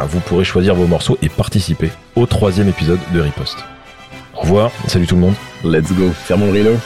[0.09, 3.57] vous pourrez choisir vos morceaux et participer au troisième épisode de Riposte.
[4.35, 5.35] Au revoir, salut tout le monde.
[5.63, 6.11] Let's go.
[6.11, 6.77] Fermons le rideau.